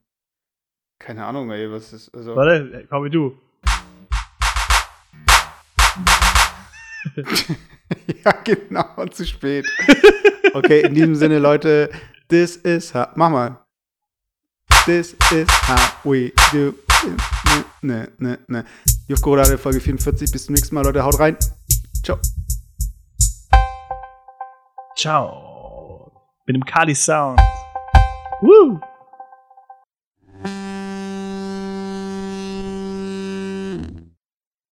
Keine 1.01 1.24
Ahnung, 1.24 1.51
ey, 1.51 1.70
was 1.72 1.93
ist. 1.93 2.14
Also 2.14 2.36
Warte, 2.36 2.86
How 2.91 3.03
We 3.03 3.11
Do. 3.11 3.36
ja, 8.24 8.32
genau, 8.45 9.07
zu 9.07 9.26
spät. 9.26 9.66
Okay, 10.53 10.80
in 10.80 10.95
diesem 10.95 11.14
Sinne, 11.14 11.38
Leute, 11.38 11.91
this 12.28 12.57
is 12.57 12.93
how. 12.93 13.07
Mach 13.14 13.30
mal. 13.30 13.64
This 14.84 15.14
is 15.30 15.49
how 15.68 15.93
we 16.03 16.32
do. 16.51 16.74
Ne, 17.82 18.09
ne, 18.18 18.38
ne. 18.49 18.64
Juf 19.07 19.20
Corrade, 19.20 19.59
Folge 19.59 19.78
44. 19.78 20.32
Bis 20.32 20.47
zum 20.47 20.57
nächsten 20.57 20.74
Mal, 20.74 20.82
Leute. 20.82 21.05
Haut 21.05 21.20
rein. 21.20 21.36
Ciao. 22.03 22.18
Ciao. 24.97 26.11
Mit 26.47 26.57
dem 26.57 26.64
Kali 26.64 26.97
Sound. 26.97 27.41
Woo! 28.43 28.80